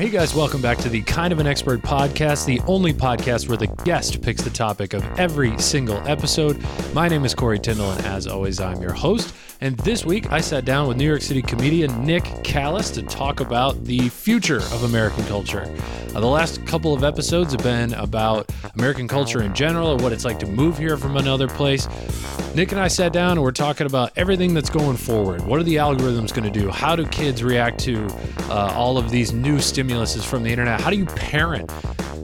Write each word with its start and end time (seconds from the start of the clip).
Hey 0.00 0.08
guys, 0.08 0.34
welcome 0.34 0.62
back 0.62 0.78
to 0.78 0.88
the 0.88 1.02
Kind 1.02 1.30
of 1.30 1.40
an 1.40 1.46
Expert 1.46 1.82
podcast, 1.82 2.46
the 2.46 2.60
only 2.60 2.94
podcast 2.94 3.48
where 3.48 3.58
the 3.58 3.66
guest 3.84 4.22
picks 4.22 4.40
the 4.40 4.48
topic 4.48 4.94
of 4.94 5.04
every 5.18 5.58
single 5.58 5.98
episode. 6.08 6.58
My 6.94 7.06
name 7.06 7.26
is 7.26 7.34
Corey 7.34 7.58
Tyndall, 7.58 7.90
and 7.90 8.06
as 8.06 8.26
always, 8.26 8.60
I'm 8.60 8.80
your 8.80 8.94
host. 8.94 9.34
And 9.60 9.76
this 9.80 10.06
week, 10.06 10.32
I 10.32 10.40
sat 10.40 10.64
down 10.64 10.88
with 10.88 10.96
New 10.96 11.04
York 11.04 11.20
City 11.20 11.42
comedian 11.42 12.02
Nick 12.02 12.24
Callas 12.42 12.90
to 12.92 13.02
talk 13.02 13.40
about 13.40 13.84
the 13.84 14.08
future 14.08 14.60
of 14.72 14.84
American 14.84 15.22
culture. 15.26 15.70
Uh, 16.14 16.20
the 16.20 16.26
last 16.26 16.64
couple 16.66 16.94
of 16.94 17.04
episodes 17.04 17.52
have 17.52 17.62
been 17.62 17.92
about 17.92 18.50
American 18.76 19.06
culture 19.06 19.42
in 19.42 19.54
general 19.54 19.92
and 19.92 20.00
what 20.00 20.14
it's 20.14 20.24
like 20.24 20.38
to 20.38 20.46
move 20.46 20.78
here 20.78 20.96
from 20.96 21.18
another 21.18 21.46
place. 21.46 21.86
Nick 22.52 22.72
and 22.72 22.80
I 22.80 22.88
sat 22.88 23.12
down 23.12 23.32
and 23.32 23.42
we're 23.42 23.52
talking 23.52 23.86
about 23.86 24.10
everything 24.16 24.54
that's 24.54 24.70
going 24.70 24.96
forward. 24.96 25.46
What 25.46 25.60
are 25.60 25.62
the 25.62 25.76
algorithms 25.76 26.34
going 26.34 26.50
to 26.52 26.60
do? 26.60 26.68
How 26.68 26.96
do 26.96 27.06
kids 27.06 27.44
react 27.44 27.78
to 27.80 28.06
uh, 28.48 28.72
all 28.74 28.98
of 28.98 29.10
these 29.10 29.32
new 29.32 29.58
stimuluses 29.58 30.24
from 30.24 30.42
the 30.42 30.50
internet? 30.50 30.80
How 30.80 30.90
do 30.90 30.96
you 30.96 31.06
parent 31.06 31.70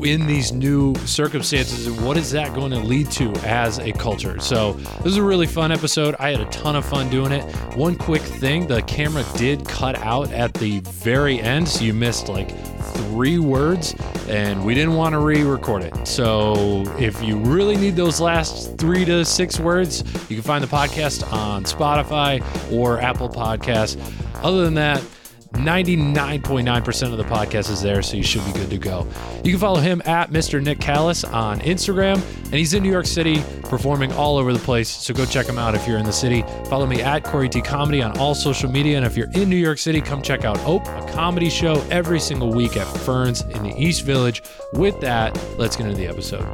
in 0.03 0.27
these 0.27 0.53
new 0.53 0.97
circumstances 1.07 1.87
and 1.87 2.05
what 2.05 2.17
is 2.17 2.33
that 2.33 2.53
going 2.55 2.73
to 2.73 2.79
lead 2.81 3.09
to 3.13 3.31
as 3.45 3.79
a 3.79 3.93
culture? 3.93 4.41
So, 4.41 4.73
this 4.73 5.07
is 5.07 5.17
a 5.17 5.23
really 5.23 5.47
fun 5.47 5.71
episode. 5.71 6.17
I 6.19 6.33
had 6.33 6.41
a 6.41 6.51
ton 6.51 6.75
of 6.75 6.85
fun 6.85 7.09
doing 7.09 7.31
it. 7.31 7.45
One 7.77 7.95
quick 7.95 8.23
thing 8.23 8.67
the 8.67 8.83
camera 8.83 9.25
did 9.37 9.67
cut 9.69 9.97
out 9.99 10.33
at 10.33 10.53
the 10.55 10.81
very 10.81 11.41
end, 11.41 11.69
so 11.69 11.85
you 11.85 11.95
missed 11.95 12.29
like 12.29 12.51
three 12.97 13.39
words, 13.39 13.95
and 14.29 14.65
we 14.65 14.75
didn't 14.75 14.95
want 14.95 15.13
to 15.13 15.19
re 15.19 15.43
record 15.43 15.83
it. 15.83 16.07
So, 16.07 16.85
if 16.99 17.23
you 17.23 17.37
really 17.39 17.77
need 17.77 17.97
those 17.97 18.21
last 18.21 18.79
three 18.79 19.05
to 19.05 19.25
six 19.25 19.59
words, 19.61 20.03
you 20.29 20.37
can 20.37 20.43
find 20.43 20.63
the 20.63 20.69
podcast 20.69 21.31
on 21.33 21.65
Spotify 21.65 22.43
or 22.73 23.01
Apple 23.01 23.29
Podcasts. 23.29 23.97
Other 24.43 24.65
than 24.65 24.75
that, 24.75 25.03
99.9% 25.59 27.13
of 27.13 27.19
the 27.19 27.25
podcast 27.25 27.71
is 27.71 27.83
there, 27.83 28.03
so 28.03 28.17
you 28.17 28.23
should 28.23 28.45
be 28.45 28.53
good 28.53 28.71
to 28.71 28.79
go. 28.79 29.07
You 29.45 29.53
can 29.53 29.61
follow 29.61 29.81
him 29.81 30.03
at 30.05 30.31
Mr. 30.31 30.63
Nick 30.63 30.81
Callas 30.81 31.25
on 31.25 31.61
Instagram, 31.61 32.17
and 32.45 32.55
he's 32.55 32.75
in 32.75 32.83
New 32.83 32.91
York 32.91 33.07
City 33.07 33.43
performing 33.63 34.13
all 34.13 34.37
over 34.37 34.53
the 34.53 34.59
place, 34.59 34.89
so 34.89 35.13
go 35.15 35.25
check 35.25 35.47
him 35.47 35.59
out 35.59 35.75
if 35.75 35.87
you're 35.87 35.99
in 35.99 36.07
the 36.07 36.13
city. 36.13 36.43
Follow 36.69 36.87
me 36.87 37.03
at 37.03 37.25
Corey 37.25 37.49
T 37.49 37.61
Comedy 37.61 38.03
on 38.03 38.17
all 38.19 38.35
social 38.35 38.71
media, 38.71 38.97
and 38.97 39.07
if 39.07 39.17
you're 39.17 39.31
in 39.33 39.49
New 39.49 39.57
York 39.57 39.79
City, 39.79 40.01
come 40.01 40.23
check 40.23 40.45
out 40.45 40.59
Ope, 40.61 40.87
a 40.87 41.07
comedy 41.13 41.51
show 41.51 41.85
every 41.91 42.21
single 42.21 42.53
week 42.53 42.77
at 42.77 42.87
Ferns 42.87 43.43
in 43.43 43.63
the 43.63 43.75
East 43.77 44.05
Village. 44.05 44.43
With 44.73 45.01
that, 45.01 45.39
let's 45.59 45.77
get 45.77 45.87
into 45.87 45.99
the 45.99 46.07
episode. 46.07 46.47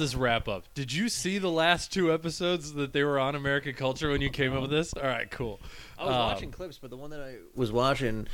This 0.00 0.16
wrap 0.16 0.48
up. 0.48 0.64
Did 0.74 0.92
you 0.92 1.08
see 1.08 1.38
the 1.38 1.50
last 1.50 1.92
two 1.92 2.12
episodes 2.12 2.72
that 2.74 2.92
they 2.92 3.04
were 3.04 3.20
on 3.20 3.36
American 3.36 3.74
culture 3.74 4.10
when 4.10 4.20
you 4.20 4.30
came 4.30 4.52
up 4.52 4.62
with 4.62 4.70
this? 4.70 4.92
All 4.94 5.02
right, 5.04 5.30
cool. 5.30 5.60
I 5.96 6.04
was 6.06 6.14
Um, 6.16 6.20
watching 6.22 6.50
clips, 6.50 6.78
but 6.78 6.90
the 6.90 6.96
one 6.96 7.10
that 7.10 7.20
I 7.20 7.36
was 7.54 7.70
watching 7.70 8.26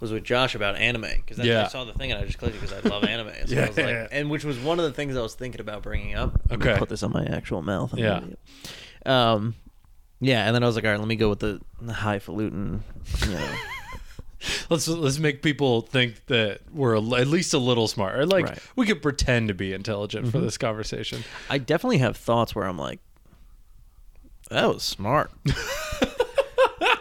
was 0.00 0.12
with 0.12 0.24
Josh 0.24 0.54
about 0.54 0.76
anime 0.76 1.06
because 1.16 1.38
Yeah. 1.38 1.62
I 1.64 1.68
saw 1.68 1.84
the 1.84 1.92
thing 1.94 2.10
and 2.12 2.20
I 2.20 2.26
just 2.26 2.36
clicked 2.38 2.56
it 2.56 2.60
because 2.60 2.76
I 2.76 2.86
love 2.88 3.04
anime. 3.04 3.28
So 3.46 3.56
I 3.62 3.68
was 3.68 3.76
Yeah. 3.78 3.84
like, 3.86 4.08
and 4.12 4.28
which 4.30 4.44
was 4.44 4.58
one 4.58 4.78
of 4.78 4.84
the 4.84 4.92
things 4.92 5.16
I 5.16 5.22
was 5.22 5.34
thinking 5.34 5.60
about 5.60 5.82
bringing 5.82 6.14
up. 6.14 6.32
Let 6.50 6.58
me 6.58 6.66
Okay. 6.68 6.78
put 6.78 6.88
this 6.88 7.02
on 7.02 7.12
my 7.12 7.24
actual 7.24 7.62
mouth. 7.62 7.92
I'm 7.94 7.98
Yeah. 8.00 8.20
Um, 9.06 9.54
yeah, 10.20 10.46
and 10.46 10.54
then 10.54 10.62
I 10.62 10.66
was 10.66 10.76
like, 10.76 10.84
all 10.84 10.90
right, 10.90 10.98
let 11.00 11.08
me 11.08 11.16
go 11.16 11.28
with 11.28 11.40
the, 11.40 11.60
the 11.80 11.92
highfalutin. 11.92 12.84
You 13.26 13.32
know, 13.32 13.54
Let's 14.70 14.88
let's 14.88 15.18
make 15.18 15.42
people 15.42 15.82
think 15.82 16.26
that 16.26 16.60
we're 16.72 16.96
at 16.96 17.02
least 17.28 17.54
a 17.54 17.58
little 17.58 17.86
smart. 17.88 18.16
Or 18.18 18.26
like 18.26 18.46
Right. 18.46 18.58
we 18.76 18.86
could 18.86 19.00
pretend 19.02 19.48
to 19.48 19.54
be 19.54 19.72
intelligent 19.72 20.30
for 20.32 20.38
this 20.40 20.58
conversation. 20.58 21.22
I 21.50 21.58
definitely 21.58 21.98
have 21.98 22.16
thoughts 22.16 22.54
where 22.54 22.64
I'm 22.66 22.78
like, 22.78 23.00
that 24.50 24.66
was 24.68 24.82
smart. 24.82 25.30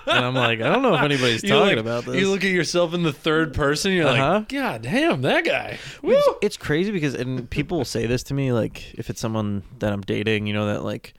and 0.08 0.26
I'm 0.26 0.36
like, 0.36 0.62
I 0.62 0.70
don't 0.70 0.82
know 0.82 0.96
if 0.96 1.02
anybody's 1.02 1.44
You, 1.44 1.50
talking 1.50 1.68
like, 1.70 1.78
about 1.78 2.06
this. 2.06 2.16
You 2.16 2.30
look 2.30 2.44
at 2.44 2.52
yourself 2.52 2.94
in 2.94 3.04
the 3.04 3.14
third 3.14 3.54
person. 3.54 3.92
You're 3.94 4.08
Uh-huh. 4.08 4.34
like, 4.40 4.50
God 4.50 4.82
damn, 4.84 5.22
that 5.22 5.46
guy. 5.46 5.80
Woo! 6.02 6.16
It's 6.42 6.58
crazy 6.58 6.92
because 6.92 7.14
and 7.16 7.50
people 7.50 7.78
will 7.78 7.86
say 7.86 8.06
this 8.06 8.24
to 8.24 8.34
me 8.34 8.52
like 8.52 8.94
if 8.96 9.10
it's 9.10 9.20
someone 9.22 9.64
that 9.80 9.92
I'm 9.94 10.02
dating, 10.02 10.48
you 10.48 10.54
know 10.54 10.68
that 10.68 10.84
like 10.84 11.14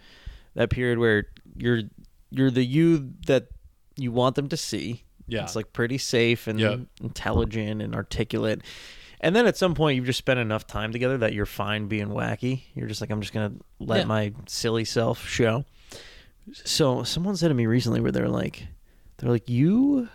that 0.54 0.70
period 0.70 0.98
where 0.98 1.26
you're 1.56 1.82
you're 2.30 2.50
the 2.50 2.64
you 2.64 3.12
that 3.26 3.48
you 3.96 4.12
want 4.12 4.36
them 4.36 4.48
to 4.48 4.56
see. 4.56 5.04
Yeah. 5.26 5.42
It's 5.44 5.56
like 5.56 5.72
pretty 5.72 5.98
safe 5.98 6.46
and 6.46 6.58
Yep. 6.60 6.80
intelligent 7.02 7.82
and 7.82 7.94
articulate. 7.94 8.62
And 9.20 9.36
then 9.36 9.46
at 9.46 9.56
some 9.56 9.74
point 9.74 9.96
you've 9.96 10.06
just 10.06 10.18
spent 10.18 10.40
enough 10.40 10.66
time 10.66 10.92
together 10.92 11.16
that 11.18 11.32
you're 11.32 11.46
fine 11.46 11.86
being 11.86 12.08
wacky. 12.08 12.62
You're 12.74 12.88
just 12.88 13.00
like 13.00 13.10
I'm 13.10 13.20
just 13.20 13.32
going 13.32 13.52
to 13.56 13.64
let 13.78 13.98
Yeah. 14.00 14.04
my 14.06 14.32
silly 14.46 14.84
self 14.84 15.26
show. 15.26 15.64
So 16.52 17.04
someone 17.04 17.36
said 17.36 17.48
to 17.48 17.54
me 17.54 17.66
recently 17.66 18.00
where 18.00 18.12
they're 18.12 18.28
like 18.28 18.66
they're 19.18 19.30
like 19.30 19.48
you 19.48 20.08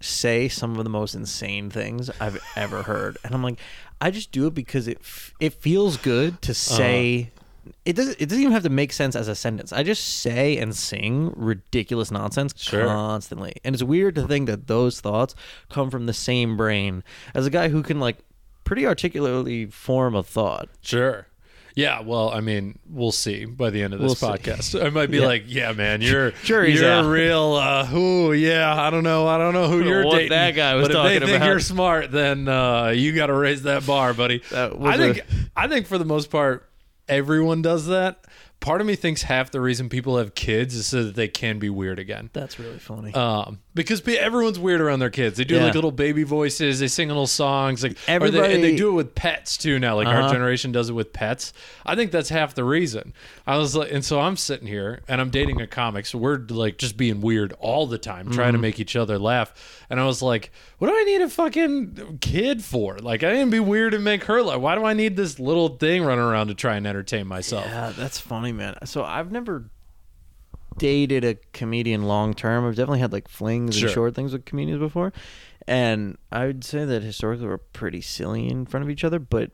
say 0.00 0.48
some 0.48 0.76
of 0.78 0.84
the 0.84 0.90
most 0.90 1.14
insane 1.14 1.70
things 1.70 2.10
I've 2.20 2.40
ever 2.56 2.82
heard, 2.82 3.18
and 3.24 3.34
I'm 3.34 3.42
like, 3.42 3.58
I 4.00 4.10
just 4.10 4.32
do 4.32 4.46
it 4.46 4.54
because 4.54 4.88
it 4.88 4.98
f- 5.00 5.34
it 5.40 5.52
feels 5.54 5.96
good 5.98 6.40
to 6.42 6.52
uh-huh. 6.52 6.76
say. 6.76 7.30
It 7.84 7.94
doesn't. 7.96 8.16
It 8.20 8.26
doesn't 8.28 8.40
even 8.40 8.52
have 8.52 8.62
to 8.64 8.70
make 8.70 8.92
sense 8.92 9.14
as 9.16 9.28
a 9.28 9.34
sentence. 9.34 9.72
I 9.72 9.82
just 9.82 10.20
say 10.20 10.56
and 10.58 10.74
sing 10.74 11.32
ridiculous 11.36 12.10
nonsense 12.10 12.54
Sure. 12.56 12.86
constantly, 12.86 13.54
and 13.64 13.74
it's 13.74 13.82
weird 13.82 14.14
to 14.16 14.26
think 14.26 14.46
that 14.48 14.66
those 14.66 15.00
thoughts 15.00 15.34
come 15.70 15.90
from 15.90 16.06
the 16.06 16.12
same 16.14 16.56
brain 16.56 17.02
as 17.34 17.46
a 17.46 17.50
guy 17.50 17.68
who 17.68 17.82
can 17.82 18.00
like 18.00 18.18
pretty 18.64 18.86
articulately 18.86 19.66
form 19.66 20.14
a 20.14 20.22
thought. 20.22 20.68
Sure. 20.80 21.26
Yeah, 21.76 22.02
well, 22.02 22.30
I 22.30 22.38
mean, 22.40 22.78
we'll 22.88 23.10
see 23.10 23.46
by 23.46 23.70
the 23.70 23.82
end 23.82 23.94
of 23.94 24.00
this 24.00 24.22
We'll 24.22 24.30
podcast. 24.32 24.80
I 24.80 24.90
might 24.90 25.10
be 25.10 25.18
Yeah. 25.18 25.26
like, 25.26 25.42
"Yeah, 25.48 25.72
man, 25.72 26.02
you're 26.02 26.30
Jury's 26.44 26.80
you're 26.80 26.88
out. 26.88 27.06
real." 27.06 27.54
Uh, 27.54 27.88
ooh, 27.92 28.32
yeah, 28.32 28.80
I 28.80 28.90
don't 28.90 29.02
know, 29.02 29.26
I 29.26 29.38
don't 29.38 29.54
know 29.54 29.66
who 29.66 29.80
don't 29.80 29.88
you're 29.88 30.04
what 30.04 30.12
dating. 30.18 30.28
that 30.30 30.52
guy 30.52 30.76
was 30.76 30.86
but 30.86 30.92
if 30.92 30.96
they 31.02 31.14
talking 31.14 31.20
think 31.28 31.36
about. 31.38 31.46
you're 31.48 31.58
smart, 31.58 32.12
then 32.12 32.46
uh, 32.46 32.90
you 32.94 33.12
got 33.12 33.26
to 33.26 33.32
raise 33.34 33.64
that 33.64 33.84
bar, 33.84 34.14
buddy. 34.14 34.40
That 34.50 34.72
I 34.82 34.96
think 34.96 35.18
a- 35.18 35.24
I 35.56 35.66
think 35.66 35.88
for 35.88 35.98
the 35.98 36.04
most 36.04 36.30
part, 36.30 36.70
everyone 37.08 37.62
does 37.62 37.86
that. 37.86 38.24
Part 38.64 38.80
of 38.80 38.86
me 38.86 38.96
thinks 38.96 39.20
half 39.20 39.50
the 39.50 39.60
reason 39.60 39.90
people 39.90 40.16
have 40.16 40.34
kids 40.34 40.74
is 40.74 40.86
so 40.86 41.04
that 41.04 41.14
they 41.14 41.28
can 41.28 41.58
be 41.58 41.68
weird 41.68 41.98
again. 41.98 42.30
That's 42.32 42.58
really 42.58 42.78
funny. 42.78 43.12
Um, 43.12 43.58
because 43.74 44.00
pe- 44.00 44.16
everyone's 44.16 44.58
weird 44.58 44.80
around 44.80 45.00
their 45.00 45.10
kids. 45.10 45.36
They 45.36 45.44
do 45.44 45.56
Yeah. 45.56 45.64
like 45.66 45.74
little 45.74 45.92
baby 45.92 46.22
voices. 46.22 46.78
They 46.80 46.88
sing 46.88 47.08
little 47.08 47.26
songs. 47.26 47.82
Like 47.82 47.92
or 47.92 47.94
they, 47.94 48.14
and 48.14 48.24
Everybody- 48.24 48.60
they 48.62 48.74
do 48.76 48.88
it 48.88 48.92
with 48.92 49.14
pets 49.14 49.58
too 49.58 49.78
now. 49.78 49.96
Like 49.96 50.06
our 50.06 50.22
Uh-huh. 50.22 50.32
generation 50.32 50.72
does 50.72 50.88
it 50.88 50.94
with 50.94 51.12
pets. 51.12 51.52
I 51.84 51.94
think 51.94 52.10
that's 52.10 52.30
half 52.30 52.54
the 52.54 52.64
reason. 52.64 53.12
I 53.46 53.58
was 53.58 53.76
like, 53.76 53.92
and 53.92 54.02
so 54.02 54.18
I'm 54.20 54.38
sitting 54.38 54.66
here 54.66 55.02
and 55.08 55.20
I'm 55.20 55.28
dating 55.28 55.60
a 55.60 55.66
comic, 55.66 56.06
so 56.06 56.16
we're 56.16 56.38
like 56.48 56.78
just 56.78 56.96
being 56.96 57.20
weird 57.20 57.52
all 57.60 57.86
the 57.86 57.98
time, 57.98 58.30
trying 58.30 58.46
Mm-hmm. 58.48 58.56
to 58.56 58.58
make 58.62 58.80
each 58.80 58.96
other 58.96 59.18
laugh. 59.18 59.52
And 59.90 60.00
I 60.00 60.06
was 60.06 60.22
like, 60.22 60.50
what 60.78 60.88
do 60.88 60.94
I 60.96 61.04
need 61.04 61.20
a 61.20 61.28
fucking 61.28 62.18
kid 62.22 62.64
for? 62.64 62.96
Like 62.98 63.22
I 63.22 63.30
didn't 63.30 63.50
be 63.50 63.60
weird 63.60 63.92
and 63.92 64.02
make 64.04 64.24
her 64.24 64.40
laugh. 64.42 64.58
Why 64.60 64.74
do 64.74 64.84
I 64.86 64.94
need 64.94 65.16
this 65.16 65.38
little 65.38 65.68
thing 65.68 66.02
running 66.02 66.24
around 66.24 66.46
to 66.48 66.54
try 66.54 66.76
and 66.76 66.86
entertain 66.86 67.26
myself? 67.26 67.66
Yeah, 67.66 67.92
that's 67.94 68.18
funny, 68.18 68.52
man. 68.56 68.76
So 68.86 69.04
I've 69.04 69.30
never 69.32 69.70
dated 70.78 71.24
a 71.24 71.34
comedian 71.52 72.02
long 72.04 72.34
term. 72.34 72.66
I've 72.66 72.74
definitely 72.76 73.00
had 73.00 73.12
like 73.12 73.28
flings 73.28 73.76
Sure. 73.76 73.88
and 73.88 73.94
short 73.94 74.14
things 74.14 74.32
with 74.32 74.44
comedians 74.44 74.80
before, 74.80 75.12
and 75.66 76.18
I 76.32 76.46
would 76.46 76.64
say 76.64 76.84
that 76.84 77.02
historically 77.02 77.46
we're 77.46 77.58
pretty 77.58 78.00
silly 78.00 78.48
in 78.48 78.66
front 78.66 78.82
of 78.84 78.90
each 78.90 79.04
other. 79.04 79.18
But 79.18 79.52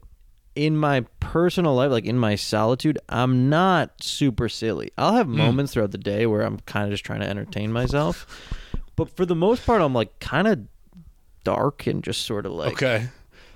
in 0.56 0.76
my 0.76 1.02
personal 1.20 1.74
life, 1.74 1.90
like 1.90 2.06
in 2.06 2.18
my 2.18 2.34
solitude, 2.34 2.98
I'm 3.08 3.48
not 3.48 4.02
super 4.02 4.48
silly. 4.48 4.90
I'll 4.98 5.12
Hmm. 5.12 5.16
have 5.18 5.28
moments 5.28 5.72
throughout 5.74 5.90
the 5.92 5.98
day 5.98 6.26
where 6.26 6.42
I'm 6.42 6.58
kind 6.60 6.84
of 6.86 6.90
just 6.90 7.04
trying 7.04 7.20
to 7.20 7.28
entertain 7.28 7.72
myself, 7.72 8.26
but 8.96 9.14
for 9.14 9.26
the 9.26 9.36
most 9.36 9.64
part, 9.66 9.82
I'm 9.82 9.94
like 9.94 10.18
kind 10.20 10.48
of 10.48 10.60
dark 11.44 11.86
and 11.86 12.02
just 12.02 12.22
sort 12.26 12.46
of 12.46 12.52
like 12.52 12.72
okay. 12.72 13.08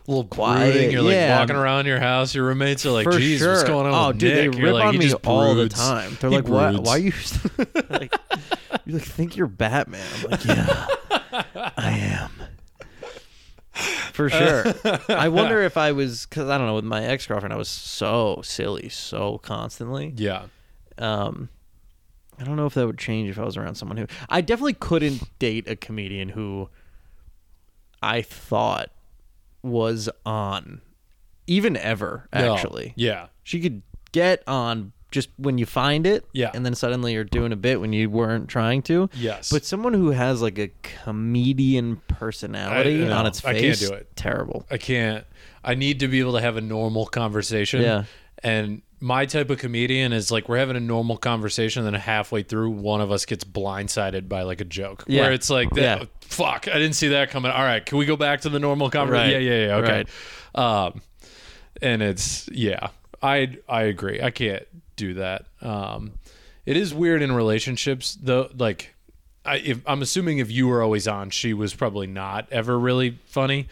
A 0.06 0.10
little 0.10 0.24
quiet, 0.24 0.72
brooding. 0.72 0.90
You're 0.90 1.02
like 1.02 1.14
yeah. 1.14 1.38
walking 1.38 1.56
around 1.56 1.86
your 1.86 1.98
house. 1.98 2.34
Your 2.34 2.44
roommates 2.44 2.84
are 2.84 2.90
like, 2.90 3.04
for 3.04 3.18
"Geez, 3.18 3.38
sure. 3.38 3.52
what's 3.52 3.64
going 3.64 3.86
on?" 3.86 3.94
Oh, 3.94 4.08
with 4.08 4.18
dude, 4.18 4.34
Nick? 4.34 4.52
they 4.52 4.62
rip 4.62 4.74
like, 4.74 4.84
on 4.84 4.92
"He 4.94 4.98
me 4.98 5.14
all 5.24 5.54
the 5.54 5.68
time. 5.70 6.18
They're 6.20 6.30
He 6.30 6.36
like, 6.36 6.48
"Why? 6.48 6.72
broods." 6.72 6.86
Why 6.86 6.96
you 6.96 7.12
like, 7.88 8.14
you 8.84 8.94
like 8.94 9.02
think 9.02 9.36
you're 9.36 9.46
Batman?" 9.46 10.06
I'm 10.16 10.30
like, 10.30 10.44
"Yeah, 10.44 10.86
I 11.76 11.90
am." 11.90 12.30
For 14.12 14.30
sure. 14.30 14.64
I 15.08 15.28
wonder 15.28 15.62
if 15.62 15.76
I 15.76 15.92
was 15.92 16.26
because 16.26 16.48
I 16.48 16.58
don't 16.58 16.66
know 16.66 16.76
with 16.76 16.84
my 16.84 17.04
ex 17.04 17.26
girlfriend 17.26 17.52
I 17.52 17.56
was 17.56 17.68
so 17.68 18.40
silly 18.44 18.88
so 18.88 19.38
constantly. 19.38 20.12
Yeah. 20.16 20.44
Um, 20.98 21.48
I 22.38 22.44
don't 22.44 22.56
know 22.56 22.66
if 22.66 22.74
that 22.74 22.86
would 22.86 22.98
change 22.98 23.30
if 23.30 23.38
I 23.38 23.44
was 23.44 23.56
around 23.56 23.74
someone 23.74 23.96
who 23.96 24.06
I 24.28 24.40
definitely 24.40 24.74
couldn't 24.74 25.36
date 25.38 25.68
a 25.68 25.74
comedian 25.74 26.28
who 26.28 26.68
I 28.02 28.22
thought 28.22 28.90
was 29.64 30.08
on, 30.26 30.81
even 31.46 31.76
ever. 31.76 32.28
No. 32.32 32.55
Actually, 32.55 32.93
Yeah. 32.96 33.26
she 33.43 33.61
could 33.61 33.82
get 34.12 34.43
on 34.46 34.93
just 35.11 35.28
when 35.37 35.58
you 35.58 35.64
find 35.66 36.06
it, 36.06 36.25
Yeah. 36.32 36.50
and 36.55 36.66
then 36.66 36.75
suddenly 36.75 37.12
you're 37.12 37.22
doing 37.25 37.52
a 37.52 37.56
bit 37.56 37.81
when 37.81 37.93
you 37.93 38.11
weren't 38.11 38.49
trying 38.49 38.82
to. 38.82 39.08
Yes. 39.14 39.49
But 39.50 39.64
someone 39.64 39.94
who 39.94 40.11
has 40.11 40.43
like 40.43 40.58
a 40.58 40.70
comedian 40.82 41.96
personality 42.08 43.05
I- 43.05 43.08
no, 43.08 43.16
on 43.19 43.26
its 43.26 43.44
I 43.44 43.52
face, 43.52 43.78
can't 43.81 43.90
do 43.93 43.96
it. 43.96 44.16
Terrible. 44.16 44.66
I 44.70 44.76
can't. 44.76 45.25
I 45.62 45.75
need 45.75 46.00
to 46.00 46.08
be 46.08 46.19
able 46.20 46.32
to 46.34 46.40
have 46.40 46.56
a 46.56 46.60
normal 46.60 47.06
conversation. 47.06 47.82
Yeah. 47.82 48.05
And 48.43 48.82
my 49.04 49.26
type 49.26 49.50
of 49.50 49.58
comedian 49.58 50.14
is 50.14 50.30
like 50.30 50.48
we're 50.48 50.56
having 50.56 50.76
a 50.76 50.80
normal 50.80 51.18
conversation, 51.18 51.84
and 51.84 51.94
then 51.94 52.00
halfway 52.00 52.42
through, 52.42 52.70
one 52.70 53.02
of 53.02 53.12
us 53.12 53.26
gets 53.26 53.44
blindsided 53.44 54.30
by 54.30 54.42
like 54.42 54.62
a 54.62 54.64
joke. 54.64 55.04
Yeah. 55.06 55.22
Where 55.22 55.32
it's 55.32 55.50
like, 55.50 55.68
Yeah. 55.74 56.04
fuck, 56.22 56.68
I 56.68 56.72
didn't 56.78 56.94
see 56.94 57.08
that 57.08 57.28
coming. 57.30 57.50
All 57.50 57.62
right, 57.62 57.84
can 57.84 57.98
we 57.98 58.06
go 58.06 58.16
back 58.16 58.40
to 58.42 58.48
the 58.48 58.58
normal 58.58 58.88
conversation? 58.88 59.34
Right. 59.34 59.42
Yeah, 59.42 59.52
yeah, 59.52 59.66
yeah. 59.66 59.76
Okay. 59.76 60.04
Right. 60.54 60.86
Um, 60.86 61.02
and 61.82 62.00
it's 62.02 62.48
yeah, 62.50 62.88
I 63.22 63.58
I 63.68 63.82
agree. 63.82 64.22
I 64.22 64.30
can't 64.30 64.64
do 64.96 65.14
that. 65.14 65.44
Um, 65.60 66.14
it 66.64 66.78
is 66.78 66.94
weird 66.94 67.20
in 67.20 67.30
relationships 67.32 68.16
though. 68.20 68.48
Like, 68.56 68.94
I 69.44 69.56
if 69.56 69.80
I'm 69.86 70.00
assuming 70.00 70.38
if 70.38 70.50
you 70.50 70.66
were 70.66 70.82
always 70.82 71.06
on, 71.06 71.28
she 71.28 71.52
was 71.52 71.74
probably 71.74 72.06
not 72.06 72.48
ever 72.50 72.78
really 72.78 73.18
funny. 73.26 73.68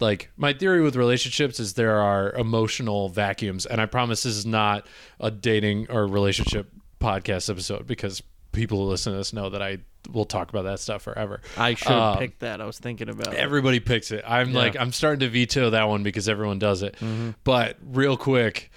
Like 0.00 0.30
my 0.36 0.52
theory 0.52 0.82
with 0.82 0.96
relationships 0.96 1.60
is 1.60 1.74
there 1.74 2.00
are 2.00 2.32
emotional 2.32 3.08
vacuums, 3.08 3.64
and 3.66 3.80
I 3.80 3.86
promise 3.86 4.22
this 4.24 4.34
is 4.36 4.46
not 4.46 4.86
a 5.20 5.30
dating 5.30 5.86
or 5.90 6.06
relationship 6.06 6.70
podcast 7.00 7.48
episode 7.50 7.86
because 7.86 8.22
people 8.52 8.78
who 8.78 8.84
listen 8.84 9.12
to 9.12 9.18
this 9.18 9.32
know 9.32 9.50
that 9.50 9.62
I 9.62 9.78
will 10.12 10.24
talk 10.24 10.50
about 10.50 10.62
that 10.62 10.80
stuff 10.80 11.02
forever. 11.02 11.40
I 11.56 11.74
should 11.74 11.88
have 11.88 11.98
Um, 12.14 12.18
picked 12.18 12.40
that. 12.40 12.60
I 12.60 12.66
was 12.66 12.78
thinking 12.78 13.08
about 13.08 13.32
it. 13.34 13.38
Everybody 13.38 13.80
picks 13.80 14.10
it. 14.10 14.22
I'm 14.26 14.50
Yeah. 14.50 14.58
like 14.58 14.76
I'm 14.78 14.92
starting 14.92 15.20
to 15.20 15.28
veto 15.28 15.70
that 15.70 15.84
one 15.88 16.02
because 16.02 16.28
everyone 16.28 16.58
does 16.58 16.82
it. 16.82 16.96
But 17.44 17.78
real 17.84 18.16
quick, 18.16 18.70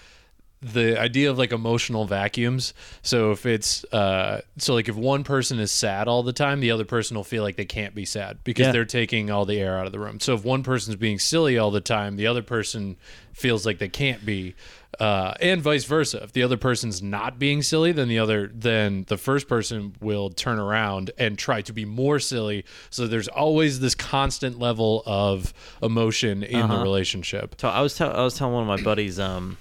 the 0.61 0.99
idea 0.99 1.29
of 1.29 1.37
like 1.37 1.51
emotional 1.51 2.05
vacuums. 2.05 2.73
So 3.03 3.31
if 3.31 3.45
it's 3.45 3.83
uh 3.93 4.41
so 4.57 4.73
like 4.73 4.89
if 4.89 4.95
one 4.95 5.23
person 5.23 5.59
is 5.59 5.71
sad 5.71 6.07
all 6.07 6.23
the 6.23 6.33
time, 6.33 6.59
the 6.61 6.71
other 6.71 6.85
person 6.85 7.15
will 7.15 7.23
feel 7.23 7.43
like 7.43 7.57
they 7.57 7.65
can't 7.65 7.93
be 7.93 8.05
sad 8.05 8.39
because 8.43 8.65
Yeah. 8.67 8.71
they're 8.71 8.85
taking 8.85 9.29
all 9.29 9.45
the 9.45 9.59
air 9.59 9.77
out 9.77 9.85
of 9.85 9.91
the 9.91 9.99
room. 9.99 10.19
So 10.19 10.33
if 10.33 10.43
one 10.43 10.63
person's 10.63 10.95
being 10.95 11.19
silly 11.19 11.57
all 11.59 11.69
the 11.69 11.79
time, 11.81 12.15
the 12.15 12.25
other 12.25 12.41
person 12.41 12.97
feels 13.33 13.67
like 13.67 13.77
they 13.77 13.89
can't 13.89 14.25
be. 14.25 14.55
Uh, 14.99 15.35
and 15.41 15.61
vice 15.61 15.83
versa. 15.83 16.23
If 16.23 16.31
the 16.31 16.41
other 16.41 16.57
person's 16.57 17.03
not 17.03 17.37
being 17.37 17.61
silly, 17.61 17.91
then 17.91 18.07
the 18.07 18.17
other 18.17 18.49
then 18.51 19.05
the 19.09 19.17
first 19.17 19.47
person 19.47 19.93
will 20.01 20.31
turn 20.31 20.57
around 20.57 21.11
and 21.19 21.37
try 21.37 21.61
to 21.61 21.71
be 21.71 21.85
more 21.85 22.17
silly. 22.17 22.65
So 22.89 23.05
there's 23.05 23.27
always 23.27 23.79
this 23.79 23.93
constant 23.93 24.57
level 24.57 25.03
of 25.05 25.53
emotion 25.83 26.41
in 26.41 26.67
the 26.67 26.77
relationship. 26.79 27.55
So 27.61 27.67
I 27.67 27.81
was 27.81 27.95
tell- 27.95 28.11
I 28.15 28.23
was 28.23 28.33
telling 28.33 28.55
one 28.55 28.63
of 28.63 28.67
my 28.79 28.81
buddies 28.83 29.19
um 29.19 29.57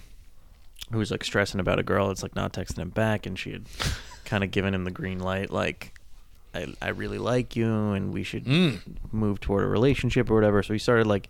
who 0.92 0.98
was 0.98 1.10
like 1.10 1.24
stressing 1.24 1.60
about 1.60 1.78
a 1.78 1.82
girl 1.82 2.08
that's 2.08 2.22
like 2.22 2.36
not 2.36 2.52
texting 2.52 2.78
him 2.78 2.90
back 2.90 3.26
and 3.26 3.38
she 3.38 3.52
had 3.52 3.66
kind 4.24 4.44
of 4.44 4.50
given 4.50 4.74
him 4.74 4.84
the 4.84 4.90
green 4.90 5.18
light 5.18 5.50
like 5.50 5.92
I, 6.54 6.66
I 6.80 6.88
really 6.88 7.18
like 7.18 7.56
you 7.56 7.92
and 7.92 8.12
we 8.14 8.22
should 8.22 8.44
Mm. 8.44 8.80
move 9.12 9.40
toward 9.40 9.64
a 9.64 9.66
relationship 9.66 10.30
or 10.30 10.34
whatever 10.34 10.62
so 10.62 10.72
he 10.72 10.78
started 10.78 11.06
like 11.06 11.28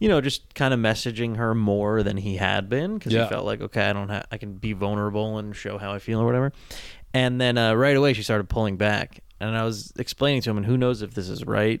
you 0.00 0.08
know 0.08 0.20
just 0.20 0.54
kind 0.54 0.72
of 0.72 0.80
messaging 0.80 1.36
her 1.36 1.54
more 1.54 2.02
than 2.02 2.16
he 2.16 2.36
had 2.36 2.68
been 2.68 2.98
because 2.98 3.12
Yeah. 3.12 3.24
he 3.24 3.28
felt 3.28 3.44
like 3.44 3.60
okay 3.60 3.88
I 3.88 3.92
don't 3.92 4.08
have 4.08 4.26
I 4.32 4.38
can 4.38 4.54
be 4.54 4.72
vulnerable 4.72 5.38
and 5.38 5.54
show 5.54 5.78
how 5.78 5.92
I 5.92 5.98
feel 5.98 6.20
or 6.20 6.24
whatever 6.26 6.52
and 7.14 7.40
then 7.40 7.58
uh, 7.58 7.74
right 7.74 7.96
away 7.96 8.12
she 8.14 8.22
started 8.22 8.48
pulling 8.48 8.76
back 8.76 9.20
and 9.40 9.56
I 9.56 9.64
was 9.64 9.92
explaining 9.98 10.40
to 10.42 10.50
him 10.50 10.56
and 10.56 10.64
who 10.66 10.76
knows 10.78 11.02
if 11.02 11.14
this 11.14 11.28
is 11.28 11.44
right 11.44 11.80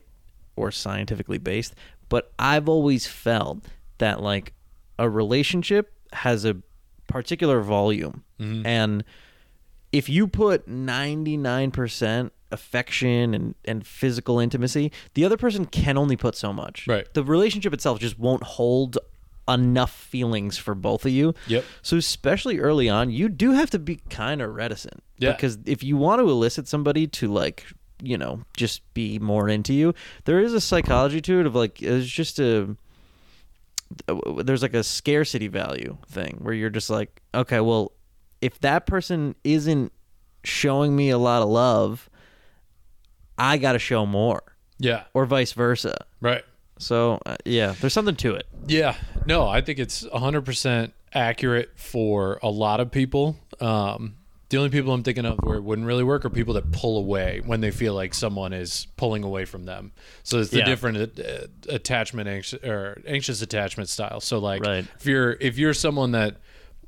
or 0.56 0.70
scientifically 0.70 1.38
based, 1.38 1.74
but 2.10 2.30
I've 2.38 2.68
always 2.68 3.06
felt 3.06 3.64
that 3.98 4.20
like 4.20 4.52
a 4.98 5.08
relationship 5.08 5.92
has 6.12 6.44
a 6.44 6.56
particular 7.12 7.60
volume. 7.60 8.24
Mm-hmm. 8.40 8.66
And 8.66 9.04
if 9.92 10.08
you 10.08 10.26
put 10.26 10.68
99% 10.68 12.30
affection 12.50 13.34
and, 13.34 13.54
and 13.64 13.86
physical 13.86 14.38
intimacy, 14.38 14.92
the 15.14 15.24
other 15.24 15.36
person 15.36 15.66
can 15.66 15.96
only 15.96 16.16
put 16.16 16.36
so 16.36 16.52
much. 16.52 16.86
Right. 16.86 17.12
The 17.14 17.24
relationship 17.24 17.72
itself 17.72 17.98
just 17.98 18.18
won't 18.18 18.42
hold 18.42 18.98
enough 19.48 19.92
feelings 19.92 20.56
for 20.56 20.74
both 20.74 21.04
of 21.04 21.12
you. 21.12 21.34
Yep. 21.48 21.64
So 21.82 21.96
especially 21.96 22.58
early 22.58 22.88
on, 22.88 23.10
you 23.10 23.28
do 23.28 23.52
have 23.52 23.70
to 23.70 23.78
be 23.78 23.96
kind 24.08 24.40
of 24.40 24.54
reticent. 24.54 25.02
Yeah. 25.18 25.32
Because 25.32 25.58
if 25.64 25.82
you 25.82 25.96
want 25.96 26.20
to 26.20 26.28
elicit 26.28 26.68
somebody 26.68 27.06
to 27.08 27.28
like, 27.28 27.66
you 28.02 28.16
know, 28.16 28.42
just 28.56 28.82
be 28.94 29.18
more 29.18 29.48
into 29.48 29.72
you, 29.72 29.94
there 30.24 30.40
is 30.40 30.54
a 30.54 30.60
psychology 30.60 31.20
to 31.22 31.40
it 31.40 31.46
of 31.46 31.54
like 31.54 31.82
it's 31.82 32.06
just 32.06 32.38
a 32.38 32.76
there's 34.44 34.62
like 34.62 34.74
a 34.74 34.82
scarcity 34.84 35.48
value 35.48 35.96
thing 36.08 36.38
where 36.40 36.54
you're 36.54 36.70
just 36.70 36.90
like, 36.90 37.22
okay, 37.34 37.60
well, 37.60 37.92
if 38.40 38.58
that 38.60 38.86
person 38.86 39.34
isn't 39.44 39.92
showing 40.44 40.94
me 40.96 41.10
a 41.10 41.18
lot 41.18 41.42
of 41.42 41.48
love, 41.48 42.08
I 43.38 43.56
got 43.58 43.72
to 43.72 43.78
show 43.78 44.04
more 44.06 44.42
Yeah. 44.78 45.04
or 45.14 45.26
vice 45.26 45.52
versa. 45.52 45.96
Right. 46.20 46.44
So, 46.78 47.20
uh, 47.26 47.36
yeah, 47.44 47.74
there's 47.80 47.92
something 47.92 48.16
to 48.16 48.34
it. 48.34 48.46
Yeah, 48.66 48.96
no, 49.26 49.46
I 49.46 49.60
think 49.60 49.78
it's 49.78 50.04
100% 50.04 50.92
accurate 51.14 51.70
for 51.78 52.40
a 52.42 52.48
lot 52.50 52.80
of 52.80 52.90
people. 52.90 53.36
Um, 53.60 54.16
the 54.52 54.58
only 54.58 54.70
people 54.70 54.92
I'm 54.92 55.02
thinking 55.02 55.24
of 55.26 55.38
where 55.42 55.56
it 55.56 55.62
wouldn't 55.64 55.86
really 55.86 56.04
work 56.04 56.24
are 56.24 56.30
people 56.30 56.54
that 56.54 56.70
pull 56.70 56.96
away 56.98 57.40
when 57.44 57.60
they 57.60 57.72
feel 57.72 57.94
like 57.94 58.14
someone 58.14 58.52
is 58.52 58.86
pulling 58.96 59.24
away 59.24 59.44
from 59.44 59.64
them. 59.64 59.90
So 60.22 60.38
it's 60.38 60.50
the 60.50 60.58
Yeah. 60.58 60.64
different 60.66 61.18
uh, 61.18 61.46
attachment 61.68 62.28
anxious 62.28 62.62
or 62.62 63.00
anxious 63.06 63.42
attachment 63.42 63.88
style. 63.88 64.20
So 64.20 64.38
like 64.38 64.62
Right. 64.64 64.86
if 65.00 65.06
you're 65.06 65.32
if 65.40 65.58
you're 65.58 65.74
someone 65.74 66.12
that 66.12 66.36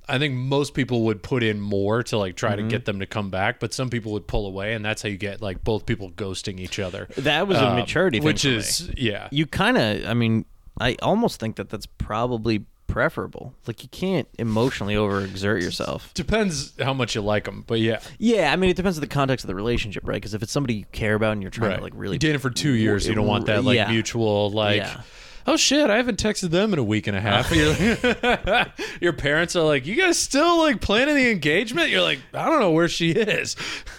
I 0.06 0.19
think 0.19 0.34
most 0.34 0.75
people 0.75 1.05
would 1.06 1.22
put 1.22 1.43
in 1.43 1.61
more 1.61 2.02
to 2.05 2.19
like 2.19 2.37
try 2.37 2.55
Mm-hmm. 2.56 2.69
to 2.69 2.70
get 2.70 2.84
them 2.84 3.00
to 3.00 3.06
come 3.06 3.31
back, 3.31 3.58
but 3.58 3.72
some 3.72 3.88
people 3.88 4.12
would 4.12 4.26
pull 4.26 4.46
away, 4.46 4.75
and 4.75 4.84
that's 4.84 5.00
how 5.02 5.08
you 5.08 5.16
get 5.16 5.40
like 5.40 5.64
both 5.64 5.87
people 5.87 6.11
ghosting 6.11 6.61
each 6.61 6.78
other. 6.78 7.08
That 7.16 7.49
was 7.49 7.56
a 7.58 7.69
Um, 7.69 7.76
maturity 7.76 8.19
thing 8.19 8.26
which 8.26 8.44
is 8.44 8.90
yeah, 8.96 9.28
you 9.32 9.46
kind 9.46 9.78
of 9.78 10.05
i 10.06 10.12
mean 10.12 10.44
i 10.78 10.96
almost 11.02 11.40
think 11.40 11.56
that 11.56 11.70
that's 11.70 11.87
probably 11.87 12.66
preferable 12.87 13.55
like 13.67 13.83
you 13.83 13.89
can't 13.89 14.29
emotionally 14.39 14.95
overexert 14.95 15.61
yourself 15.63 16.13
depends 16.15 16.73
how 16.81 16.93
much 16.95 17.15
you 17.15 17.21
like 17.21 17.45
them, 17.45 17.65
but 17.67 17.81
yeah. 17.81 17.99
yeah 18.19 18.53
i 18.53 18.57
mean 18.57 18.71
it 18.71 18.77
depends 18.77 18.97
on 18.99 19.01
the 19.01 19.07
context 19.07 19.45
of 19.45 19.49
the 19.49 19.55
relationship 19.55 20.07
right 20.07 20.17
because 20.17 20.35
if 20.35 20.43
it's 20.43 20.53
somebody 20.53 20.75
you 20.75 20.85
care 20.93 21.15
about 21.15 21.33
and 21.33 21.43
you're 21.43 21.51
trying 21.51 21.77
to 21.77 21.83
like 21.83 21.93
really 21.97 22.15
you 22.17 22.19
dated 22.21 22.41
for 22.43 22.51
two 22.51 22.73
years. 22.73 23.07
You 23.09 23.15
don't 23.15 23.27
want 23.27 23.47
that 23.47 23.65
like 23.65 23.77
Yeah. 23.77 23.91
mutual 23.91 24.51
like. 24.51 24.77
Yeah. 24.79 25.01
Oh 25.47 25.59
shit! 25.59 25.91
I 25.91 25.97
haven't 25.97 26.19
texted 26.19 26.49
them 26.51 26.73
in 26.73 26.79
a 26.79 26.83
week 26.83 27.07
and 27.07 27.15
a 27.15 27.21
half. 27.21 27.51
You're 27.55 27.69
like- 27.75 28.71
your 29.03 29.13
parents 29.13 29.55
are 29.57 29.63
like, 29.63 29.85
"You 29.85 29.95
guys 29.95 30.19
still 30.19 30.57
like 30.59 30.81
planning 30.81 31.17
the 31.17 31.31
engagement?" 31.31 31.91
You're 31.91 32.01
like, 32.01 32.19
"I 32.33 32.49
don't 32.49 32.61
know 32.61 32.71
where 32.71 32.89
she 32.89 33.11
is." 33.11 33.55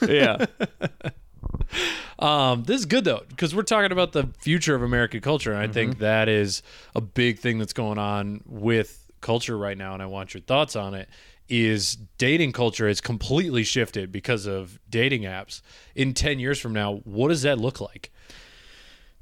yeah 0.07 0.45
Um, 2.17 2.63
this 2.63 2.79
is 2.79 2.85
good 2.85 3.03
though 3.03 3.23
because 3.27 3.53
we're 3.53 3.63
talking 3.63 3.91
about 3.91 4.13
the 4.13 4.29
future 4.39 4.73
of 4.73 4.81
American 4.81 5.19
culture, 5.21 5.51
and 5.51 5.61
I 5.61 5.67
think 5.67 5.99
that 5.99 6.29
is 6.29 6.63
a 6.95 7.01
big 7.01 7.39
thing 7.39 7.59
that's 7.59 7.73
going 7.73 7.97
on 7.97 8.41
with 8.45 9.05
culture 9.21 9.57
right 9.57 9.77
now. 9.77 9.93
And 9.93 10.01
I 10.01 10.05
want 10.05 10.33
your 10.33 10.41
thoughts 10.41 10.75
on 10.75 10.93
it. 10.93 11.09
Is 11.47 11.97
dating 12.17 12.53
culture 12.53 12.87
has 12.87 13.01
completely 13.01 13.63
shifted 13.63 14.11
because 14.11 14.47
of 14.47 14.79
dating 14.89 15.23
apps. 15.23 15.61
In 15.93 16.13
ten 16.13 16.39
years 16.39 16.59
from 16.59 16.73
now, 16.73 17.01
what 17.03 17.27
does 17.27 17.43
that 17.43 17.59
look 17.59 17.79
like? 17.81 18.11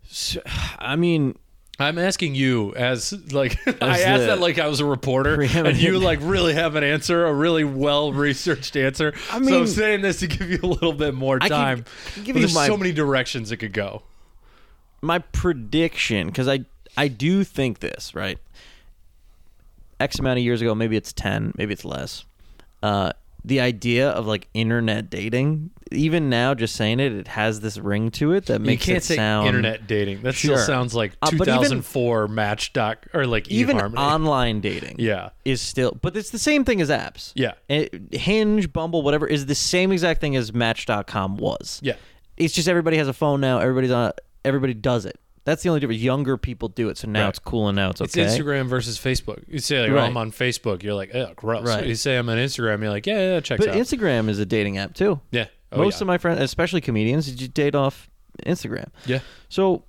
So, 0.05 0.41
i 0.77 0.95
mean 0.95 1.37
I'm 1.79 1.97
asking 1.97 2.35
you 2.35 2.73
as 2.75 3.13
like 3.33 3.57
I 3.67 3.71
As 3.97 4.01
asked 4.01 4.25
that 4.27 4.39
like 4.39 4.59
I 4.59 4.67
was 4.67 4.79
a 4.79 4.85
reporter, 4.85 5.41
and 5.41 5.75
you 5.75 5.99
like 5.99 6.19
really 6.21 6.53
have 6.53 6.75
an 6.75 6.83
answer, 6.83 7.25
a 7.25 7.33
really 7.33 7.63
well 7.63 8.13
researched 8.13 8.75
answer. 8.75 9.13
I 9.15 9.19
so 9.19 9.35
I'm 9.37 9.45
mean- 9.45 9.67
saying 9.67 10.01
this 10.01 10.19
to 10.19 10.27
give 10.27 10.49
you 10.49 10.59
a 10.61 10.67
little 10.67 10.93
bit 10.93 11.13
more 11.15 11.37
I 11.41 11.47
can- 11.47 11.49
time. 11.49 11.85
I 12.07 12.11
can 12.13 12.23
give 12.23 12.35
you 12.35 12.41
there's 12.43 12.53
my- 12.53 12.67
so 12.67 12.77
many 12.77 12.91
directions 12.91 13.51
it 13.51 13.57
could 13.57 13.73
go. 13.73 14.03
my 15.01 15.19
prediction 15.19 16.27
because 16.27 16.47
i 16.47 16.59
i 16.95 17.07
do 17.09 17.43
think 17.43 17.79
this 17.79 18.13
right 18.15 18.37
x 19.99 20.17
amount 20.19 20.37
of 20.39 20.43
years 20.45 20.61
ago 20.61 20.73
maybe 20.73 20.95
it's 20.95 21.11
10 21.11 21.53
maybe 21.57 21.73
it's 21.73 21.83
less 21.83 22.23
uh 22.83 23.11
the 23.45 23.59
idea 23.59 24.09
of 24.09 24.25
like 24.25 24.47
internet 24.53 25.09
dating 25.09 25.69
even 25.91 26.29
now 26.29 26.53
just 26.55 26.75
saying 26.75 26.99
it 26.99 27.11
it 27.11 27.27
has 27.27 27.59
this 27.59 27.77
ring 27.77 28.09
to 28.09 28.31
it 28.31 28.47
that 28.47 28.59
makes 28.61 28.87
you 28.87 28.93
can't 28.93 29.03
it 29.03 29.05
say 29.05 29.15
sound 29.15 29.47
internet 29.47 29.85
dating. 29.85 30.21
That 30.23 30.33
Sure. 30.33 30.55
still 30.57 30.65
sounds 30.65 30.95
like 30.95 31.11
Uh, 31.21 31.29
but 31.37 31.47
even- 31.47 31.59
2004 31.61 32.27
Match 32.29 32.73
doc 32.73 33.05
or 33.13 33.27
like 33.27 33.47
even 33.49 33.77
eHarmony. 33.77 33.97
online 33.97 34.59
dating 34.61 34.95
Yeah. 34.97 35.29
is 35.45 35.61
still 35.61 35.97
but 36.01 36.15
it's 36.17 36.31
the 36.31 36.39
same 36.39 36.63
thing 36.65 36.81
as 36.81 36.89
apps 36.89 37.31
Yeah. 37.35 37.51
It- 37.69 37.93
hinge 38.13 38.73
bumble 38.73 39.01
whatever 39.03 39.27
is 39.27 39.45
the 39.45 39.55
same 39.55 39.91
exact 39.91 40.19
thing 40.21 40.35
as 40.35 40.51
match.com 40.53 41.37
was 41.37 41.79
Yeah. 41.83 41.93
it's 42.37 42.53
just 42.55 42.67
everybody 42.67 42.97
has 42.97 43.07
a 43.07 43.13
phone 43.13 43.39
now 43.41 43.59
everybody's 43.59 43.91
on 43.91 44.13
everybody 44.45 44.73
does 44.73 45.05
it 45.05 45.19
that's 45.45 45.63
the 45.63 45.69
only 45.69 45.79
difference 45.81 46.01
younger 46.01 46.37
people 46.37 46.69
do 46.69 46.89
it 46.89 46.97
so 46.97 47.07
now 47.07 47.23
Right. 47.23 47.29
it's 47.29 47.39
cool 47.39 47.67
and 47.67 47.75
now 47.75 47.89
it's 47.89 48.01
It's 48.01 48.15
okay 48.17 48.25
Instagram 48.25 48.67
versus 48.67 48.97
Facebook. 48.97 49.43
You 49.47 49.59
say 49.59 49.81
like, 49.81 49.91
oh, 49.91 49.95
Right. 49.95 50.05
I'm 50.05 50.17
on 50.17 50.31
Facebook, 50.31 50.83
you're 50.83 50.93
like, 50.93 51.13
oh, 51.13 51.33
gross. 51.35 51.67
Right. 51.67 51.85
You 51.85 51.95
say 51.95 52.17
I'm 52.17 52.29
on 52.29 52.37
Instagram, 52.37 52.81
you're 52.81 52.89
like, 52.89 53.05
yeah, 53.05 53.33
yeah, 53.33 53.39
checks 53.39 53.65
but 53.65 53.73
out. 53.73 53.77
instagram 53.77 54.29
is 54.29 54.39
a 54.39 54.45
dating 54.45 54.77
app 54.77 54.93
too 54.93 55.19
yeah. 55.31 55.47
Oh, 55.71 55.79
most 55.79 55.95
yeah. 55.99 56.03
of 56.03 56.07
my 56.07 56.17
friends 56.17 56.39
especially 56.41 56.81
comedians 56.81 57.25
did 57.25 57.41
you 57.41 57.47
date 57.47 57.75
off 57.75 58.09
instagram 58.45 58.87
yeah. 59.05 59.19
So 59.49 59.83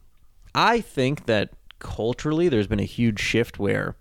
I 0.54 0.80
think 0.80 1.26
that 1.26 1.50
culturally 1.78 2.49
there's 2.49 2.66
been 2.66 2.80
a 2.80 2.84
huge 2.84 3.20
shift 3.20 3.58
where 3.58 3.96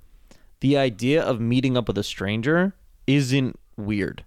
the 0.60 0.78
idea 0.78 1.22
of 1.24 1.40
meeting 1.42 1.76
up 1.76 1.88
with 1.88 1.98
a 1.98 2.04
stranger 2.04 2.74
isn't 3.08 3.60
weird. 3.76 4.24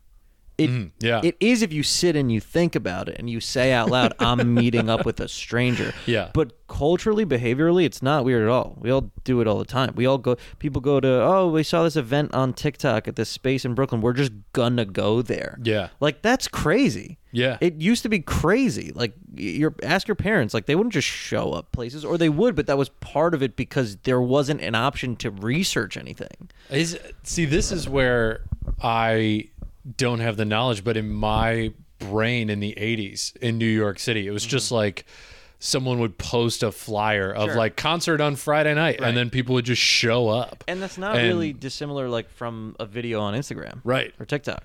It 0.58 0.70
Mhm, 0.70 0.90
yeah. 1.00 1.20
it 1.22 1.36
is 1.38 1.60
if 1.62 1.70
you 1.72 1.82
sit 1.82 2.16
and 2.16 2.32
you 2.32 2.40
think 2.40 2.74
about 2.74 3.08
it 3.10 3.16
and 3.18 3.28
you 3.28 3.40
say 3.40 3.72
out 3.72 3.90
loud, 3.90 4.14
"I'm 4.18 4.54
meeting 4.54 4.88
up 4.88 5.04
with 5.04 5.20
a 5.20 5.28
stranger." 5.28 5.92
Yeah. 6.06 6.30
But 6.32 6.52
culturally, 6.66 7.26
behaviorally, 7.26 7.84
it's 7.84 8.00
not 8.02 8.24
weird 8.24 8.42
at 8.42 8.48
all. 8.48 8.76
We 8.80 8.90
all 8.90 9.10
do 9.24 9.40
it 9.42 9.46
all 9.46 9.58
the 9.58 9.66
time. 9.66 9.92
We 9.96 10.06
all 10.06 10.16
go. 10.18 10.36
People 10.58 10.80
go 10.80 10.98
to. 10.98 11.08
Oh, 11.08 11.48
we 11.48 11.62
saw 11.62 11.82
this 11.82 11.96
event 11.96 12.32
on 12.34 12.54
TikTok 12.54 13.06
at 13.06 13.16
this 13.16 13.28
space 13.28 13.64
in 13.66 13.74
Brooklyn. 13.74 14.00
We're 14.00 14.14
just 14.14 14.32
gonna 14.54 14.86
go 14.86 15.20
there. 15.20 15.58
Yeah. 15.62 15.88
Like 16.00 16.22
that's 16.22 16.48
crazy. 16.48 17.18
Yeah. 17.32 17.58
It 17.60 17.74
used 17.82 18.02
to 18.04 18.08
be 18.08 18.20
crazy. 18.20 18.92
Like 18.94 19.12
your 19.34 19.74
ask 19.82 20.08
your 20.08 20.14
parents, 20.14 20.54
like 20.54 20.64
they 20.64 20.74
wouldn't 20.74 20.94
just 20.94 21.06
show 21.08 21.52
up 21.52 21.70
places, 21.72 22.02
or 22.02 22.16
they 22.16 22.30
would, 22.30 22.54
but 22.56 22.66
that 22.66 22.78
was 22.78 22.88
part 22.88 23.34
of 23.34 23.42
it 23.42 23.56
because 23.56 23.96
there 24.04 24.22
wasn't 24.22 24.62
an 24.62 24.74
option 24.74 25.16
to 25.16 25.30
research 25.30 25.98
anything. 25.98 26.48
Is 26.70 26.98
see, 27.24 27.44
this 27.44 27.70
is 27.72 27.86
where 27.90 28.40
I 28.82 29.48
don't 29.96 30.20
have 30.20 30.36
the 30.36 30.44
knowledge, 30.44 30.82
but 30.84 30.96
in 30.96 31.10
my 31.12 31.72
brain 31.98 32.50
in 32.50 32.60
the 32.60 32.74
'80s 32.76 33.36
in 33.36 33.58
New 33.58 33.66
York 33.66 33.98
City, 33.98 34.26
it 34.26 34.30
was 34.30 34.44
just 34.44 34.70
like 34.72 35.06
someone 35.58 35.98
would 36.00 36.18
post 36.18 36.62
a 36.62 36.70
flyer 36.70 37.30
of 37.32 37.36
Mm-hmm. 37.44 37.48
Sure. 37.50 37.56
like 37.56 37.76
concert 37.76 38.20
on 38.20 38.36
Friday 38.36 38.74
night, 38.74 39.00
Right. 39.00 39.08
and 39.08 39.16
then 39.16 39.30
people 39.30 39.54
would 39.54 39.64
just 39.64 39.80
show 39.80 40.28
up. 40.28 40.62
And 40.68 40.82
that's 40.82 40.98
not 40.98 41.16
And- 41.16 41.26
really 41.28 41.52
dissimilar, 41.54 42.08
like 42.08 42.28
from 42.30 42.76
a 42.78 42.84
video 42.86 43.20
on 43.20 43.34
Instagram, 43.34 43.80
Right. 43.84 44.12
or 44.20 44.26
TikTok. 44.26 44.62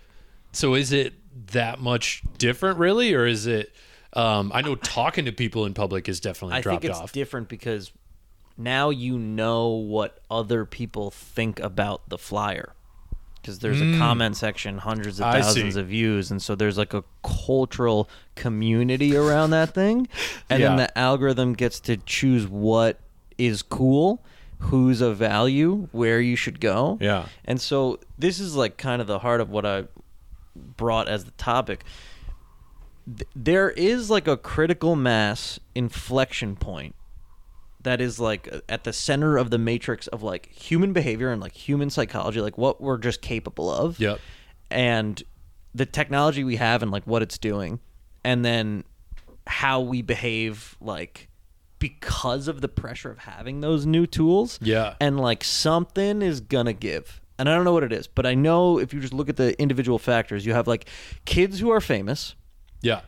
So 0.52 0.74
is 0.76 0.92
it 0.92 1.14
that 1.54 1.80
much 1.80 2.24
different, 2.38 2.78
really, 2.78 3.14
or 3.14 3.26
is 3.26 3.48
it? 3.48 3.74
Um, 4.14 4.52
I 4.54 4.62
know 4.62 4.76
talking 4.76 5.24
to 5.26 5.32
people 5.32 5.66
in 5.66 5.74
public 5.74 6.10
is 6.10 6.20
definitely 6.20 6.58
I 6.58 6.62
dropped 6.62 6.82
think 6.82 6.92
it's 6.92 7.00
off. 7.00 7.14
different 7.14 7.48
because 7.48 7.94
now 8.58 8.90
you 8.90 9.18
know 9.18 9.70
what 9.70 10.20
other 10.30 10.66
people 10.66 11.10
think 11.10 11.62
about 11.62 12.10
the 12.10 12.18
flyer. 12.18 12.74
Because 13.42 13.58
there's 13.60 13.82
a 13.82 13.98
comment 13.98 14.38
section, 14.38 14.78
hundreds 14.78 15.20
of 15.20 15.26
Mm. 15.26 15.30
I 15.30 15.42
thousands 15.42 15.74
see. 15.74 15.80
of 15.80 15.88
views, 15.88 16.30
and 16.30 16.40
so 16.42 16.54
there's 16.54 16.78
like 16.78 16.94
a 16.94 17.04
cultural 17.24 18.08
community 18.36 19.16
around 19.16 19.50
that 19.50 19.74
thing, 19.74 20.08
and 20.50 20.62
then 20.62 20.76
the 20.78 20.96
algorithm 20.98 21.54
gets 21.54 21.80
to 21.82 21.98
choose 21.98 22.48
what 22.48 23.00
is 23.40 23.64
cool, 23.64 24.24
who's 24.60 25.02
of 25.02 25.18
value, 25.18 25.88
where 25.92 26.22
you 26.22 26.36
should 26.36 26.60
go. 26.60 27.00
Yeah. 27.02 27.26
And 27.44 27.60
so 27.60 28.00
this 28.20 28.40
is 28.40 28.56
like 28.56 28.78
kind 28.78 29.02
of 29.02 29.08
the 29.08 29.18
heart 29.20 29.42
of 29.42 29.50
what 29.50 29.66
I 29.66 29.86
brought 30.56 31.08
as 31.08 31.26
the 31.26 31.32
topic. 31.32 31.84
Th- 33.08 33.28
There 33.36 33.72
is 33.72 34.12
like 34.12 34.28
a 34.28 34.38
critical 34.38 34.96
mass 34.96 35.60
inflection 35.74 36.56
point 36.56 36.94
that 37.84 38.02
is 38.02 38.20
like 38.20 38.48
at 38.70 38.84
the 38.84 38.94
center 38.94 39.38
of 39.38 39.50
the 39.50 39.58
matrix 39.58 40.08
of 40.08 40.22
like 40.24 40.48
human 40.48 40.94
behavior 40.94 41.32
and 41.32 41.42
like 41.42 41.54
human 41.54 41.90
psychology, 41.90 42.40
like 42.42 42.58
what 42.58 42.82
we're 42.82 42.98
just 42.98 43.22
capable 43.22 43.70
of. 43.72 44.00
Yep. 44.00 44.20
And 44.70 45.22
the 45.74 45.86
technology 45.86 46.44
we 46.44 46.58
have 46.58 46.82
and 46.84 46.92
like 46.92 47.06
what 47.06 47.22
it's 47.22 47.38
doing. 47.38 47.80
And 48.24 48.46
then 48.46 48.84
how 49.48 49.82
we 49.82 50.02
behave 50.02 50.78
like 50.80 51.28
because 51.80 52.48
of 52.48 52.62
the 52.62 52.68
pressure 52.68 53.10
of 53.10 53.18
having 53.18 53.62
those 53.62 53.86
new 53.88 54.06
tools 54.06 54.60
Yeah. 54.62 54.94
and 55.02 55.20
like 55.20 55.44
something 55.44 56.22
is 56.22 56.40
gonna 56.40 56.74
give 56.74 57.20
and 57.40 57.50
i 57.50 57.56
don't 57.56 57.66
know 57.66 57.74
what 57.74 57.82
it 57.84 57.92
is 57.92 58.06
but 58.06 58.28
i 58.28 58.36
know 58.36 58.78
if 58.78 58.94
you 58.94 59.00
just 59.00 59.14
look 59.14 59.30
at 59.30 59.38
the 59.38 59.60
individual 59.60 59.98
factors 59.98 60.46
you 60.46 60.54
have 60.54 60.68
like 60.68 60.86
kids 61.26 61.60
who 61.60 61.72
are 61.72 61.82
famous 61.82 62.36
Yeah. 62.84 63.02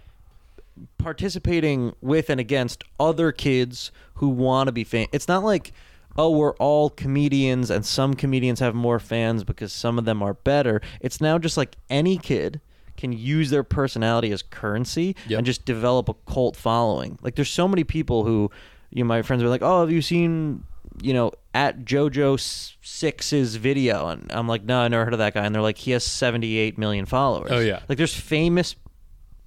Participating 0.97 1.93
with 2.01 2.29
and 2.29 2.39
against 2.39 2.83
other 2.99 3.31
kids 3.31 3.91
who 4.15 4.29
want 4.29 4.67
to 4.67 4.71
be 4.71 4.83
famous 4.83 5.09
it's 5.13 5.27
not 5.27 5.43
like 5.43 5.71
oh 6.17 6.29
we're 6.29 6.55
all 6.55 6.89
comedians 6.89 7.69
and 7.69 7.85
some 7.85 8.13
comedians 8.13 8.59
have 8.59 8.73
more 8.75 8.99
fans 8.99 9.43
because 9.43 9.73
some 9.73 9.97
of 9.97 10.05
them 10.05 10.21
are 10.21 10.35
better. 10.35 10.79
It's 11.01 11.19
now 11.19 11.39
just 11.39 11.57
like 11.57 11.75
any 11.89 12.17
kid 12.19 12.61
can 12.97 13.11
use 13.11 13.49
their 13.49 13.63
personality 13.63 14.31
as 14.31 14.43
currency 14.43 15.15
Yep. 15.27 15.37
and 15.39 15.45
just 15.45 15.65
develop 15.65 16.09
a 16.09 16.13
cult 16.31 16.55
following. 16.55 17.17
Like 17.23 17.33
there's 17.33 17.49
so 17.49 17.67
many 17.67 17.83
people 17.83 18.23
who 18.25 18.51
you 18.91 19.03
know 19.03 19.07
my 19.07 19.23
friends 19.23 19.41
are 19.41 19.49
like 19.49 19.63
oh 19.63 19.79
have 19.81 19.89
you 19.91 20.03
seen 20.03 20.63
you 21.01 21.13
know 21.13 21.31
at 21.55 21.83
jojo 21.83 22.39
six's 22.83 23.55
video? 23.55 24.07
And 24.09 24.31
i'm 24.31 24.47
like 24.47 24.63
no 24.63 24.81
i 24.81 24.87
never 24.87 25.05
heard 25.05 25.13
of 25.13 25.19
that 25.19 25.33
guy. 25.33 25.43
And 25.45 25.55
they're 25.55 25.63
like 25.63 25.79
he 25.79 25.91
has 25.91 26.03
78 26.03 26.77
million 26.77 27.07
followers. 27.07 27.51
Oh, 27.51 27.59
yeah. 27.59 27.79
like 27.89 27.97
there's 27.97 28.13
famous 28.13 28.75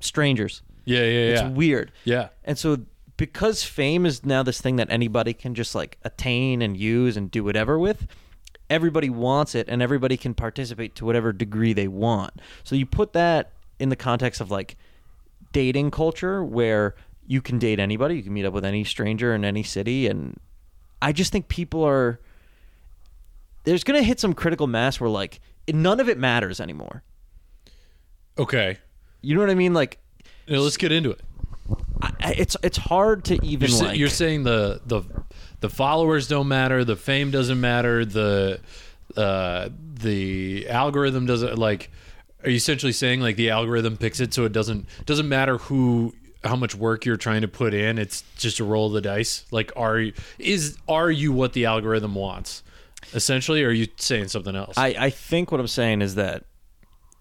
strangers 0.00 0.62
Yeah. 0.86 1.00
Yeah. 1.00 1.04
Yeah. 1.04 1.46
It's 1.46 1.56
weird. 1.56 1.92
Yeah. 2.04 2.28
And 2.44 2.56
so 2.56 2.78
because 3.16 3.62
fame 3.62 4.06
is 4.06 4.24
now 4.24 4.42
this 4.42 4.60
thing 4.60 4.76
that 4.76 4.90
anybody 4.90 5.34
can 5.34 5.54
just 5.54 5.74
like 5.74 5.98
attain 6.04 6.62
and 6.62 6.76
use 6.76 7.16
and 7.16 7.30
do 7.30 7.44
whatever 7.44 7.78
with, 7.78 8.06
everybody 8.68 9.10
wants 9.10 9.54
it 9.54 9.68
and 9.68 9.82
everybody 9.82 10.16
can 10.16 10.34
participate 10.34 10.94
to 10.96 11.04
whatever 11.04 11.32
degree 11.32 11.72
they 11.72 11.88
want. 11.88 12.32
So 12.64 12.74
you 12.74 12.86
put 12.86 13.12
that 13.12 13.52
in 13.78 13.88
the 13.90 13.96
context 13.96 14.40
of 14.40 14.50
like 14.50 14.76
dating 15.52 15.90
culture 15.90 16.42
where 16.42 16.94
you 17.26 17.42
can 17.42 17.58
date 17.58 17.80
anybody, 17.80 18.16
you 18.16 18.22
can 18.22 18.32
meet 18.32 18.44
up 18.44 18.52
with 18.52 18.64
any 18.64 18.84
stranger 18.84 19.34
in 19.34 19.44
any 19.44 19.62
city 19.62 20.06
and 20.06 20.38
I 21.02 21.12
just 21.12 21.32
think 21.32 21.48
people 21.48 21.84
are 21.84 22.20
there's 23.64 23.84
going 23.84 23.98
to 23.98 24.04
hit 24.04 24.20
some 24.20 24.32
critical 24.32 24.66
mass 24.66 25.00
where 25.00 25.10
like 25.10 25.40
none 25.72 26.00
of 26.00 26.08
it 26.08 26.18
matters 26.18 26.60
anymore. 26.60 27.02
Okay. 28.38 28.78
You 29.22 29.34
know 29.34 29.40
what 29.40 29.50
I 29.50 29.54
mean? 29.54 29.74
Like 29.74 29.98
Now, 30.48 30.58
let's 30.58 30.76
get 30.76 30.92
into 30.92 31.10
it. 31.10 31.20
I, 32.00 32.34
it's 32.38 32.56
it's 32.62 32.76
hard 32.76 33.24
to 33.24 33.44
even 33.44 33.70
You're, 33.70 33.82
like 33.82 33.98
you're 33.98 34.08
saying 34.08 34.44
the 34.44 34.80
the 34.86 35.02
the 35.60 35.68
followers 35.68 36.28
don't 36.28 36.48
matter, 36.48 36.84
the 36.84 36.96
fame 36.96 37.30
doesn't 37.30 37.60
matter, 37.60 38.04
the 38.04 38.60
uh, 39.16 39.70
the 39.94 40.68
algorithm 40.68 41.26
doesn't 41.26 41.58
like. 41.58 41.90
Are 42.44 42.50
you 42.50 42.56
essentially 42.56 42.92
saying 42.92 43.20
like 43.20 43.36
the 43.36 43.50
algorithm 43.50 43.96
picks 43.96 44.20
it, 44.20 44.34
so 44.34 44.44
it 44.44 44.52
doesn't 44.52 44.86
doesn't 45.06 45.28
matter 45.28 45.58
who 45.58 46.14
how 46.44 46.54
much 46.54 46.74
work 46.74 47.04
you're 47.04 47.16
trying 47.16 47.40
to 47.40 47.48
put 47.48 47.74
in? 47.74 47.98
It's 47.98 48.22
just 48.36 48.60
a 48.60 48.64
roll 48.64 48.86
of 48.88 48.92
the 48.92 49.00
dice. 49.00 49.46
Like, 49.50 49.72
are 49.74 49.98
you 49.98 50.12
is 50.38 50.76
are 50.88 51.10
you 51.10 51.32
what 51.32 51.54
the 51.54 51.64
algorithm 51.64 52.14
wants? 52.14 52.62
Essentially, 53.14 53.64
or 53.64 53.68
are 53.68 53.72
you 53.72 53.88
saying 53.96 54.28
something 54.28 54.54
else? 54.54 54.76
I, 54.76 54.94
I 54.98 55.10
think 55.10 55.50
what 55.50 55.60
I'm 55.60 55.68
saying 55.68 56.02
is 56.02 56.16
that 56.16 56.44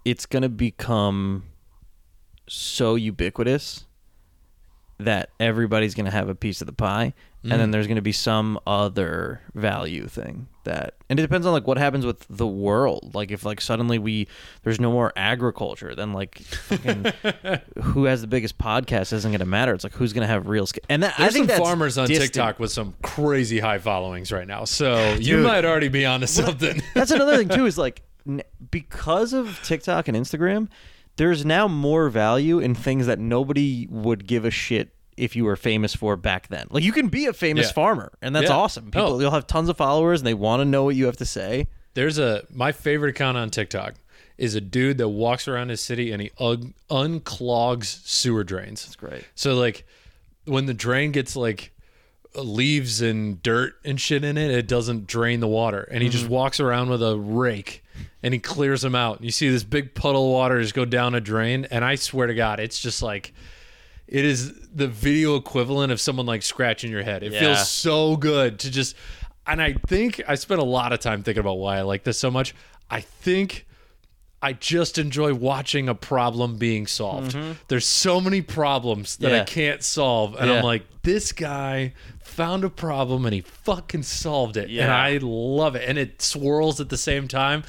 it's 0.04 0.26
going 0.26 0.44
to 0.44 0.50
become 0.50 1.44
so 2.48 2.96
ubiquitous 2.96 3.86
that 4.98 5.30
everybody's 5.42 5.94
going 5.94 6.06
to 6.06 6.12
have 6.12 6.30
a 6.30 6.36
piece 6.36 6.62
of 6.62 6.68
the 6.68 6.74
pie 6.74 7.14
and 7.44 7.52
Mm. 7.54 7.58
then 7.58 7.72
there's 7.72 7.86
going 7.86 7.98
to 7.98 8.02
be 8.02 8.12
some 8.14 8.58
other 8.66 9.42
value 9.54 10.08
thing 10.08 10.48
that 10.64 10.96
and 11.10 11.20
it 11.20 11.22
depends 11.22 11.46
on 11.46 11.52
like 11.54 11.68
what 11.68 11.78
happens 11.78 12.04
with 12.06 12.26
the 12.30 12.48
world 12.48 13.12
like 13.14 13.30
if 13.30 13.44
like 13.46 13.60
suddenly 13.62 14.00
we 14.00 14.28
there's 14.64 14.80
no 14.80 14.92
more 14.92 15.12
agriculture 15.18 15.94
then 15.94 16.12
like 16.14 16.40
fucking 16.40 17.06
who 17.84 18.06
has 18.06 18.22
the 18.22 18.28
biggest 18.28 18.58
podcast 18.58 19.12
isn't 19.14 19.30
going 19.32 19.40
to 19.40 19.46
matter 19.46 19.74
it's 19.74 19.84
like 19.84 19.94
who's 19.94 20.12
going 20.14 20.26
to 20.26 20.32
have 20.32 20.48
real 20.48 20.66
sk- 20.66 20.80
and 20.90 21.04
that 21.04 21.14
I 21.20 21.30
think 21.30 21.52
some 21.52 21.62
farmers 21.62 21.98
on 22.00 22.08
distant. 22.08 22.34
TikTok 22.34 22.58
with 22.60 22.72
some 22.72 22.96
crazy 23.04 23.60
high 23.60 23.78
followings 23.80 24.32
right 24.32 24.48
now, 24.48 24.64
so 24.64 25.14
you 25.20 25.40
might 25.40 25.66
already 25.66 25.90
be 25.90 26.06
onto 26.06 26.26
something. 26.28 26.82
That's 26.96 27.12
another 27.12 27.36
thing 27.38 27.50
too. 27.50 27.66
Is 27.68 27.78
like 27.78 28.02
because 28.72 29.34
of 29.34 29.60
TikTok 29.64 30.08
and 30.08 30.18
Instagram, 30.18 30.70
there's 31.18 31.46
now 31.46 31.68
more 31.68 32.10
value 32.10 32.60
in 32.60 32.76
things 32.76 33.08
that 33.08 33.20
nobody 33.20 33.88
would 33.90 34.28
give 34.28 34.46
a 34.46 34.52
shit 34.52 34.94
if 35.18 35.36
you 35.36 35.46
were 35.46 35.56
famous 35.56 35.96
for 35.96 36.18
back 36.18 36.48
then. 36.50 36.68
Like 36.70 36.84
you 36.84 36.92
can 36.92 37.08
be 37.08 37.26
a 37.26 37.34
famous 37.34 37.68
Yeah. 37.68 37.74
farmer, 37.74 38.12
and 38.22 38.36
that's 38.36 38.50
Yeah. 38.50 38.56
awesome. 38.58 38.86
People, 38.86 39.14
Oh. 39.14 39.20
you'll 39.20 39.32
have 39.32 39.48
tons 39.48 39.70
of 39.70 39.78
followers, 39.78 40.20
and 40.20 40.28
they 40.28 40.34
want 40.34 40.60
to 40.62 40.66
know 40.66 40.84
what 40.84 40.96
you 40.96 41.06
have 41.06 41.18
to 41.18 41.26
say. 41.26 41.68
There's 41.94 42.18
a 42.18 42.44
my 42.54 42.72
favorite 42.74 43.12
account 43.12 43.38
on 43.38 43.50
TikTok 43.50 43.96
is 44.38 44.54
a 44.56 44.60
dude 44.62 44.98
that 44.98 45.08
walks 45.08 45.48
around 45.48 45.70
his 45.70 45.80
city 45.80 46.12
and 46.12 46.22
he 46.22 46.30
un- 46.40 46.74
unclogs 46.90 48.06
sewer 48.06 48.44
drains. 48.44 48.84
That's 48.84 48.98
great. 48.98 49.24
So 49.34 49.56
like 49.56 49.86
when 50.44 50.66
the 50.66 50.74
drain 50.74 51.12
gets 51.12 51.38
like 51.38 51.72
leaves 52.36 53.02
and 53.02 53.42
dirt 53.42 53.76
and 53.86 54.00
shit 54.00 54.26
in 54.26 54.38
it, 54.38 54.52
it 54.52 54.68
doesn't 54.68 55.08
drain 55.08 55.40
the 55.40 55.48
water. 55.48 55.88
And 55.90 56.04
he 56.04 56.10
just 56.10 56.26
mm-hmm. 56.26 56.34
walks 56.34 56.60
around 56.60 56.90
with 56.90 57.02
a 57.02 57.18
rake 57.18 57.82
and 58.26 58.34
he 58.34 58.40
clears 58.40 58.82
them 58.82 58.96
out. 58.96 59.24
You 59.24 59.30
see 59.30 59.50
this 59.50 59.64
big 59.64 59.94
puddle 59.94 60.26
of 60.26 60.32
water 60.32 60.60
just 60.60 60.74
go 60.74 60.84
down 60.84 61.14
a 61.14 61.22
drain, 61.22 61.66
and 61.70 61.86
I 61.86 61.94
swear 61.94 62.26
to 62.26 62.34
God, 62.34 62.60
it's 62.60 62.80
just 62.82 63.02
like 63.04 63.34
it 64.08 64.26
is 64.26 64.52
the 64.74 64.88
video 64.88 65.36
equivalent 65.36 65.92
of 65.92 66.02
someone 66.02 66.26
like 66.26 66.42
scratching 66.44 66.92
your 66.92 67.04
head. 67.04 67.22
It 67.24 67.32
Yeah. 67.34 67.40
feels 67.40 67.70
so 67.70 68.18
good 68.18 68.60
to 68.60 68.72
just 68.72 68.96
and 69.48 69.62
I 69.62 69.74
think 69.88 70.22
I 70.28 70.34
spent 70.36 70.60
a 70.60 70.64
lot 70.66 70.92
of 70.92 71.00
time 71.00 71.22
thinking 71.22 71.40
about 71.42 71.60
why 71.60 71.78
I 71.78 71.82
like 71.84 72.04
this 72.04 72.18
so 72.18 72.32
much. 72.32 72.56
I 72.90 73.02
think 73.02 73.68
I 74.42 74.54
just 74.54 74.98
enjoy 74.98 75.34
watching 75.36 75.88
a 75.90 75.96
problem 75.96 76.58
being 76.58 76.86
solved. 76.88 77.36
There's 77.68 77.86
so 77.86 78.20
many 78.22 78.42
problems 78.42 79.18
that 79.18 79.32
I 79.34 79.38
Mm-hmm. 79.40 79.46
Can't 79.54 79.84
solve 79.84 80.36
and 80.36 80.50
Yeah. 80.50 80.58
I'm 80.58 80.64
like 80.64 80.84
this 81.04 81.32
guy 81.32 81.94
found 82.24 82.64
a 82.64 82.70
problem 82.70 83.26
and 83.26 83.34
he 83.36 83.42
fucking 83.42 84.04
solved 84.04 84.58
it. 84.58 84.70
Yeah. 84.70 84.84
And 84.84 84.92
I 84.92 85.18
love 85.22 85.76
it 85.76 85.88
and 85.88 85.98
it 85.98 86.22
swirls 86.22 86.80
at 86.82 86.90
the 86.90 86.98
same 86.98 87.28
time. 87.28 87.64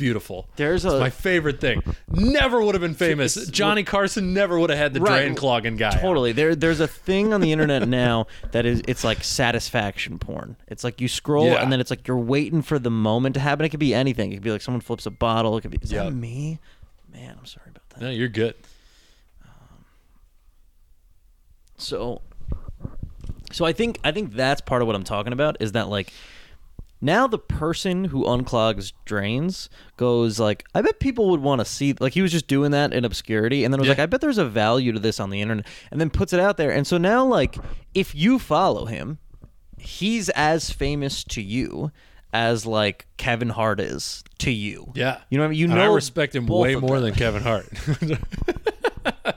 Beautiful. 0.00 0.48
There's 0.56 0.84
It's 0.84 0.94
a- 0.94 0.98
my 0.98 1.10
favorite 1.10 1.60
thing. 1.60 1.82
Never 2.10 2.60
would 2.62 2.74
have 2.74 2.80
been 2.82 2.94
famous. 2.94 3.34
Johnny 3.48 3.84
Carson 3.84 4.32
never 4.34 4.58
would 4.58 4.70
have 4.70 4.78
had 4.78 4.94
the 4.94 5.00
Right. 5.00 5.20
drain 5.22 5.34
clogging 5.34 5.76
guy. 5.76 5.88
out. 5.88 6.00
Totally. 6.00 6.32
There, 6.32 6.54
there's 6.56 6.80
a 6.80 6.88
thing 6.88 7.32
on 7.34 7.40
the 7.40 7.52
internet 7.52 7.86
now 7.86 8.26
that 8.52 8.64
is, 8.66 8.82
it's 8.88 9.04
like 9.04 9.22
satisfaction 9.22 10.18
porn. 10.18 10.56
It's 10.68 10.82
like 10.82 11.00
you 11.00 11.06
scroll 11.08 11.46
Yeah. 11.46 11.62
and 11.62 11.70
then 11.70 11.80
it's 11.80 11.90
like 11.90 12.08
you're 12.08 12.16
waiting 12.18 12.62
for 12.62 12.78
the 12.78 12.90
moment 12.90 13.34
to 13.34 13.40
happen. 13.40 13.64
It 13.64 13.68
could 13.68 13.78
be 13.80 13.94
anything. 13.94 14.32
It 14.32 14.36
could 14.36 14.42
be 14.42 14.50
like 14.50 14.62
someone 14.62 14.80
flips 14.80 15.06
a 15.06 15.10
bottle. 15.10 15.56
It 15.58 15.60
could 15.60 15.70
be, 15.70 15.78
is 15.82 15.92
Yep. 15.92 16.04
that 16.06 16.10
me? 16.12 16.58
man, 17.12 17.36
I'm 17.38 17.44
sorry 17.46 17.66
about 17.70 17.88
that. 17.90 18.00
No, 18.00 18.08
you're 18.10 18.28
good. 18.28 18.54
Um, 19.44 19.84
so 21.76 22.22
so 23.52 23.64
I 23.64 23.72
think 23.72 23.98
I 24.04 24.12
think 24.12 24.32
that's 24.34 24.60
part 24.60 24.80
of 24.82 24.86
what 24.86 24.94
I'm 24.96 25.04
talking 25.04 25.32
about 25.32 25.56
is 25.60 25.72
that 25.72 25.88
like 25.88 26.12
now 27.00 27.26
the 27.26 27.38
person 27.38 28.04
who 28.04 28.24
unclogs 28.24 28.92
drains 29.04 29.68
goes 29.96 30.38
like 30.38 30.64
I 30.74 30.82
bet 30.82 31.00
people 31.00 31.30
would 31.30 31.40
want 31.40 31.60
to 31.60 31.64
see 31.64 31.94
like 31.98 32.12
he 32.14 32.22
was 32.22 32.30
just 32.32 32.46
doing 32.46 32.70
that 32.72 32.92
in 32.92 33.04
obscurity 33.04 33.64
and 33.64 33.72
then 33.72 33.78
was 33.80 33.86
Yeah. 33.86 33.92
like 33.92 33.98
I 34.00 34.06
bet 34.06 34.20
there's 34.20 34.38
a 34.38 34.44
value 34.44 34.92
to 34.92 34.98
this 34.98 35.18
on 35.20 35.30
the 35.30 35.40
internet 35.40 35.66
and 35.90 36.00
then 36.00 36.10
puts 36.10 36.32
it 36.32 36.40
out 36.40 36.56
there 36.56 36.70
and 36.70 36.86
so 36.86 36.98
now 36.98 37.24
like 37.24 37.56
if 37.94 38.14
you 38.14 38.38
follow 38.38 38.84
him 38.86 39.18
he's 39.78 40.28
as 40.30 40.70
famous 40.70 41.24
to 41.24 41.40
you 41.42 41.90
as 42.32 42.64
like 42.66 43.06
Kevin 43.16 43.48
Hart 43.48 43.80
is 43.80 44.22
to 44.38 44.52
you. 44.52 44.92
Yeah. 44.94 45.18
You 45.30 45.38
know 45.38 45.42
what 45.44 45.48
I 45.48 45.50
mean? 45.50 45.58
You 45.58 45.64
And 45.66 45.74
know 45.74 45.90
I 45.90 45.94
respect 45.94 46.34
him 46.36 46.46
way 46.46 46.76
more 46.76 47.00
them. 47.00 47.06
than 47.10 47.14
Kevin 47.14 47.42
Hart. 47.42 47.66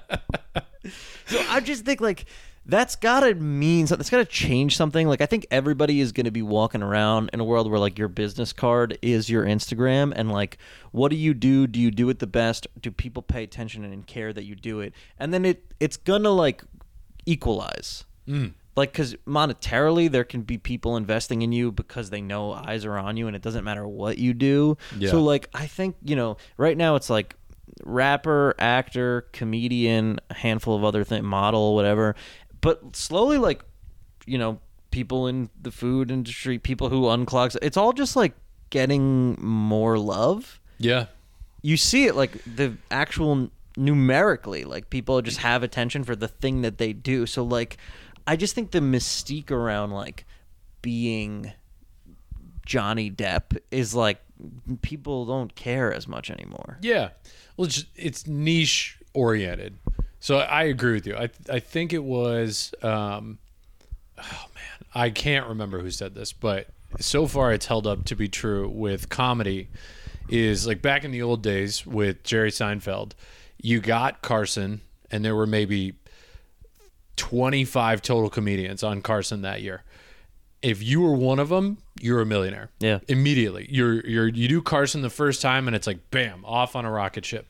So 1.25 1.41
I 1.49 1.61
just 1.61 1.85
think 1.85 2.01
like 2.01 2.25
that's 2.65 2.95
gotta 2.95 3.35
mean 3.35 3.87
something. 3.87 4.01
It's 4.01 4.09
gotta 4.09 4.25
change 4.25 4.77
something. 4.77 5.07
Like 5.07 5.21
I 5.21 5.25
think 5.25 5.45
everybody 5.51 5.99
is 5.99 6.11
gonna 6.11 6.31
be 6.31 6.41
walking 6.41 6.81
around 6.81 7.29
in 7.33 7.39
a 7.39 7.43
world 7.43 7.69
where 7.69 7.79
like 7.79 7.97
your 7.97 8.07
business 8.07 8.53
card 8.53 8.97
is 9.01 9.29
your 9.29 9.43
Instagram, 9.45 10.13
and 10.15 10.31
like 10.31 10.57
what 10.91 11.09
do 11.09 11.17
you 11.17 11.33
do? 11.33 11.67
Do 11.67 11.79
you 11.79 11.91
do 11.91 12.09
it 12.09 12.19
the 12.19 12.27
best? 12.27 12.67
Do 12.79 12.91
people 12.91 13.21
pay 13.21 13.43
attention 13.43 13.83
and 13.83 14.07
care 14.07 14.31
that 14.31 14.45
you 14.45 14.55
do 14.55 14.79
it? 14.79 14.93
And 15.17 15.33
then 15.33 15.45
it 15.45 15.73
it's 15.79 15.97
gonna 15.97 16.31
like 16.31 16.63
equalize. 17.25 18.05
Mm. 18.27 18.53
Like, 18.75 18.91
because 18.91 19.13
monetarily, 19.27 20.09
there 20.09 20.23
can 20.23 20.41
be 20.41 20.57
people 20.57 20.97
investing 20.97 21.43
in 21.43 21.51
you 21.51 21.71
because 21.71 22.09
they 22.09 22.21
know 22.21 22.53
eyes 22.53 22.85
are 22.85 22.97
on 22.97 23.17
you, 23.17 23.27
and 23.27 23.35
it 23.35 23.43
doesn't 23.43 23.63
matter 23.63 23.87
what 23.87 24.17
you 24.17 24.33
do. 24.33 24.77
Yeah. 24.97 25.11
So, 25.11 25.21
like, 25.21 25.47
I 25.53 25.67
think 25.67 25.95
you 26.03 26.15
know, 26.15 26.37
right 26.57 26.75
now 26.75 26.95
it's 26.95 27.09
like 27.09 27.35
rapper, 27.83 28.55
actor, 28.57 29.27
comedian, 29.31 30.19
a 30.29 30.33
handful 30.33 30.75
of 30.75 30.83
other 30.83 31.03
things, 31.03 31.23
model, 31.23 31.75
whatever. 31.75 32.15
But 32.63 32.95
slowly, 32.95 33.37
like, 33.37 33.61
you 34.25 34.37
know, 34.37 34.59
people 34.89 35.27
in 35.27 35.49
the 35.61 35.69
food 35.69 36.09
industry, 36.09 36.57
people 36.57 36.87
who 36.89 37.01
unclogs, 37.03 37.57
it's 37.61 37.75
all 37.77 37.91
just 37.93 38.15
like 38.15 38.33
getting 38.71 39.37
more 39.39 39.99
love. 39.99 40.59
yeah. 40.79 41.05
You 41.65 41.77
see 41.77 42.07
it 42.07 42.15
like 42.15 42.31
the 42.43 42.73
actual 42.91 43.49
numerically, 43.77 44.65
like 44.65 44.89
people 44.89 45.21
just 45.21 45.37
have 45.37 45.63
attention 45.63 46.03
for 46.03 46.13
the 46.13 46.27
thing 46.27 46.61
that 46.63 46.77
they 46.77 46.91
do. 46.91 47.25
So, 47.25 47.41
like, 47.43 47.77
I 48.27 48.35
just 48.35 48.53
think 48.53 48.71
the 48.71 48.79
mystique 48.81 49.49
around 49.49 49.91
like 49.91 50.25
being 50.81 51.53
Johnny 52.65 53.09
Depp 53.09 53.57
is 53.71 53.95
like 53.95 54.19
people 54.81 55.25
don't 55.25 55.55
care 55.55 55.93
as 55.93 56.05
much 56.05 56.29
anymore. 56.29 56.79
Yeah. 56.81 57.11
Well, 57.55 57.67
it's, 57.67 57.85
it's 57.95 58.27
niche 58.27 58.97
oriented. 59.13 59.77
So 60.23 60.37
I 60.37 60.63
agree 60.63 60.93
with 60.93 61.05
you. 61.05 61.17
I 61.17 61.29
I 61.49 61.59
think 61.59 61.91
it 61.91 62.01
was 62.01 62.73
um 62.81 63.39
oh 64.17 64.45
man, 64.55 64.87
I 64.95 65.09
can't 65.09 65.47
remember 65.47 65.81
who 65.81 65.91
said 65.91 66.15
this, 66.15 66.31
but 66.31 66.67
so 66.97 67.27
far 67.27 67.51
it's 67.51 67.65
held 67.65 67.85
up 67.85 68.05
to 68.05 68.15
be 68.15 68.29
true 68.29 68.69
with 68.69 69.09
comedy 69.09 69.67
is 70.29 70.65
like 70.65 70.81
back 70.81 71.03
in 71.03 71.11
the 71.11 71.21
old 71.21 71.43
days 71.43 71.85
with 71.85 72.23
Jerry 72.23 72.51
Seinfeld, 72.51 73.11
you 73.61 73.81
got 73.81 74.21
Carson 74.21 74.79
and 75.11 75.25
there 75.25 75.35
were 75.35 75.45
maybe 75.45 75.95
25 77.17 78.01
total 78.01 78.29
comedians 78.29 78.81
on 78.81 79.01
Carson 79.01 79.41
that 79.41 79.61
year. 79.61 79.83
If 80.61 80.81
you 80.81 81.01
were 81.01 81.15
one 81.15 81.39
of 81.39 81.49
them, 81.49 81.79
you're 81.99 82.21
a 82.21 82.25
millionaire. 82.25 82.69
Yeah. 82.79 82.99
Immediately. 83.09 83.67
You're 83.69 83.99
you're 84.07 84.29
you 84.29 84.47
do 84.47 84.61
Carson 84.61 85.01
the 85.01 85.09
first 85.09 85.41
time 85.41 85.67
and 85.67 85.75
it's 85.75 85.85
like 85.85 86.11
bam, 86.11 86.45
off 86.45 86.77
on 86.77 86.85
a 86.85 86.91
rocket 86.91 87.25
ship. 87.25 87.45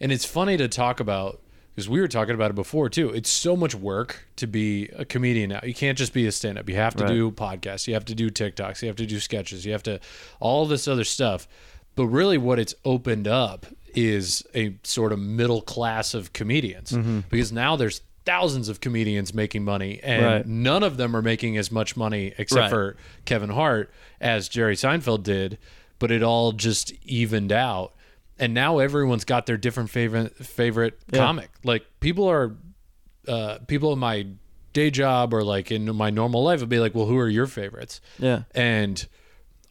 And 0.00 0.12
it's 0.12 0.24
funny 0.24 0.56
to 0.58 0.68
talk 0.68 1.00
about 1.00 1.40
because 1.74 1.88
we 1.88 2.00
were 2.00 2.08
talking 2.08 2.34
about 2.34 2.50
it 2.50 2.54
before 2.54 2.88
too. 2.88 3.10
It's 3.10 3.30
so 3.30 3.56
much 3.56 3.74
work 3.74 4.26
to 4.36 4.46
be 4.46 4.88
a 4.96 5.04
comedian 5.04 5.50
now. 5.50 5.60
You 5.62 5.74
can't 5.74 5.98
just 5.98 6.12
be 6.12 6.26
a 6.26 6.32
stand 6.32 6.58
up. 6.58 6.68
You 6.68 6.76
have 6.76 6.94
to 6.96 7.04
Right. 7.04 7.12
do 7.12 7.30
podcasts, 7.30 7.86
you 7.88 7.94
have 7.94 8.04
to 8.06 8.14
do 8.14 8.30
TikToks, 8.30 8.82
you 8.82 8.88
have 8.88 8.96
to 8.96 9.06
do 9.06 9.18
sketches, 9.20 9.64
you 9.64 9.72
have 9.72 9.82
to 9.84 10.00
all 10.40 10.66
this 10.66 10.86
other 10.88 11.04
stuff. 11.04 11.48
But 11.96 12.06
really 12.06 12.38
what 12.38 12.58
it's 12.58 12.74
opened 12.84 13.28
up 13.28 13.66
is 13.94 14.42
a 14.54 14.74
sort 14.82 15.12
of 15.12 15.18
middle 15.20 15.62
class 15.62 16.14
of 16.14 16.32
comedians 16.32 16.90
Mm-hmm. 16.92 17.20
because 17.30 17.52
now 17.52 17.76
there's 17.76 18.00
thousands 18.26 18.68
of 18.68 18.80
comedians 18.80 19.34
making 19.34 19.64
money 19.64 20.00
and 20.02 20.24
Right. 20.24 20.46
none 20.46 20.82
of 20.82 20.96
them 20.96 21.14
are 21.14 21.22
making 21.22 21.56
as 21.58 21.70
much 21.70 21.96
money 21.96 22.32
except 22.38 22.58
Right. 22.62 22.70
for 22.70 22.96
Kevin 23.26 23.50
Hart 23.50 23.92
as 24.20 24.48
Jerry 24.48 24.74
Seinfeld 24.76 25.22
did, 25.22 25.58
but 25.98 26.10
it 26.10 26.22
all 26.22 26.52
just 26.52 26.92
evened 27.04 27.52
out. 27.52 27.93
And 28.38 28.52
now 28.54 28.78
everyone's 28.78 29.24
got 29.24 29.46
their 29.46 29.56
different 29.56 29.90
favorite 29.90 30.34
favorite 30.36 30.98
Yeah. 31.12 31.18
comic. 31.20 31.50
Like 31.62 31.84
people 32.00 32.28
are 32.28 32.54
uh, 33.28 33.58
people 33.66 33.92
in 33.92 33.98
my 33.98 34.26
day 34.72 34.90
job 34.90 35.32
or 35.32 35.42
like 35.44 35.70
in 35.70 35.94
my 35.94 36.10
normal 36.10 36.42
life 36.42 36.60
would 36.60 36.68
be 36.68 36.80
like, 36.80 36.94
"Well, 36.94 37.06
who 37.06 37.16
are 37.18 37.28
your 37.28 37.46
favorites?" 37.46 38.00
Yeah. 38.18 38.42
And 38.54 39.06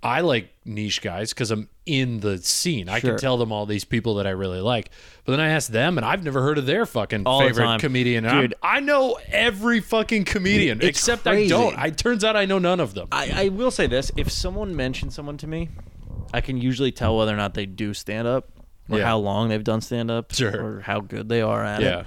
I 0.02 0.22
like 0.22 0.50
niche 0.66 1.02
guys 1.02 1.34
because 1.34 1.52
I'm 1.52 1.70
in 1.86 2.22
the 2.22 2.38
scene. 2.38 2.88
I 2.90 3.00
can 3.02 3.18
tell 3.18 3.38
them 3.38 3.52
all 3.52 3.66
these 3.66 3.84
people 3.86 4.16
that 4.16 4.28
I 4.28 4.30
really 4.32 4.60
like. 4.62 4.90
But 5.26 5.34
then 5.34 5.40
I 5.42 5.50
ask 5.50 5.70
them, 5.72 5.98
and 5.98 6.06
I've 6.06 6.24
never 6.24 6.42
heard 6.42 6.58
of 6.58 6.66
their 6.66 6.86
fucking 6.86 7.24
All 7.26 7.42
favorite 7.42 7.66
time. 7.66 7.80
comedian. 7.80 8.24
Dude. 8.24 8.54
I 8.64 8.80
know 8.80 9.18
every 9.28 9.82
fucking 9.82 10.24
comedian, 10.26 10.82
except 10.82 11.28
I 11.28 11.48
don't. 11.48 11.78
It 11.78 11.98
turns 11.98 12.24
out 12.24 12.36
I 12.38 12.46
know 12.46 12.60
none 12.60 12.80
of 12.80 12.94
them. 12.94 13.10
I, 13.12 13.46
I 13.46 13.50
will 13.50 13.72
say 13.72 13.88
this: 13.88 14.12
if 14.18 14.32
someone 14.32 14.74
mentions 14.76 15.16
someone 15.16 15.38
to 15.38 15.48
me, 15.48 15.70
I 16.34 16.42
can 16.42 16.58
usually 16.58 16.92
tell 16.92 17.18
whether 17.18 17.34
or 17.34 17.38
not 17.38 17.54
they 17.56 17.66
do 17.66 17.94
stand 17.94 18.28
up, 18.28 18.50
or 18.90 19.00
Yeah. 19.00 19.06
how 19.06 19.18
long 19.18 19.50
they've 19.50 19.64
done 19.64 19.82
stand 19.82 20.12
up, 20.12 20.34
Sure. 20.34 20.64
or 20.78 20.82
how 20.82 21.00
good 21.00 21.30
they 21.30 21.42
are 21.42 21.64
at 21.64 21.82
yeah. 21.82 22.00
it. 22.02 22.06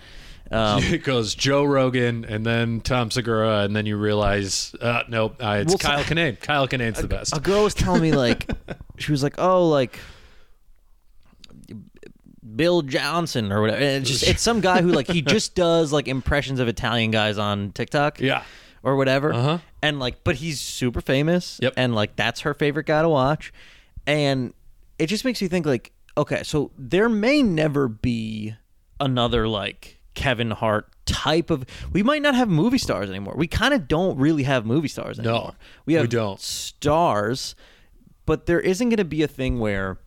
Um, 0.52 0.83
it 0.85 1.02
goes 1.02 1.35
Joe 1.35 1.64
Rogan 1.64 2.24
and 2.24 2.46
then 2.46 2.81
Tom 2.81 3.11
Segura, 3.11 3.61
and 3.62 3.74
then 3.74 3.85
you 3.87 3.96
realize, 3.96 4.74
uh, 4.81 5.02
nope, 5.09 5.37
uh, 5.42 5.59
it's 5.61 5.70
Well, 5.70 5.79
Kyle 5.79 6.05
Kinane. 6.05 6.40
Kyle 6.40 6.68
Kinane's 6.68 7.00
the 7.00 7.09
best. 7.09 7.37
a 7.37 7.40
girl 7.40 7.64
was 7.64 7.74
telling 7.74 8.00
me 8.02 8.12
like, 8.12 8.48
she 8.98 9.11
was 9.11 9.22
like, 9.24 9.35
"Oh, 9.38 9.68
like." 9.68 9.98
Bill 12.55 12.81
Johnson 12.83 13.52
or 13.52 13.61
whatever. 13.61 13.79
And 13.83 14.02
it's 14.02 14.09
just 14.11 14.22
it's 14.26 14.40
some 14.40 14.61
guy 14.61 14.81
who 14.81 14.90
like 14.92 15.09
he 15.09 15.20
just 15.20 15.55
does 15.57 15.92
like 15.92 16.09
impressions 16.09 16.61
of 16.61 16.68
Italian 16.68 17.11
guys 17.11 17.38
on 17.38 17.72
TikTok. 17.72 18.20
yeah. 18.20 18.44
or 18.83 18.96
whatever. 18.96 19.33
Uh-huh. 19.35 19.59
And 19.83 19.98
like, 19.98 20.22
but 20.24 20.37
he's 20.37 20.61
super 20.61 21.00
famous. 21.00 21.59
Yep. 21.61 21.74
And 21.76 21.94
like, 21.94 22.16
that's 22.16 22.40
her 22.42 22.55
favorite 22.55 22.87
guy 22.87 23.02
to 23.02 23.09
watch. 23.09 23.52
And 24.07 24.53
it 24.99 25.07
just 25.07 25.25
makes 25.25 25.42
you 25.42 25.49
think 25.49 25.66
like, 25.66 25.92
okay, 26.16 26.42
so 26.42 26.71
there 26.79 27.09
may 27.09 27.42
never 27.42 27.88
be 27.88 28.55
another 29.01 29.49
like 29.49 30.01
Kevin 30.14 30.51
Hart 30.51 30.88
type 31.05 31.51
of. 31.51 31.64
We 31.92 32.03
might 32.03 32.23
not 32.23 32.35
have 32.35 32.49
movie 32.49 32.79
stars 32.79 33.09
anymore. 33.11 33.35
We 33.37 33.47
kind 33.47 33.75
of 33.75 33.88
don't 33.88 34.19
really 34.19 34.45
have 34.45 34.64
movie 34.66 34.88
stars 34.88 35.19
anymore. 35.19 35.51
No, 35.51 35.55
we 35.85 35.95
have 35.95 36.05
we 36.05 36.09
don't. 36.09 36.40
stars, 36.40 37.55
but 38.25 38.47
there 38.47 38.61
isn't 38.61 38.88
going 38.88 38.97
to 38.99 39.05
be 39.05 39.23
a 39.23 39.29
thing 39.29 39.59
where 39.59 39.99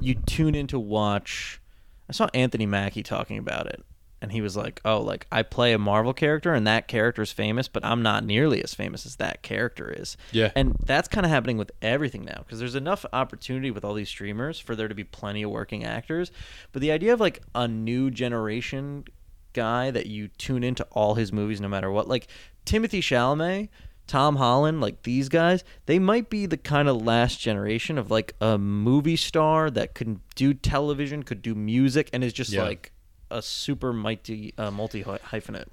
you 0.00 0.14
tune 0.14 0.54
in 0.54 0.66
to 0.68 0.78
watch. 0.78 1.60
I 2.08 2.12
saw 2.12 2.28
Anthony 2.34 2.66
Mackie 2.66 3.02
talking 3.02 3.38
about 3.38 3.66
it, 3.66 3.82
and 4.22 4.32
he 4.32 4.40
was 4.40 4.56
like, 4.56 4.80
"Oh, 4.84 5.00
like 5.00 5.26
I 5.30 5.42
play 5.42 5.72
a 5.72 5.78
Marvel 5.78 6.12
character, 6.14 6.54
and 6.54 6.66
that 6.66 6.88
character 6.88 7.22
is 7.22 7.32
famous, 7.32 7.68
but 7.68 7.84
I'm 7.84 8.02
not 8.02 8.24
nearly 8.24 8.62
as 8.64 8.74
famous 8.74 9.04
as 9.06 9.16
that 9.16 9.42
character 9.42 9.90
is." 9.96 10.16
Yeah. 10.32 10.50
and 10.56 10.76
that's 10.84 11.08
kind 11.08 11.24
of 11.26 11.30
happening 11.30 11.56
with 11.58 11.70
everything 11.82 12.24
now 12.24 12.38
because 12.38 12.58
there's 12.58 12.74
enough 12.74 13.04
opportunity 13.12 13.70
with 13.70 13.84
all 13.84 13.94
these 13.94 14.08
streamers 14.08 14.58
for 14.58 14.74
there 14.74 14.88
to 14.88 14.94
be 14.94 15.04
plenty 15.04 15.42
of 15.42 15.50
working 15.50 15.84
actors. 15.84 16.30
But 16.72 16.82
the 16.82 16.90
idea 16.92 17.12
of 17.12 17.20
like 17.20 17.42
a 17.54 17.68
new 17.68 18.10
generation 18.10 19.04
guy 19.52 19.90
that 19.90 20.06
you 20.06 20.28
tune 20.28 20.62
into 20.64 20.84
all 20.92 21.14
his 21.14 21.32
movies 21.32 21.60
no 21.60 21.68
matter 21.68 21.90
what, 21.90 22.08
like 22.08 22.28
Timothy 22.64 23.00
Chalamet. 23.00 23.68
Tom 24.08 24.36
Holland, 24.36 24.80
like 24.80 25.02
these 25.02 25.28
guys, 25.28 25.64
they 25.86 25.98
might 25.98 26.30
be 26.30 26.46
the 26.46 26.56
kind 26.56 26.88
of 26.88 27.02
last 27.02 27.40
generation 27.40 27.98
of 27.98 28.08
like 28.08 28.34
a 28.40 28.56
movie 28.56 29.16
star 29.16 29.68
that 29.68 29.94
can 29.96 30.20
do 30.36 30.54
television, 30.54 31.24
could 31.24 31.42
do 31.42 31.56
music, 31.56 32.08
and 32.12 32.22
is 32.22 32.32
just 32.32 32.52
Yeah. 32.52 32.62
like 32.62 32.92
a 33.30 33.42
super 33.42 33.92
mighty 33.92 34.54
uh, 34.58 34.70
multi 34.70 35.02
hyphenate. 35.04 35.66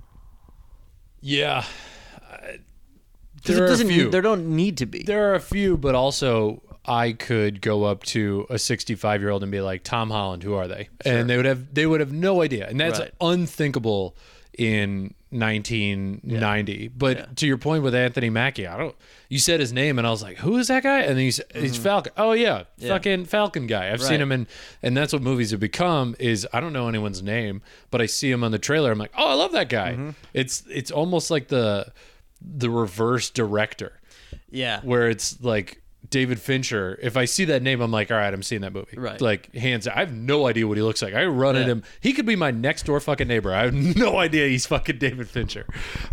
Yeah. 1.21 1.63
There 3.45 3.57
it 3.57 3.61
are 3.61 3.65
a 3.65 3.67
doesn't. 3.69 3.87
few. 3.87 4.09
There 4.09 4.21
don't 4.21 4.55
need 4.55 4.77
to 4.77 4.85
be. 4.85 5.03
There 5.03 5.31
are 5.31 5.35
a 5.35 5.39
few, 5.39 5.75
but 5.77 5.95
also 5.95 6.61
I 6.85 7.11
could 7.13 7.61
go 7.61 7.83
up 7.83 8.03
to 8.03 8.45
a 8.49 8.57
65 8.57 9.21
year 9.21 9.29
old 9.29 9.43
and 9.43 9.51
be 9.51 9.61
like, 9.61 9.83
Tom 9.83 10.09
Holland, 10.09 10.43
who 10.43 10.53
are 10.53 10.67
they? 10.67 10.89
And 11.05 11.29
they 11.29 11.35
would 11.37 11.45
have 11.45 11.73
they 11.73 11.85
would 11.85 11.99
have 11.99 12.11
no 12.13 12.41
idea, 12.41 12.67
and 12.67 12.79
that's 12.79 12.99
Right. 12.99 13.11
unthinkable 13.19 14.15
in 14.57 15.13
1990. 15.33 16.89
But 16.89 17.35
to 17.37 17.47
your 17.47 17.57
point 17.57 17.83
with 17.83 17.95
Anthony 17.95 18.29
Mackie, 18.29 18.67
I 18.67 18.77
don't. 18.77 18.95
You 19.29 19.39
said 19.39 19.59
his 19.59 19.73
name, 19.73 19.97
and 19.97 20.05
I 20.07 20.11
was 20.11 20.21
like, 20.23 20.37
who 20.37 20.57
is 20.57 20.67
that 20.67 20.83
guy? 20.83 21.01
And 21.01 21.17
he's 21.19 21.41
he's 21.53 21.77
Falcon. 21.77 22.13
Oh 22.17 22.31
yeah, 22.33 22.59
Mm-hmm. 22.63 22.85
Yeah. 22.85 22.89
fucking 22.89 23.25
Falcon 23.25 23.67
guy. 23.67 23.91
I've 23.91 23.99
Right. 24.01 24.09
seen 24.09 24.21
him 24.21 24.31
in, 24.31 24.47
and 24.81 24.95
that's 24.95 25.13
what 25.13 25.21
movies 25.21 25.51
have 25.51 25.59
become. 25.59 26.15
Is 26.19 26.47
I 26.53 26.59
don't 26.59 26.73
know 26.73 26.87
anyone's 26.87 27.21
name, 27.21 27.61
but 27.91 28.01
I 28.01 28.05
see 28.05 28.31
him 28.31 28.43
on 28.43 28.51
the 28.51 28.59
trailer. 28.59 28.91
I'm 28.91 28.99
like, 28.99 29.13
oh, 29.17 29.27
I 29.29 29.33
love 29.33 29.51
that 29.53 29.69
guy. 29.69 29.93
Mm-hmm. 29.93 30.09
It's 30.33 30.63
it's 30.69 30.91
almost 30.91 31.29
like 31.31 31.47
the 31.49 31.91
the 32.41 32.69
reverse 32.69 33.29
director 33.29 33.99
yeah. 34.49 34.81
where 34.81 35.09
it's 35.09 35.41
like 35.41 35.81
David 36.09 36.39
Fincher, 36.39 36.99
if 37.01 37.17
I 37.17 37.25
see 37.25 37.45
that 37.45 37.63
name, 37.63 37.81
I'm 37.81 37.89
like, 37.91 38.11
all 38.11 38.17
right, 38.17 38.31
I'm 38.33 38.43
seeing 38.43 38.61
that 38.61 38.73
movie. 38.73 38.97
Right. 38.97 39.19
Like 39.19 39.53
hands, 39.55 39.87
I 39.87 39.99
have 39.99 40.13
no 40.13 40.45
idea 40.47 40.67
what 40.67 40.77
he 40.77 40.83
looks 40.83 41.01
like. 41.01 41.13
I 41.15 41.25
run 41.25 41.55
at 41.55 41.65
him. 41.67 41.81
He 42.01 42.13
could 42.13 42.25
be 42.25 42.35
my 42.35 42.51
next 42.51 42.85
door 42.85 42.99
fucking 42.99 43.27
neighbor. 43.27 43.51
I 43.53 43.63
have 43.63 43.73
no 43.97 44.17
idea 44.19 44.47
he's 44.47 44.65
fucking 44.67 44.99
David 44.99 45.27
Fincher. 45.29 45.65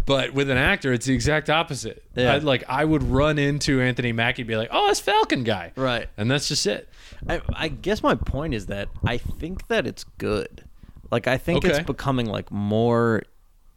But 0.07 0.33
with 0.33 0.49
an 0.49 0.57
actor, 0.57 0.93
it's 0.93 1.05
the 1.07 1.13
exact 1.15 1.51
opposite. 1.51 2.03
Yeah. 2.15 2.33
I, 2.35 2.39
like 2.39 2.65
I 2.69 2.85
would 2.85 3.03
run 3.03 3.39
into 3.39 3.81
Anthony 3.83 4.13
Mackie 4.13 4.43
and 4.43 4.49
be 4.49 4.57
like, 4.57 4.69
oh, 4.71 4.87
that's 4.87 5.01
Falcon 5.01 5.45
guy. 5.45 5.73
Right. 5.77 6.09
And 6.17 6.31
that's 6.31 6.49
just 6.49 6.67
it. 6.67 6.89
I, 7.29 7.43
I 7.53 7.69
guess 7.69 8.03
my 8.03 8.15
point 8.15 8.55
is 8.55 8.67
that 8.67 8.89
I 9.05 9.19
think 9.19 9.69
that 9.69 9.87
it's 9.87 10.05
good. 10.17 10.65
Like 11.11 11.27
I 11.27 11.37
think 11.37 11.65
Okay. 11.65 11.75
it's 11.77 11.85
becoming 11.87 12.25
like 12.27 12.51
more 12.51 13.23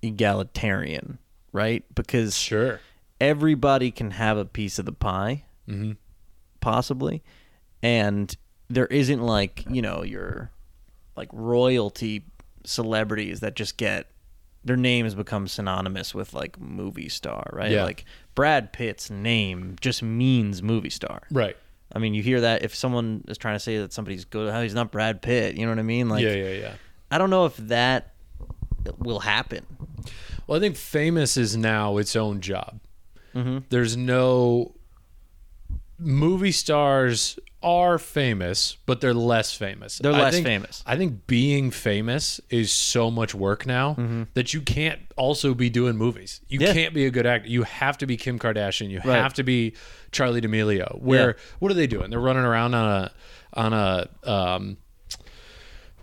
egalitarian, 0.01 1.17
right? 1.51 1.83
Because 1.93 2.37
Sure. 2.37 2.79
everybody 3.19 3.91
can 3.91 4.11
have 4.11 4.37
a 4.37 4.45
piece 4.45 4.79
of 4.79 4.85
the 4.85 4.91
pie, 4.93 5.43
Mhm. 5.67 5.97
Possibly, 6.63 7.21
and 7.83 8.35
there 8.69 8.87
isn't 8.87 9.21
like 9.21 9.65
you 9.69 9.81
know 9.81 10.01
your 10.01 10.49
like 11.15 11.29
royalty 11.31 12.25
celebrities 12.65 13.41
that 13.41 13.55
just 13.55 13.77
get 13.77 14.07
their 14.63 14.77
names 14.77 15.13
become 15.13 15.47
synonymous 15.47 16.15
with 16.15 16.33
like 16.33 16.59
movie 16.59 17.09
star, 17.09 17.49
right? 17.51 17.71
Yeah. 17.71 17.83
Like 17.83 18.05
Brad 18.33 18.71
Pitt's 18.71 19.09
name 19.09 19.75
just 19.81 20.01
means 20.01 20.63
movie 20.63 20.89
star. 20.89 21.23
Right. 21.29 21.57
I 21.93 21.99
mean, 21.99 22.13
you 22.13 22.23
hear 22.23 22.41
that 22.41 22.63
if 22.63 22.73
someone 22.73 23.23
is 23.27 23.37
trying 23.37 23.55
to 23.55 23.59
say 23.59 23.77
that 23.79 23.93
somebody's 23.93 24.25
good, 24.25 24.51
how 24.51 24.61
he's 24.61 24.73
not 24.73 24.91
Brad 24.91 25.21
Pitt, 25.21 25.57
you 25.57 25.65
know 25.65 25.71
what 25.71 25.79
I 25.79 25.83
mean? 25.83 26.09
Like, 26.09 26.23
yeah, 26.23 26.33
yeah, 26.33 26.51
yeah. 26.51 26.73
I 27.11 27.17
don't 27.17 27.29
know 27.29 27.45
if 27.45 27.57
that 27.57 28.13
will 28.97 29.19
happen. 29.19 29.65
Well, 30.47 30.57
I 30.57 30.59
think 30.61 30.75
famous 30.75 31.37
is 31.37 31.55
now 31.55 31.97
its 31.97 32.15
own 32.15 32.41
job. 32.41 32.79
Mm-hmm. 33.35 33.59
There's 33.69 33.95
no 33.97 34.73
movie 36.03 36.51
stars 36.51 37.37
are 37.61 37.97
famous, 37.97 38.75
but 38.85 38.99
they're 38.99 39.13
less 39.13 39.55
famous. 39.55 39.97
They're 39.99 40.11
I 40.13 40.21
less 40.23 40.33
think- 40.33 40.45
famous. 40.45 40.83
I 40.85 40.97
think 40.97 41.27
being 41.27 41.71
famous 41.71 42.41
is 42.49 42.71
so 42.73 43.09
much 43.09 43.33
work 43.33 43.65
now 43.65 44.25
that 44.33 44.53
you 44.53 44.61
can't 44.61 44.99
also 45.15 45.53
be 45.53 45.69
doing 45.69 45.95
movies. 45.95 46.41
You 46.49 46.59
Mm-hmm. 46.59 46.67
Yeah. 46.67 46.73
can't 46.73 46.93
be 46.93 47.05
a 47.05 47.09
good 47.11 47.25
actor. 47.25 47.47
You 47.49 47.63
have 47.63 47.97
to 47.99 48.05
be 48.05 48.17
Kim 48.17 48.37
Kardashian. 48.37 48.89
You 48.89 48.99
Right. 49.05 49.15
have 49.15 49.33
to 49.35 49.43
be 49.43 49.73
Charli 50.11 50.41
D'Amelio. 50.41 50.99
Where 51.01 51.27
Yeah. 51.37 51.43
what 51.59 51.71
are 51.71 51.75
they 51.75 51.87
doing? 51.87 52.09
They're 52.09 52.19
running 52.19 52.43
around 52.43 52.73
on 52.75 52.89
a 53.03 53.11
on 53.55 53.71
a 53.71 54.09
um 54.29 54.77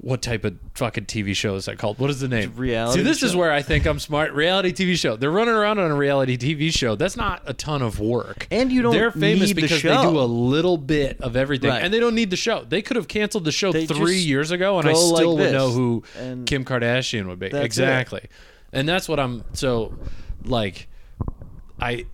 what 0.03 0.23
type 0.23 0.45
of 0.47 0.57
fucking 0.75 1.05
TV 1.05 1.37
show 1.37 1.57
is 1.57 1.67
that 1.67 1.77
called? 1.77 1.99
What 1.99 2.09
is 2.09 2.21
the 2.21 2.29
name? 2.29 2.55
reality 2.57 3.01
See, 3.01 3.05
this 3.05 3.23
is 3.23 3.37
where 3.37 3.53
I 3.53 3.61
think 3.61 3.85
I'm 3.87 3.99
smart. 3.99 4.33
Reality 4.33 4.73
TV 4.73 4.97
show. 4.97 5.15
They're 5.17 5.31
running 5.31 5.53
around 5.55 5.79
on 5.79 5.91
a 5.91 5.95
reality 5.95 6.39
TV 6.39 6.73
show. 6.73 6.97
That's 6.97 7.17
not 7.19 7.43
a 7.45 7.53
ton 7.53 7.83
of 7.83 8.01
work. 8.01 8.47
And 8.51 8.73
you 8.73 8.81
don't 8.81 8.93
They're 8.95 9.11
famous 9.13 9.49
need 9.49 9.57
the 9.57 9.63
because 9.63 9.83
they 9.83 9.89
do 9.91 10.19
a 10.19 10.25
little 10.25 10.79
bit 10.79 11.21
of 11.21 11.37
everything, 11.37 11.69
Right. 11.69 11.83
and 11.83 11.93
they 11.93 12.01
don't 12.01 12.15
need 12.15 12.31
the 12.31 12.37
show. 12.37 12.65
They 12.65 12.81
could 12.81 12.97
have 12.97 13.09
canceled 13.09 13.45
the 13.45 13.53
show 13.53 13.73
They 13.73 13.85
three 13.85 14.17
years 14.19 14.51
ago, 14.51 14.79
and 14.79 14.89
I 14.89 14.95
still 14.95 15.37
like 15.37 15.45
would 15.45 15.53
know 15.53 15.71
who 15.71 16.03
and 16.19 16.47
Kim 16.47 16.65
Kardashian 16.65 17.27
would 17.29 17.39
be. 17.39 17.49
that's 17.51 17.63
it. 17.63 17.67
Exactly, 17.67 18.23
and 18.73 18.89
that's 18.89 19.07
what 19.07 19.21
I'm. 19.21 19.45
So, 19.53 19.99
like, 20.45 20.89
I, 21.79 22.07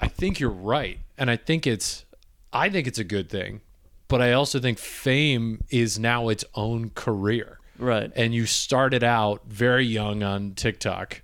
I 0.00 0.08
think 0.08 0.40
you're 0.40 0.48
right, 0.50 0.98
and 1.18 1.30
I 1.30 1.36
think 1.36 1.66
it's, 1.66 2.06
I 2.54 2.70
think 2.70 2.86
it's 2.86 2.98
a 2.98 3.04
good 3.04 3.28
thing, 3.28 3.60
but 4.12 4.20
I 4.20 4.32
also 4.32 4.60
think 4.60 4.78
fame 4.78 5.64
is 5.70 5.98
now 5.98 6.28
its 6.28 6.44
own 6.54 6.90
career. 6.90 7.58
Right. 7.78 8.12
and 8.14 8.32
you 8.32 8.46
started 8.46 9.02
out 9.02 9.40
very 9.48 9.84
young 9.86 10.22
on 10.22 10.52
TikTok 10.54 11.22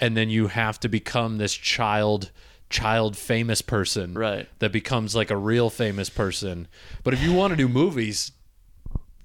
and 0.00 0.14
then 0.16 0.28
you 0.28 0.48
have 0.48 0.78
to 0.80 0.88
become 0.88 1.38
this 1.38 1.54
child 1.54 2.30
child 2.68 3.16
famous 3.16 3.62
person 3.62 4.12
Right. 4.12 4.46
that 4.58 4.70
becomes 4.72 5.14
like 5.14 5.30
a 5.30 5.36
real 5.36 5.70
famous 5.70 6.10
person. 6.10 6.66
But 7.04 7.14
if 7.14 7.22
you 7.22 7.32
want 7.32 7.52
to 7.52 7.56
do 7.56 7.68
movies 7.68 8.32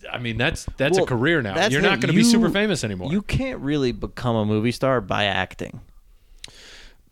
I 0.09 0.19
mean 0.19 0.37
that's 0.37 0.65
that's 0.77 0.95
Well, 0.97 1.05
a 1.05 1.07
career 1.07 1.41
now. 1.41 1.67
you're 1.67 1.81
not 1.81 1.99
going 1.99 2.13
to 2.13 2.17
be 2.17 2.23
super 2.23 2.49
famous 2.49 2.83
anymore. 2.83 3.11
You 3.11 3.21
can't 3.23 3.59
really 3.59 3.91
become 3.91 4.35
a 4.37 4.45
movie 4.45 4.71
star 4.71 5.01
by 5.01 5.25
acting. 5.25 5.81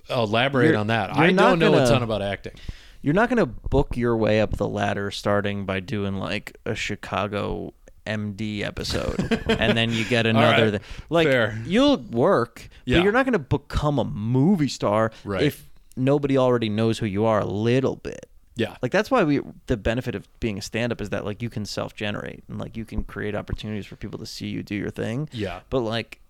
elaborate 0.09 0.65
you're- 0.67 0.77
on 0.77 0.87
that. 0.87 1.15
I 1.15 1.31
don't 1.31 1.59
know 1.59 1.73
a 1.73 1.77
gonna- 1.77 1.89
ton 1.89 2.03
about 2.03 2.21
acting 2.21 2.53
You're 3.01 3.13
not 3.13 3.29
going 3.29 3.37
to 3.37 3.45
book 3.45 3.97
your 3.97 4.15
way 4.15 4.41
up 4.41 4.57
the 4.57 4.67
ladder 4.67 5.09
starting 5.11 5.65
by 5.65 5.79
doing 5.79 6.15
like 6.15 6.57
a 6.65 6.75
Chicago 6.75 7.73
MD 8.05 8.61
episode 8.63 9.19
and 9.47 9.77
then 9.77 9.91
you 9.91 10.03
get 10.05 10.25
another 10.25 10.71
right. 10.71 10.81
like 11.11 11.27
Fair. 11.27 11.61
you'll 11.67 11.97
work 11.97 12.67
Yeah. 12.85 12.97
but 12.97 13.03
you're 13.03 13.13
not 13.13 13.25
going 13.25 13.33
to 13.33 13.39
become 13.39 13.99
a 13.99 14.03
movie 14.03 14.67
star 14.69 15.11
Right. 15.23 15.43
if 15.43 15.69
nobody 15.95 16.35
already 16.37 16.67
knows 16.69 16.97
who 16.97 17.05
you 17.05 17.25
are 17.25 17.39
a 17.39 17.45
little 17.45 17.95
bit. 17.97 18.25
yeah 18.55 18.75
Like 18.81 18.91
that's 18.91 19.11
why 19.11 19.23
we 19.23 19.41
the 19.67 19.77
benefit 19.77 20.15
of 20.15 20.27
being 20.39 20.57
a 20.57 20.61
stand 20.63 20.91
up 20.91 20.99
is 20.99 21.09
that 21.11 21.25
like 21.25 21.43
you 21.43 21.49
can 21.51 21.63
self 21.63 21.93
generate 21.95 22.43
and 22.49 22.57
like 22.59 22.75
you 22.75 22.85
can 22.85 23.03
create 23.03 23.35
opportunities 23.35 23.85
for 23.85 23.95
people 23.97 24.17
to 24.19 24.25
see 24.25 24.47
you 24.47 24.63
do 24.63 24.73
your 24.75 24.89
thing. 24.89 25.29
Yeah. 25.31 25.59
But 25.69 25.81
like 25.81 26.21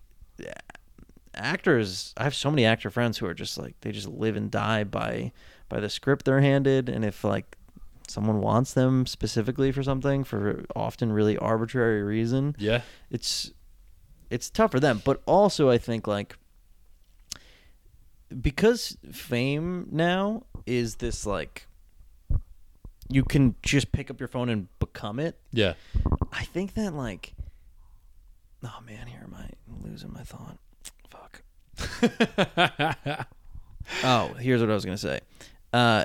actors 1.34 2.12
I 2.18 2.24
have 2.24 2.34
so 2.34 2.50
many 2.50 2.64
actor 2.66 2.90
friends 2.90 3.16
who 3.18 3.26
are 3.26 3.34
just 3.34 3.56
like 3.58 3.74
they 3.80 3.92
just 3.92 4.08
live 4.08 4.36
and 4.36 4.50
die 4.50 4.84
by 4.84 5.32
by 5.72 5.80
the 5.80 5.88
script 5.88 6.26
they're 6.26 6.42
handed 6.42 6.90
and 6.90 7.02
if 7.02 7.24
like 7.24 7.56
someone 8.06 8.42
wants 8.42 8.74
them 8.74 9.06
specifically 9.06 9.72
for 9.72 9.82
something 9.82 10.22
for 10.22 10.66
often 10.76 11.10
really 11.10 11.38
arbitrary 11.38 12.02
reason 12.02 12.54
yeah. 12.58 12.82
it's 13.10 13.52
it's 14.28 14.50
tough 14.50 14.70
for 14.70 14.80
them. 14.80 15.00
But 15.02 15.22
also 15.24 15.70
i 15.70 15.78
think 15.78 16.06
like 16.06 16.36
because 18.40 18.98
fame 19.10 19.88
now 19.90 20.44
is 20.66 20.96
this 20.96 21.24
like 21.24 21.66
you 23.08 23.24
can 23.24 23.54
just 23.62 23.92
pick 23.92 24.10
up 24.10 24.20
your 24.20 24.28
phone 24.28 24.48
and 24.48 24.68
become 24.78 25.18
it. 25.18 25.38
Yeah. 25.52 25.74
I 26.32 26.44
think 26.44 26.74
that 26.74 26.94
like 26.94 27.34
oh 28.62 28.78
man 28.86 29.06
here 29.06 29.20
am 29.24 29.34
i 29.34 29.48
losing 29.88 30.12
my 30.12 30.22
thought. 30.22 30.58
Fuck. 31.08 31.42
Oh 34.04 34.34
here's 34.38 34.60
what 34.60 34.70
i 34.70 34.74
was 34.74 34.84
gonna 34.84 34.96
say 34.96 35.20
uh 35.72 36.04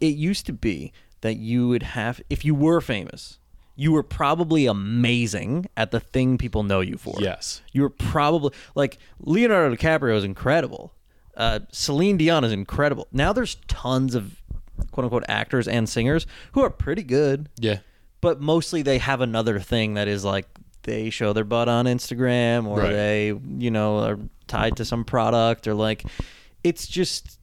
it 0.00 0.16
used 0.16 0.46
to 0.46 0.52
be 0.52 0.92
that 1.20 1.34
you 1.36 1.68
would 1.68 1.82
have 1.82 2.20
if 2.30 2.44
you 2.44 2.54
were 2.54 2.80
famous 2.80 3.38
you 3.76 3.92
were 3.92 4.02
probably 4.02 4.66
amazing 4.66 5.66
at 5.76 5.90
the 5.92 6.00
thing 6.00 6.36
people 6.38 6.62
know 6.62 6.80
you 6.80 6.96
for 6.96 7.14
yes 7.20 7.62
you 7.72 7.82
were 7.82 7.90
probably 7.90 8.50
like 8.74 8.98
Leonardo 9.20 9.74
DiCaprio 9.76 10.16
is 10.16 10.24
incredible. 10.24 10.92
Uh, 11.36 11.60
Celine 11.70 12.16
Dion 12.16 12.42
is 12.42 12.50
incredible. 12.50 13.06
Now 13.12 13.32
there's 13.32 13.54
tons 13.68 14.16
of 14.16 14.42
quote 14.90 15.04
unquote 15.04 15.22
actors 15.28 15.68
and 15.68 15.88
singers 15.88 16.26
who 16.52 16.62
are 16.62 16.70
pretty 16.70 17.02
good, 17.04 17.48
yeah 17.58 17.78
but 18.20 18.40
mostly 18.40 18.82
they 18.82 18.98
have 18.98 19.20
another 19.20 19.60
thing 19.60 19.94
that 19.94 20.08
is 20.08 20.24
like 20.24 20.48
they 20.82 21.08
show 21.10 21.32
their 21.32 21.44
butt 21.44 21.68
on 21.68 21.84
Instagram 21.86 22.66
or 22.66 22.78
Right. 22.80 22.90
they 22.92 23.26
you 23.58 23.70
know 23.70 23.98
are 24.00 24.18
tied 24.48 24.76
to 24.78 24.84
some 24.84 25.04
product 25.04 25.68
or 25.68 25.74
like 25.74 26.04
it's 26.64 26.88
just 26.88 27.38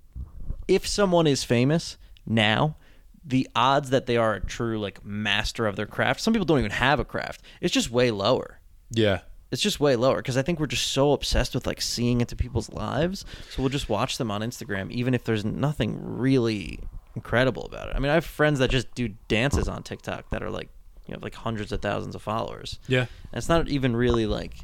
if 0.67 0.87
someone 0.87 1.27
is 1.27 1.43
famous 1.43 1.97
now 2.25 2.75
the 3.23 3.47
odds 3.55 3.89
that 3.89 4.05
they 4.05 4.17
are 4.17 4.35
a 4.35 4.45
true 4.45 4.79
like 4.79 5.03
master 5.03 5.65
of 5.67 5.75
their 5.75 5.85
craft 5.85 6.21
some 6.21 6.33
people 6.33 6.45
don't 6.45 6.59
even 6.59 6.71
have 6.71 6.99
a 6.99 7.05
craft 7.05 7.41
it's 7.61 7.73
just 7.73 7.89
way 7.91 8.11
lower 8.11 8.59
yeah 8.91 9.21
it's 9.51 9.61
just 9.61 9.79
way 9.79 9.95
lower 9.95 10.17
because 10.17 10.37
I 10.37 10.41
think 10.41 10.59
we're 10.59 10.65
just 10.65 10.91
so 10.91 11.13
obsessed 11.13 11.53
with 11.53 11.65
like 11.65 11.79
seeing 11.79 12.19
into 12.19 12.35
people's 12.35 12.69
lives. 12.71 13.23
So 13.51 13.61
we'll 13.61 13.69
just 13.69 13.87
watch 13.87 14.17
them 14.17 14.29
on 14.29 14.41
Instagram, 14.41 14.91
even 14.91 15.13
if 15.13 15.23
there's 15.23 15.45
nothing 15.45 15.97
really 16.03 16.79
incredible 17.15 17.63
about 17.63 17.89
it. 17.89 17.95
I 17.95 17.99
mean, 17.99 18.09
I 18.09 18.15
have 18.15 18.25
friends 18.25 18.59
that 18.59 18.69
just 18.69 18.93
do 18.95 19.09
dances 19.27 19.69
on 19.69 19.83
TikTok 19.83 20.29
that 20.31 20.43
are 20.43 20.49
like, 20.49 20.69
you 21.07 21.13
know, 21.13 21.19
like 21.21 21.35
hundreds 21.35 21.71
of 21.71 21.81
thousands 21.81 22.15
of 22.15 22.21
followers. 22.21 22.79
yeah 22.87 23.01
And 23.31 23.37
it's 23.37 23.47
not 23.47 23.69
even 23.69 23.95
really 23.95 24.25
like, 24.25 24.55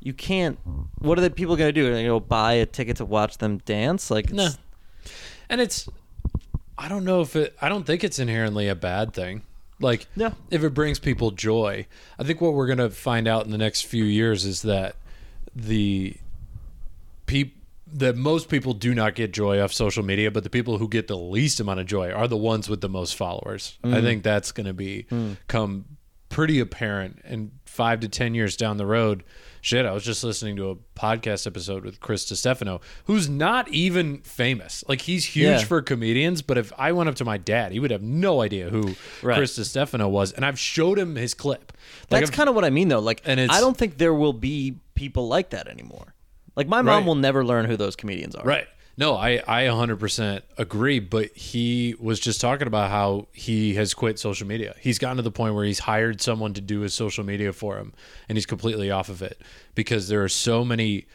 you 0.00 0.12
can't. 0.12 0.58
What 0.98 1.18
are 1.18 1.22
the 1.22 1.30
people 1.30 1.56
gonna 1.56 1.72
do? 1.72 1.86
Are 1.88 1.90
they 1.90 2.02
gonna 2.02 2.08
go 2.08 2.20
buy 2.20 2.52
a 2.52 2.66
ticket 2.66 2.98
to 2.98 3.04
watch 3.04 3.38
them 3.38 3.58
dance? 3.58 4.10
Like, 4.10 4.30
No. 4.32 4.50
And 5.48 5.60
it's 5.60 5.88
I 6.78 6.88
don't 6.88 7.04
know 7.04 7.20
if 7.20 7.36
it 7.36 7.56
I 7.60 7.68
don't 7.68 7.84
think 7.84 8.04
it's 8.04 8.18
inherently 8.18 8.68
a 8.68 8.74
bad 8.74 9.12
thing. 9.12 9.42
Like 9.80 10.06
No. 10.16 10.32
if 10.50 10.64
it 10.64 10.70
brings 10.70 10.98
people 10.98 11.30
joy. 11.30 11.86
I 12.18 12.24
think 12.24 12.40
what 12.40 12.54
we're 12.54 12.66
going 12.66 12.78
to 12.78 12.90
find 12.90 13.28
out 13.28 13.44
in 13.44 13.50
the 13.50 13.58
next 13.58 13.82
few 13.82 14.04
years 14.04 14.44
is 14.44 14.62
that 14.62 14.96
the 15.54 16.16
peop 17.26 17.54
that 17.92 18.16
most 18.16 18.48
people 18.48 18.72
do 18.72 18.94
not 18.94 19.14
get 19.14 19.32
joy 19.32 19.60
off 19.60 19.72
social 19.72 20.02
media, 20.02 20.30
but 20.30 20.42
the 20.42 20.50
people 20.50 20.78
who 20.78 20.88
get 20.88 21.06
the 21.06 21.16
least 21.16 21.60
amount 21.60 21.78
of 21.78 21.86
joy 21.86 22.10
are 22.10 22.26
the 22.26 22.36
ones 22.36 22.68
with 22.68 22.80
the 22.80 22.88
most 22.88 23.14
followers. 23.14 23.78
I 23.84 23.88
mm. 23.88 24.02
think 24.02 24.22
that's 24.22 24.50
going 24.50 24.66
to 24.66 24.74
be 24.74 25.06
mm. 25.10 25.36
come 25.46 25.84
pretty 26.28 26.58
apparent 26.58 27.20
in 27.24 27.52
five 27.64 28.00
to 28.00 28.08
ten 28.08 28.34
years 28.34 28.56
down 28.56 28.76
the 28.76 28.86
road. 28.86 29.22
Shit, 29.66 29.84
I 29.84 29.90
was 29.90 30.04
just 30.04 30.22
listening 30.22 30.54
to 30.58 30.70
a 30.70 30.76
podcast 30.96 31.44
episode 31.44 31.84
with 31.84 31.98
Chris 31.98 32.24
DiStefano, 32.30 32.80
who's 33.06 33.28
not 33.28 33.66
even 33.70 34.18
famous. 34.18 34.84
Like 34.86 35.00
he's 35.00 35.24
huge 35.24 35.44
Yeah. 35.46 35.58
for 35.64 35.82
comedians, 35.82 36.40
but 36.40 36.56
if 36.56 36.72
I 36.78 36.92
went 36.92 37.08
up 37.08 37.16
to 37.16 37.24
my 37.24 37.36
dad, 37.36 37.72
he 37.72 37.80
would 37.80 37.90
have 37.90 38.00
no 38.00 38.42
idea 38.42 38.70
who 38.70 38.94
Right. 39.24 39.36
Chris 39.36 39.58
DiStefano 39.58 40.08
was, 40.08 40.30
and 40.30 40.44
I've 40.44 40.56
showed 40.56 41.00
him 41.00 41.16
his 41.16 41.34
clip. 41.34 41.72
Like, 42.12 42.20
that's 42.20 42.30
kind 42.30 42.48
of 42.48 42.54
what 42.54 42.64
I 42.64 42.70
mean, 42.70 42.86
though. 42.86 43.00
Like, 43.00 43.22
And 43.24 43.40
it's- 43.40 43.58
I 43.58 43.60
don't 43.60 43.76
think 43.76 43.98
there 43.98 44.14
will 44.14 44.32
be 44.32 44.76
people 44.94 45.26
like 45.26 45.50
that 45.50 45.66
anymore. 45.66 46.14
Like, 46.54 46.68
my 46.68 46.80
mom 46.80 46.86
Right. 46.98 47.04
will 47.04 47.16
never 47.16 47.44
learn 47.44 47.64
who 47.64 47.76
those 47.76 47.96
comedians 47.96 48.36
are. 48.36 48.44
Right. 48.46 48.68
No, 48.98 49.14
I, 49.14 49.42
I 49.46 49.64
100% 49.64 50.42
agree. 50.56 51.00
But 51.00 51.36
he 51.36 51.94
was 52.00 52.18
just 52.18 52.40
talking 52.40 52.66
about 52.66 52.90
how 52.90 53.28
he 53.32 53.74
has 53.74 53.92
quit 53.94 54.18
social 54.18 54.46
media. 54.46 54.74
He's 54.80 54.98
gotten 54.98 55.18
to 55.18 55.22
the 55.22 55.30
point 55.30 55.54
where 55.54 55.64
he's 55.64 55.80
hired 55.80 56.20
someone 56.20 56.54
to 56.54 56.60
do 56.60 56.80
his 56.80 56.94
social 56.94 57.24
media 57.24 57.52
for 57.52 57.76
him, 57.78 57.92
and 58.28 58.36
he's 58.36 58.46
completely 58.46 58.90
off 58.90 59.08
of 59.08 59.22
it 59.22 59.40
because 59.74 60.08
there 60.08 60.22
are 60.22 60.28
so 60.28 60.64
many 60.64 61.06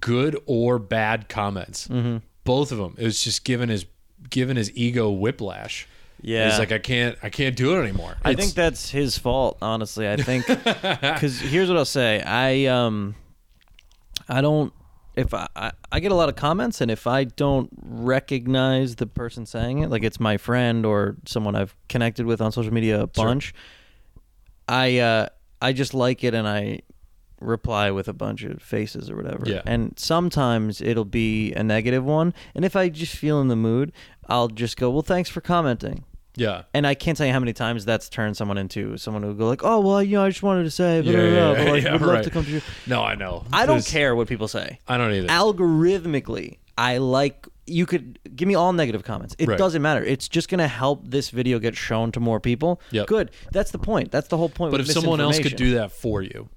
good 0.00 0.40
or 0.46 0.78
bad 0.78 1.28
comments. 1.28 1.88
Mm-hmm. 1.88 2.18
Both 2.44 2.70
of 2.72 2.78
them. 2.78 2.94
It 2.98 3.04
was 3.04 3.22
just 3.22 3.44
given 3.44 3.68
his 3.68 3.86
given 4.30 4.56
his 4.56 4.74
ego 4.76 5.10
whiplash. 5.10 5.88
Yeah. 6.22 6.48
he's 6.48 6.58
like, 6.58 6.72
I 6.72 6.78
can't, 6.78 7.18
I 7.22 7.28
can't 7.28 7.54
do 7.54 7.76
it 7.76 7.82
anymore. 7.82 8.16
I 8.24 8.34
think 8.34 8.54
that's 8.54 8.90
his 8.90 9.18
fault, 9.18 9.58
honestly. 9.60 10.08
I 10.08 10.16
think 10.16 10.46
because 10.46 11.38
here's 11.40 11.68
what 11.68 11.76
I'll 11.76 11.84
say. 11.84 12.22
I 12.22 12.66
um, 12.66 13.14
I 14.28 14.40
don't. 14.40 14.72
If 15.16 15.32
I, 15.32 15.48
I 15.56 15.72
I 15.90 16.00
get 16.00 16.12
a 16.12 16.14
lot 16.14 16.28
of 16.28 16.36
comments, 16.36 16.80
and 16.80 16.90
if 16.90 17.06
I 17.06 17.24
don't 17.24 17.70
recognize 17.82 18.96
the 18.96 19.06
person 19.06 19.46
saying 19.46 19.78
it, 19.78 19.90
like 19.90 20.04
it's 20.04 20.20
my 20.20 20.36
friend 20.36 20.84
or 20.84 21.16
someone 21.24 21.56
I've 21.56 21.74
connected 21.88 22.26
with 22.26 22.40
on 22.40 22.52
social 22.52 22.72
media 22.72 23.00
a 23.00 23.06
bunch, 23.06 23.54
I 24.68 24.98
uh 24.98 25.28
I 25.62 25.72
just 25.72 25.94
like 25.94 26.22
it 26.22 26.34
and 26.34 26.46
I 26.46 26.80
reply 27.40 27.90
with 27.90 28.08
a 28.08 28.12
bunch 28.12 28.44
of 28.44 28.62
faces 28.62 29.10
or 29.10 29.16
whatever. 29.16 29.44
Yeah. 29.46 29.62
And 29.66 29.98
sometimes 29.98 30.80
it'll 30.80 31.04
be 31.04 31.52
a 31.54 31.62
negative 31.62 32.04
one, 32.04 32.34
and 32.54 32.64
if 32.64 32.76
I 32.76 32.88
just 32.90 33.16
feel 33.16 33.40
in 33.40 33.48
the 33.48 33.56
mood, 33.56 33.92
I'll 34.28 34.48
just 34.48 34.76
go, 34.76 34.90
"Well, 34.90 35.02
thanks 35.02 35.30
for 35.30 35.40
commenting." 35.40 36.04
Yeah. 36.36 36.62
And 36.74 36.86
I 36.86 36.94
can't 36.94 37.16
tell 37.18 37.26
you 37.26 37.32
how 37.32 37.40
many 37.40 37.52
times 37.52 37.84
that's 37.84 38.08
turned 38.08 38.36
someone 38.36 38.58
into 38.58 38.96
someone 38.98 39.22
who 39.22 39.34
go 39.34 39.48
like, 39.48 39.62
"Oh, 39.64 39.80
well, 39.80 40.02
you 40.02 40.16
know, 40.16 40.24
I 40.24 40.28
just 40.28 40.42
wanted 40.42 40.64
to 40.64 40.70
say, 40.70 41.00
blah, 41.00 41.10
Yeah, 41.12 41.18
blah, 41.18 41.26
yeah, 41.26 41.30
blah, 41.30 41.52
yeah, 41.52 41.64
but 41.64 41.72
like, 41.72 41.82
yeah, 41.84 41.92
would 41.92 42.00
love 42.02 42.10
right. 42.10 42.24
to 42.24 42.30
come 42.30 42.44
to 42.44 42.50
you." 42.50 42.60
No, 42.86 43.02
I 43.02 43.14
know. 43.14 43.44
I 43.52 43.66
don't 43.66 43.76
There's- 43.76 43.90
care 43.90 44.14
what 44.14 44.28
people 44.28 44.48
say. 44.48 44.78
I 44.86 44.96
don't 44.98 45.12
either. 45.12 45.28
Algorithmically, 45.28 46.58
I 46.78 46.98
like 46.98 47.46
you 47.68 47.84
could 47.84 48.18
give 48.36 48.46
me 48.46 48.54
all 48.54 48.72
negative 48.72 49.02
comments. 49.02 49.34
It 49.40 49.48
Right. 49.48 49.58
doesn't 49.58 49.82
matter. 49.82 50.04
It's 50.04 50.28
just 50.28 50.48
going 50.48 50.58
to 50.60 50.68
help 50.68 51.02
this 51.04 51.30
video 51.30 51.58
get 51.58 51.74
shown 51.76 52.12
to 52.12 52.20
more 52.20 52.38
people. 52.38 52.80
Yep. 52.92 53.06
Good. 53.08 53.30
That's 53.50 53.72
the 53.72 53.78
point. 53.78 54.12
That's 54.12 54.28
the 54.28 54.36
whole 54.36 54.48
point. 54.48 54.70
but 54.70 54.80
if 54.80 54.86
someone 54.92 55.20
else 55.20 55.40
could 55.40 55.56
do 55.56 55.74
that 55.74 55.90
for 55.90 56.22
you, 56.22 56.48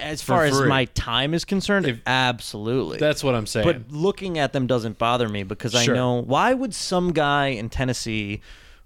as 0.00 0.22
far 0.22 0.44
as 0.44 0.58
free. 0.58 0.68
my 0.68 0.84
time 0.86 1.34
is 1.34 1.44
concerned, 1.44 1.86
If- 1.86 2.00
absolutely. 2.06 2.98
that's 2.98 3.22
what 3.24 3.34
I'm 3.34 3.46
saying. 3.46 3.66
But 3.66 3.90
looking 3.92 4.38
at 4.38 4.52
them 4.52 4.66
doesn't 4.66 4.98
bother 4.98 5.28
me 5.28 5.42
because 5.42 5.74
I 5.74 5.86
know 5.86 6.22
why 6.22 6.54
would 6.54 6.74
some 6.74 7.12
guy 7.12 7.48
in 7.48 7.68
Tennessee 7.68 8.40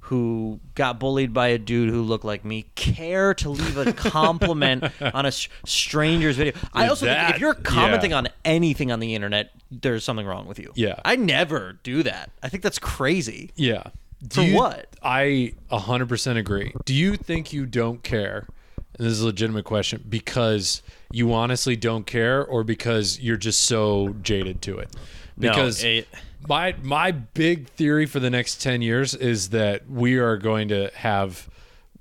who 0.07 0.59
got 0.75 0.99
bullied 0.99 1.33
by 1.33 1.47
a 1.49 1.59
dude 1.59 1.88
who 1.88 2.03
looked 2.03 2.25
like 2.25 2.45
me 2.45 2.67
care 2.75 3.33
to 3.35 3.49
leave 3.51 3.77
a 3.79 3.93
compliment 3.93 4.85
on 5.15 5.25
a 5.25 5.29
s- 5.29 5.49
stranger's 5.65 6.37
video? 6.37 6.55
I 6.75 6.83
Dude, 6.83 6.91
also 6.91 7.07
think 7.07 7.19
that- 7.19 7.35
if 7.37 7.41
you're 7.41 7.55
commenting 7.55 8.11
yeah. 8.11 8.17
on 8.19 8.29
anything 8.45 8.91
on 8.91 8.99
the 9.01 9.15
internet, 9.15 9.53
there's 9.71 10.05
something 10.05 10.27
wrong 10.27 10.47
with 10.47 10.59
you. 10.59 10.73
Yeah. 10.75 10.97
I 11.05 11.17
never 11.17 11.79
do 11.85 12.03
that. 12.03 12.31
I 12.43 12.49
think 12.49 12.62
that's 12.62 12.79
crazy. 12.81 13.51
yeah. 13.57 13.85
Do 14.27 14.53
For 14.53 14.57
what? 14.57 14.87
I 15.03 15.55
100% 15.73 16.37
agree. 16.37 16.73
Do 16.85 16.95
you 16.95 17.17
think 17.17 17.53
you 17.53 17.67
don't 17.67 18.05
care? 18.05 18.47
And 18.98 19.07
this 19.07 19.12
is 19.14 19.22
a 19.22 19.26
legitimate 19.26 19.64
question 19.64 20.05
because 20.09 20.83
you 21.11 21.33
honestly 21.33 21.76
don't 21.76 22.07
care 22.07 22.44
or 22.44 22.62
because 22.64 23.18
you're 23.20 23.37
just 23.37 23.62
so 23.62 24.14
jaded 24.22 24.61
to 24.62 24.78
it? 24.78 24.94
Because 25.38 25.83
it- 25.83 26.09
my 26.48 26.74
my 26.83 27.12
big 27.12 27.68
theory 27.68 28.05
for 28.05 28.18
the 28.18 28.28
next 28.28 28.61
10 28.61 28.83
years 28.83 29.14
is 29.14 29.50
that 29.50 29.88
we 29.88 30.16
are 30.16 30.37
going 30.37 30.68
to 30.68 30.90
have 30.94 31.48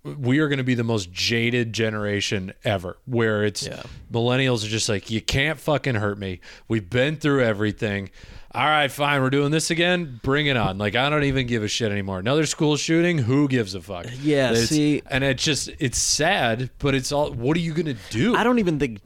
we 0.04 0.40
are 0.40 0.48
going 0.48 0.58
to 0.58 0.64
be 0.64 0.74
the 0.74 0.84
most 0.84 1.12
jaded 1.12 1.74
generation 1.74 2.52
ever 2.64 2.98
where 3.06 3.44
it's 3.46 3.68
Yeah. 3.68 3.84
millennials 4.12 4.66
are 4.66 4.68
just 4.70 4.90
like 4.90 5.12
you 5.12 5.22
can't 5.22 5.60
fucking 5.60 5.94
hurt 5.94 6.18
me 6.18 6.40
we've 6.68 6.90
been 6.90 7.18
through 7.18 7.44
everything 7.44 8.10
all 8.54 8.66
right 8.66 8.92
fine 8.92 9.22
we're 9.22 9.30
doing 9.30 9.52
this 9.52 9.72
again 9.72 10.20
bring 10.24 10.48
it 10.48 10.58
on 10.58 10.78
like 10.78 10.96
i 10.96 11.10
don't 11.10 11.24
even 11.24 11.48
give 11.48 11.64
a 11.64 11.68
shit 11.68 11.92
anymore 11.92 12.20
another 12.20 12.46
school 12.46 12.76
shooting 12.76 13.18
who 13.18 13.48
gives 13.48 13.76
a 13.76 13.82
fuck 13.82 14.06
Yeah, 14.22 14.52
It's- 14.52 14.68
see- 14.68 15.02
and 15.10 15.24
it's 15.24 15.44
just 15.44 15.70
it's 15.80 15.98
sad 15.98 16.70
but 16.80 16.94
it's 16.94 17.12
all 17.12 17.32
what 17.32 17.56
are 17.56 17.62
you 17.62 17.74
going 17.74 17.86
to 17.86 17.98
do 18.10 18.36
I 18.36 18.44
don't 18.44 18.60
even 18.60 18.78
think 18.80 19.00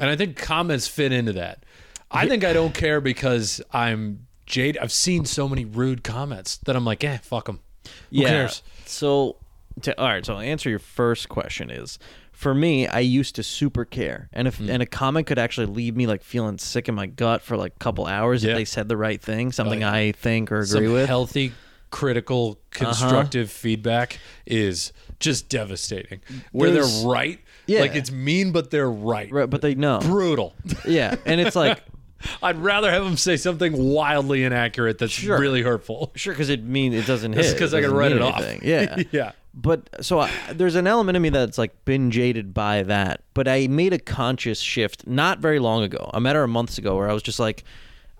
and 0.00 0.08
I 0.08 0.16
think 0.16 0.36
comments 0.36 0.88
fit 0.88 1.12
into 1.12 1.34
that. 1.34 1.62
I 2.10 2.26
think 2.26 2.42
I 2.42 2.54
don't 2.54 2.74
care 2.74 3.02
because 3.02 3.60
I'm 3.70 4.26
jade. 4.46 4.78
I've 4.78 4.90
seen 4.90 5.26
so 5.26 5.46
many 5.46 5.66
rude 5.66 6.02
comments 6.02 6.56
that 6.64 6.74
I'm 6.74 6.86
like, 6.86 7.04
eh, 7.04 7.18
fuck 7.18 7.44
them. 7.44 7.60
Who 7.84 7.90
yeah. 8.22 8.28
cares? 8.28 8.62
So, 8.86 9.36
to, 9.82 9.96
all 10.00 10.08
right. 10.08 10.24
So, 10.24 10.34
I'll 10.34 10.40
answer 10.40 10.70
your 10.70 10.78
first 10.78 11.28
question 11.28 11.70
is 11.70 11.98
for 12.40 12.54
me, 12.54 12.86
I 12.86 13.00
used 13.00 13.34
to 13.34 13.42
super 13.42 13.84
care, 13.84 14.30
and 14.32 14.48
if 14.48 14.56
Hmm. 14.56 14.70
and 14.70 14.82
a 14.82 14.86
comment 14.86 15.26
could 15.26 15.38
actually 15.38 15.66
leave 15.66 15.94
me 15.94 16.06
like 16.06 16.22
feeling 16.22 16.56
sick 16.56 16.88
in 16.88 16.94
my 16.94 17.04
gut 17.06 17.42
for 17.42 17.54
like 17.54 17.72
a 17.76 17.78
couple 17.78 18.06
hours 18.06 18.42
Yeah. 18.42 18.52
if 18.52 18.56
they 18.56 18.64
said 18.64 18.88
the 18.88 18.96
right 18.96 19.20
thing, 19.20 19.52
something 19.52 19.80
yeah. 19.82 19.92
I 19.92 20.12
think 20.12 20.50
or 20.50 20.60
agree 20.60 20.88
with. 20.88 21.06
healthy, 21.06 21.52
critical, 21.90 22.58
constructive 22.70 23.50
feedback 23.50 24.18
is 24.46 24.92
just 25.18 25.50
devastating. 25.50 26.20
Where 26.52 26.70
There's- 26.70 27.02
they're 27.02 27.10
right. 27.10 27.40
Yeah. 27.66 27.80
Like 27.80 27.94
it's 27.94 28.10
mean, 28.10 28.52
but 28.52 28.70
they're 28.70 28.90
right. 28.90 29.30
Right, 29.30 29.48
but 29.50 29.60
they 29.60 29.74
know. 29.74 29.98
Brutal. 30.00 30.54
Yeah, 30.88 31.16
and 31.26 31.42
it's 31.42 31.54
like 31.54 31.78
I'd 32.42 32.56
rather 32.58 32.90
have 32.90 33.04
them 33.04 33.16
say 33.18 33.36
something 33.36 33.72
wildly 33.76 34.44
inaccurate 34.44 34.96
that's 34.98 35.12
Sure. 35.12 35.38
really 35.38 35.60
hurtful. 35.62 36.10
sure 36.16 36.32
because 36.32 36.48
it 36.48 36.64
mean 36.64 36.94
it 36.94 37.06
doesn't 37.06 37.32
Just 37.34 37.50
hit 37.50 37.58
'cause 37.58 37.74
I 37.74 37.82
can 37.82 37.92
write 37.92 38.12
it 38.12 38.22
off. 38.22 38.40
anything. 38.40 38.60
Yeah, 38.66 39.02
Yeah. 39.12 39.32
But 39.52 40.04
so 40.04 40.20
I, 40.20 40.30
there's 40.52 40.76
an 40.76 40.86
element 40.86 41.16
of 41.16 41.22
me 41.22 41.28
that's 41.28 41.58
like 41.58 41.84
been 41.84 42.10
jaded 42.10 42.54
by 42.54 42.82
that. 42.84 43.22
But 43.34 43.48
I 43.48 43.66
made 43.66 43.92
a 43.92 43.98
conscious 43.98 44.60
shift 44.60 45.06
not 45.06 45.40
very 45.40 45.58
long 45.58 45.82
ago, 45.82 46.10
a 46.14 46.20
matter 46.20 46.42
of 46.42 46.50
months 46.50 46.78
ago, 46.78 46.96
where 46.96 47.10
I 47.10 47.12
was 47.12 47.22
just 47.22 47.40
like, 47.40 47.64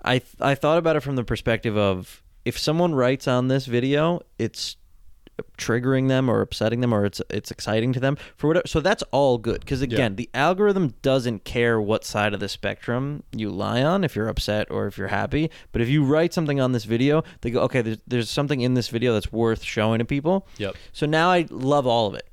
I 0.05 0.23
I 0.41 0.55
thought 0.55 0.79
about 0.79 0.97
it 0.97 1.01
from 1.01 1.17
the 1.17 1.25
perspective 1.25 1.77
of 1.77 2.23
if 2.45 2.59
someone 2.59 2.95
writes 2.95 3.29
on 3.29 3.49
this 3.49 3.67
video, 3.67 4.21
it's 4.39 4.77
triggering 5.57 6.09
them 6.09 6.29
or 6.29 6.41
upsetting 6.41 6.81
them 6.81 6.93
or 6.93 7.05
it's 7.05 7.21
it's 7.31 7.51
exciting 7.51 7.93
to 7.93 8.01
them 8.01 8.17
for 8.37 8.49
whatever 8.49 8.67
so 8.67 8.81
that's 8.81 9.03
all 9.11 9.39
good. 9.39 9.61
Because 9.61 9.83
again 9.83 10.17
the 10.17 10.29
algorithm 10.35 10.95
doesn't 11.03 11.45
care 11.45 11.81
what 11.81 12.05
side 12.05 12.35
of 12.35 12.41
the 12.41 12.49
spectrum 12.49 13.23
you 13.33 13.51
lie 13.51 13.83
on 13.83 14.05
if 14.05 14.17
you're 14.17 14.29
upset 14.29 14.71
or 14.71 14.87
if 14.87 14.99
you're 14.99 15.09
happy 15.09 15.51
but 15.73 15.81
if 15.81 15.89
you 15.89 16.05
write 16.05 16.33
something 16.33 16.61
on 16.61 16.73
this 16.73 16.85
video 16.85 17.23
they 17.41 17.51
go 17.51 17.61
okay 17.63 17.83
there's, 17.83 17.99
there's 18.07 18.31
something 18.31 18.61
in 18.61 18.75
this 18.75 18.89
video 18.89 19.13
that's 19.13 19.33
worth 19.33 19.63
showing 19.63 19.99
to 19.99 20.05
people. 20.05 20.47
Yep. 20.59 20.77
so 20.93 21.07
now 21.07 21.31
i 21.31 21.47
love 21.51 21.87
all 21.87 22.07
of 22.07 22.15
it. 22.15 22.27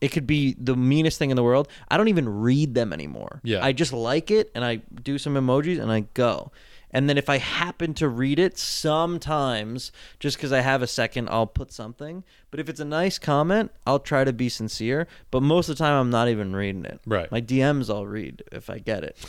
It 0.00 0.08
could 0.12 0.26
be 0.28 0.54
the 0.58 0.76
meanest 0.76 1.18
thing 1.18 1.30
in 1.30 1.36
the 1.36 1.42
world. 1.42 1.66
I 1.88 1.96
don't 1.96 2.06
even 2.06 2.28
read 2.28 2.74
them 2.74 2.92
anymore. 2.92 3.40
Yeah. 3.42 3.64
i 3.64 3.72
just 3.72 3.92
like 3.92 4.30
it 4.30 4.50
and 4.54 4.64
i 4.64 4.76
do 4.76 5.18
some 5.18 5.34
emojis 5.34 5.80
and 5.80 5.90
i 5.90 6.00
go 6.14 6.52
and 6.90 7.08
then 7.08 7.18
if 7.18 7.28
I 7.28 7.38
happen 7.38 7.94
to 7.94 8.08
read 8.08 8.38
it, 8.38 8.58
sometimes 8.58 9.92
just 10.18 10.36
because 10.36 10.52
I 10.52 10.60
have 10.60 10.82
a 10.82 10.86
second, 10.86 11.28
I'll 11.30 11.46
put 11.46 11.72
something. 11.72 12.24
But 12.50 12.60
if 12.60 12.68
it's 12.68 12.80
a 12.80 12.84
nice 12.84 13.18
comment, 13.18 13.70
I'll 13.86 13.98
try 13.98 14.24
to 14.24 14.32
be 14.32 14.48
sincere. 14.48 15.06
But 15.30 15.42
most 15.42 15.68
of 15.68 15.76
the 15.76 15.84
time, 15.84 16.00
I'm 16.00 16.10
not 16.10 16.28
even 16.28 16.56
reading 16.56 16.86
it. 16.86 17.00
Right. 17.06 17.30
My 17.30 17.42
DMs, 17.42 17.92
I'll 17.94 18.06
read 18.06 18.42
if 18.52 18.70
I 18.70 18.78
get 18.78 19.04
it. 19.04 19.16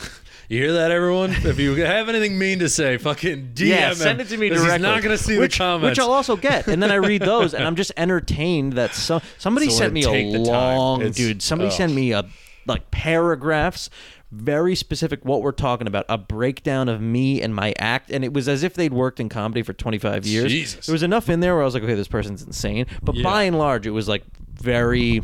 You 0.48 0.58
hear 0.58 0.72
that, 0.72 0.90
everyone? 0.90 1.30
if 1.30 1.60
you 1.60 1.76
have 1.76 2.08
anything 2.08 2.36
mean 2.36 2.58
to 2.58 2.68
say, 2.68 2.98
fucking 2.98 3.52
DM 3.54 3.68
yeah, 3.68 3.92
send 3.94 4.20
it 4.20 4.26
to 4.30 4.36
me 4.36 4.48
directly. 4.48 4.72
He's 4.72 4.80
not 4.80 5.00
going 5.00 5.16
to 5.16 5.22
see 5.22 5.38
which, 5.38 5.58
the 5.58 5.58
comments. 5.58 5.96
which 5.96 6.04
I'll 6.04 6.12
also 6.12 6.34
get, 6.34 6.66
and 6.66 6.82
then 6.82 6.90
I 6.90 6.96
read 6.96 7.22
those, 7.24 7.54
and 7.54 7.62
I'm 7.62 7.76
just 7.76 7.92
entertained 7.96 8.72
that 8.72 8.92
some 8.92 9.22
somebody 9.38 9.66
Someone 9.66 9.78
sent 9.78 9.92
me 9.92 10.34
a 10.34 10.38
long 10.40 11.08
dude. 11.12 11.40
Somebody 11.40 11.68
ugh. 11.68 11.76
sent 11.76 11.92
me 11.92 12.10
a 12.10 12.24
like 12.66 12.90
paragraphs. 12.90 13.90
Very 14.32 14.76
specific 14.76 15.24
what 15.24 15.42
we're 15.42 15.50
talking 15.50 15.86
about, 15.88 16.04
a 16.08 16.16
breakdown 16.16 16.88
of 16.88 17.00
me 17.00 17.42
and 17.42 17.52
my 17.54 17.74
act, 17.78 18.10
and 18.12 18.24
it 18.24 18.32
was 18.32 18.48
as 18.48 18.62
if 18.62 18.74
they'd 18.74 18.92
worked 18.92 19.18
in 19.18 19.28
comedy 19.28 19.62
for 19.62 19.72
25 19.72 20.24
years. 20.24 20.52
Jesus. 20.52 20.86
There 20.86 20.92
was 20.92 21.02
enough 21.02 21.28
in 21.28 21.40
there 21.40 21.54
where 21.54 21.62
I 21.62 21.64
was 21.64 21.74
like, 21.74 21.82
okay, 21.82 21.94
this 21.96 22.06
person's 22.08 22.42
insane. 22.42 22.86
But 23.02 23.16
Yeah. 23.16 23.24
by 23.24 23.42
and 23.42 23.58
large, 23.58 23.88
it 23.88 23.90
was 23.90 24.06
like 24.06 24.22
very, 24.54 25.20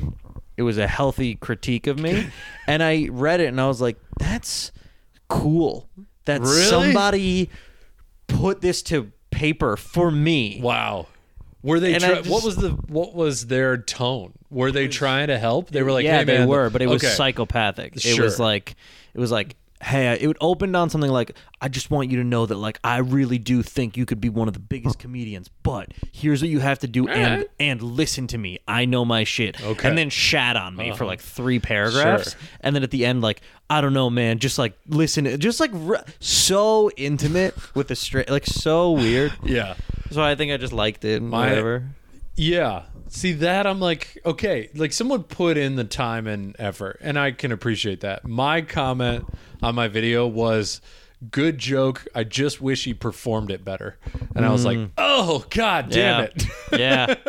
it 0.57 0.63
was 0.63 0.77
a 0.77 0.89
healthy 0.89 1.37
critique 1.37 1.87
of 1.87 2.01
me, 2.01 2.27
and 2.67 2.83
I 2.83 3.09
read 3.13 3.41
it 3.41 3.47
and 3.47 3.61
I 3.61 3.69
was 3.69 3.81
like, 3.81 3.97
that's 4.19 4.73
cool. 5.29 5.89
That 6.25 6.41
Really? 6.41 6.63
somebody 6.65 7.51
put 8.27 8.61
this 8.61 8.83
to 8.83 9.13
paper 9.31 9.77
for 9.77 10.11
me. 10.11 10.59
wow. 10.61 11.07
Were 11.63 11.79
they? 11.81 11.95
And 11.95 12.03
just- 12.03 12.29
what 12.31 12.45
was 12.45 12.57
the? 12.57 12.71
What 12.71 13.15
was 13.15 13.47
their 13.49 13.77
tone? 13.77 14.33
Were 14.57 14.73
they 14.73 14.89
trying 14.89 15.29
to 15.29 15.39
help? 15.39 15.69
They 15.71 15.83
were 15.83 15.93
like, 15.93 16.05
yeah, 16.05 16.19
hey, 16.19 16.25
they 16.25 16.39
man, 16.39 16.49
were, 16.49 16.71
but 16.71 16.81
it 16.83 16.89
was 16.89 17.05
okay. 17.05 17.13
psychopathic. 17.13 17.97
It 17.97 18.01
Sure. 18.03 18.25
was 18.25 18.41
like, 18.41 18.75
it 19.15 19.21
was 19.21 19.31
like, 19.31 19.55
hey, 19.83 20.15
it 20.19 20.27
would 20.27 20.39
open 20.41 20.75
on 20.75 20.89
something 20.89 21.11
like, 21.11 21.37
I 21.61 21.69
just 21.69 21.91
want 21.91 22.11
you 22.11 22.17
to 22.17 22.25
know 22.25 22.47
that, 22.47 22.55
like, 22.57 22.79
I 22.83 22.97
really 22.97 23.37
do 23.37 23.63
think 23.63 23.99
you 23.99 24.07
could 24.07 24.19
be 24.23 24.31
one 24.31 24.49
of 24.49 24.55
the 24.55 24.61
biggest 24.61 24.99
comedians, 24.99 25.51
but 25.63 25.93
here's 26.13 26.41
what 26.41 26.49
you 26.49 26.61
have 26.61 26.79
to 26.79 26.87
do, 26.87 27.07
and 27.07 27.33
Alright. 27.33 27.51
and 27.61 27.83
listen 27.83 28.27
to 28.29 28.39
me. 28.39 28.59
I 28.67 28.87
know 28.87 29.05
my 29.05 29.25
shit. 29.25 29.61
Okay. 29.61 29.71
Uh-huh. 29.71 29.89
And 29.89 29.99
then 29.99 30.09
shat 30.09 30.57
on 30.57 30.75
me 30.75 30.97
for 30.97 31.05
like 31.05 31.21
three 31.21 31.59
paragraphs, 31.59 32.31
Sure. 32.33 32.41
and 32.63 32.75
then 32.75 32.83
at 32.83 32.91
the 32.91 33.05
end, 33.05 33.21
like, 33.21 33.43
I 33.69 33.83
don't 33.83 33.93
know, 33.93 34.09
man, 34.09 34.39
just 34.39 34.59
like 34.59 34.73
listen, 34.89 35.39
just 35.39 35.61
like 35.61 35.75
r- 35.75 36.05
so 36.21 36.91
intimate 36.97 37.55
with 37.75 37.89
the 37.89 37.97
straight, 37.97 38.31
like 38.31 38.47
so 38.47 38.93
weird. 38.93 39.35
Yeah. 39.45 39.75
So 40.11 40.23
I 40.23 40.35
think 40.37 40.53
I 40.53 40.57
just 40.57 40.73
liked 40.73 41.05
it. 41.05 41.21
and 41.21 41.29
My- 41.31 41.49
whatever. 41.51 41.85
Yeah. 42.37 42.83
See 43.09 43.33
that 43.35 43.67
I'm 43.67 43.81
like, 43.81 44.19
okay, 44.27 44.69
like 44.75 44.93
someone 44.93 45.23
put 45.23 45.57
in 45.57 45.77
the 45.77 45.85
time 45.85 46.27
and 46.27 46.57
effort, 46.59 46.99
and 47.01 47.19
I 47.19 47.31
can 47.31 47.53
appreciate 47.53 48.01
that. 48.01 48.27
My 48.27 48.63
comment 48.63 49.25
on 49.63 49.75
my 49.77 49.87
video 49.89 50.27
was 50.27 50.81
good 51.31 51.57
joke. 51.57 52.05
I 52.15 52.25
just 52.25 52.61
wish 52.61 52.85
he 52.85 52.95
performed 52.95 53.51
it 53.53 53.65
better. 53.65 53.97
And 54.35 54.45
I 54.45 54.51
was 54.51 54.65
like, 54.65 54.79
oh 54.99 55.47
god 55.51 55.89
damn 55.91 56.25
it. 56.25 56.45
yeah. 56.73 57.07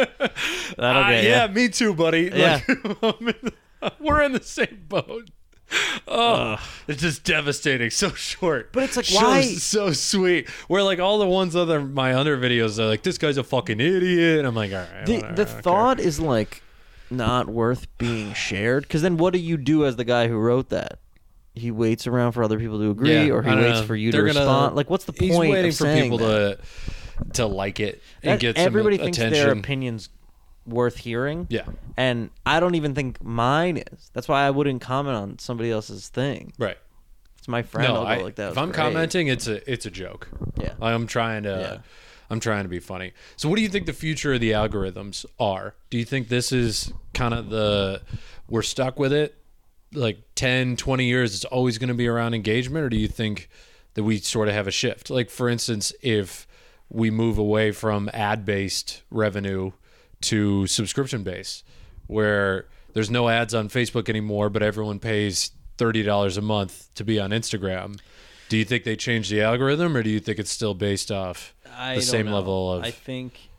That'll 0.78 1.04
Ah, 1.04 1.10
get 1.12 1.24
ya. 1.24 1.30
yeah, 1.30 1.48
me 1.48 1.70
too, 1.70 1.94
buddy. 1.94 2.32
Yeah. 2.34 2.60
Like, 2.68 3.04
I'm 3.04 3.28
in 3.30 3.36
the- 3.44 3.54
we're 4.00 4.24
in 4.24 4.32
the 4.32 4.42
same 4.44 4.84
boat. 4.90 5.30
Oh, 6.10 6.58
it's 6.88 7.02
just 7.02 7.24
devastating. 7.26 7.90
So 7.98 8.10
short, 8.12 8.72
But 8.72 8.84
it's 8.84 8.96
like, 8.98 9.06
Show's 9.06 9.22
why- 9.22 9.42
So 9.44 9.92
sweet. 9.92 10.48
Where 10.70 10.82
like 10.84 11.00
all 11.00 11.20
the 11.20 11.26
ones 11.28 11.56
other 11.56 11.82
my 11.82 12.14
other 12.14 12.38
videos 12.38 12.80
are 12.80 12.86
like, 12.86 13.04
this 13.04 13.18
guy's 13.18 13.38
a 13.38 13.44
fucking 13.44 13.80
idiot. 13.82 14.46
I'm 14.46 14.56
like, 14.56 14.72
all 14.72 14.78
right. 14.80 15.06
The 15.06 15.16
whatever, 15.16 15.36
the 15.36 15.44
don't 15.46 15.52
care." 15.54 15.62
thought 15.62 16.00
is 16.00 16.20
like 16.20 16.62
not 17.10 17.48
worth 17.50 17.88
being 17.98 18.34
shared 18.34 18.84
because 18.84 19.02
then 19.02 19.18
what 19.18 19.34
do 19.34 19.40
you 19.40 19.58
do 19.58 19.86
as 19.86 19.96
the 19.98 20.06
guy 20.06 20.28
who 20.28 20.38
wrote 20.38 20.70
that? 20.70 21.00
He 21.56 21.72
waits 21.72 22.06
around 22.08 22.34
for 22.34 22.44
other 22.44 22.60
people 22.60 22.78
to 22.80 22.92
agree, 22.92 23.26
Yeah, 23.28 23.34
or 23.34 23.42
he 23.42 23.50
waits 23.50 23.80
know. 23.82 23.86
for 23.88 23.96
you 23.96 24.12
They're 24.12 24.22
to 24.22 24.28
gonna- 24.34 24.40
respond. 24.46 24.76
Like, 24.76 24.90
what's 24.90 25.06
the 25.06 25.14
point? 25.14 25.32
He's 25.32 25.38
waiting 25.40 25.72
of 25.72 25.78
for 25.78 25.96
people 26.02 26.18
that? 26.20 26.60
to 26.60 27.34
to 27.34 27.46
like 27.48 27.80
it 27.80 28.02
and 28.24 28.34
That- 28.34 28.40
get 28.40 28.56
some 28.58 28.66
everybody 28.66 28.98
thinks 28.98 29.18
attention. 29.18 29.44
their 29.44 29.58
opinion's 29.58 30.10
worth 30.68 30.98
hearing. 30.98 31.48
Yeah. 31.50 31.66
and 31.96 32.30
I 32.46 32.60
don't 32.60 32.76
even 32.76 32.94
think 32.94 33.24
mine 33.24 33.78
is. 33.78 34.10
That's 34.14 34.28
why 34.28 34.46
I 34.46 34.50
wouldn't 34.52 34.82
comment 34.82 35.16
on 35.16 35.40
somebody 35.40 35.72
else's 35.72 36.10
thing. 36.10 36.54
Right. 36.60 36.78
It's 37.38 37.48
my 37.48 37.64
friend. 37.64 37.88
No, 37.94 38.00
I'll 38.02 38.04
go 38.16 38.22
I, 38.22 38.24
like 38.24 38.36
that. 38.36 38.52
if 38.52 38.58
I'm 38.58 38.70
great." 38.72 38.76
commenting, 38.76 39.28
it's 39.28 39.48
a 39.48 39.72
it's 39.72 39.86
a 39.86 39.92
joke. 39.92 40.30
Yeah. 40.60 40.74
I'm 40.82 41.08
trying 41.08 41.44
to 41.44 41.50
Yeah. 41.50 41.82
I'm 42.30 42.42
trying 42.42 42.64
to 42.64 42.70
be 42.70 42.80
funny. 42.80 43.14
So 43.38 43.48
what 43.48 43.56
do 43.56 43.62
you 43.62 43.70
think 43.70 43.86
the 43.86 43.94
future 43.94 44.34
of 44.34 44.42
the 44.42 44.52
algorithms 44.52 45.26
are? 45.40 45.76
Do 45.90 45.98
you 45.98 46.04
think 46.04 46.28
this 46.28 46.52
is 46.52 46.92
kind 47.14 47.34
of 47.34 47.50
the 47.50 48.02
we're 48.50 48.64
stuck 48.64 49.00
with 49.00 49.14
it? 49.14 49.36
Like 49.94 50.20
10, 50.36 50.76
20 50.76 51.06
years 51.06 51.34
it's 51.34 51.46
always 51.46 51.78
going 51.78 51.88
to 51.88 51.94
be 51.94 52.08
around 52.08 52.34
engagement 52.34 52.84
or 52.84 52.90
do 52.90 52.98
you 52.98 53.08
think 53.08 53.50
that 53.94 54.04
we 54.04 54.18
sort 54.18 54.50
of 54.50 54.54
have 54.54 54.68
a 54.68 54.72
shift? 54.72 55.10
Like 55.10 55.30
for 55.30 55.48
instance, 55.48 55.94
if 56.02 56.46
we 56.90 57.10
move 57.10 57.38
away 57.38 57.72
from 57.72 58.10
ad-based 58.14 59.04
revenue 59.10 59.72
to 60.22 60.68
subscription 60.68 61.24
base 61.24 61.64
where 62.08 62.66
there's 62.94 63.10
no 63.10 63.30
ads 63.30 63.54
on 63.54 63.70
Facebook 63.70 64.10
anymore 64.10 64.50
but 64.50 64.64
everyone 64.64 65.00
pays 65.00 65.52
$30 65.78 66.38
a 66.38 66.42
month 66.42 66.94
to 66.96 67.04
be 67.04 67.20
on 67.20 67.30
Instagram. 67.32 68.00
Do 68.50 68.58
you 68.58 68.66
think 68.66 68.84
they 68.84 68.96
change 68.96 69.30
the 69.30 69.42
algorithm 69.42 69.96
or 69.96 70.04
do 70.04 70.10
you 70.10 70.20
think 70.20 70.40
it's 70.40 70.52
still 70.52 70.74
based 70.74 71.12
off 71.12 71.54
I 71.76 71.96
the 71.96 72.02
same 72.02 72.28
know. 72.28 72.36
level 72.36 72.74
of 72.74 72.84
I 72.84 72.92
think 72.92 73.50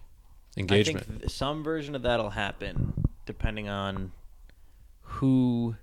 engagement? 0.56 1.06
I 1.08 1.18
think 1.20 1.30
some 1.30 1.62
version 1.62 1.94
of 1.94 2.02
that'll 2.02 2.30
happen 2.30 3.04
depending 3.26 3.68
on 3.68 4.12
who 5.02 5.76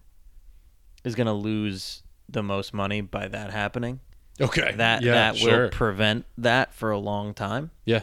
is 1.03 1.15
going 1.15 1.27
to 1.27 1.33
lose 1.33 2.01
the 2.27 2.43
most 2.43 2.73
money 2.73 3.01
by 3.01 3.27
that 3.27 3.51
happening. 3.51 3.99
okay. 4.41 4.73
That 4.75 5.03
yeah, 5.03 5.13
that 5.13 5.37
sure. 5.37 5.63
will 5.63 5.69
prevent 5.69 6.25
that 6.39 6.73
for 6.73 6.91
a 6.91 6.97
long 6.97 7.33
time. 7.33 7.71
yeah. 7.85 8.01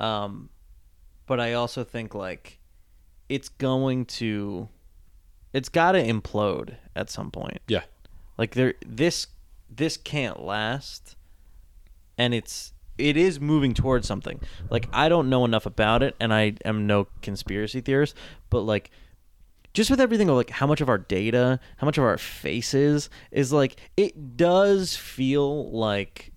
Um, 0.00 0.48
but 1.28 1.38
I 1.38 1.52
also 1.52 1.84
think 1.84 2.14
like 2.14 2.58
it's 3.28 3.48
going 3.48 4.06
to, 4.06 4.68
it's 5.52 5.68
got 5.68 5.92
to 5.92 6.02
implode 6.02 6.76
at 6.96 7.10
some 7.10 7.30
point. 7.30 7.60
Yeah. 7.68 7.82
Like 8.36 8.54
there, 8.54 8.74
this 8.86 9.26
this 9.70 9.96
can't 9.96 10.42
last, 10.42 11.14
and 12.16 12.32
it's 12.32 12.72
it 12.96 13.16
is 13.16 13.38
moving 13.38 13.74
towards 13.74 14.08
something. 14.08 14.40
Like 14.70 14.88
I 14.92 15.08
don't 15.08 15.28
know 15.28 15.44
enough 15.44 15.66
about 15.66 16.02
it, 16.02 16.16
and 16.18 16.32
I 16.34 16.54
am 16.64 16.86
no 16.86 17.06
conspiracy 17.22 17.80
theorist, 17.80 18.16
but 18.50 18.60
like. 18.60 18.90
Just 19.74 19.90
with 19.90 20.00
everything, 20.00 20.26
like 20.28 20.50
how 20.50 20.66
much 20.66 20.80
of 20.80 20.88
our 20.88 20.98
data, 20.98 21.60
how 21.76 21.84
much 21.84 21.98
of 21.98 22.04
our 22.04 22.18
faces 22.18 23.10
is 23.30 23.52
like, 23.52 23.76
it 23.96 24.36
does 24.36 24.96
feel 24.96 25.70
like 25.70 26.32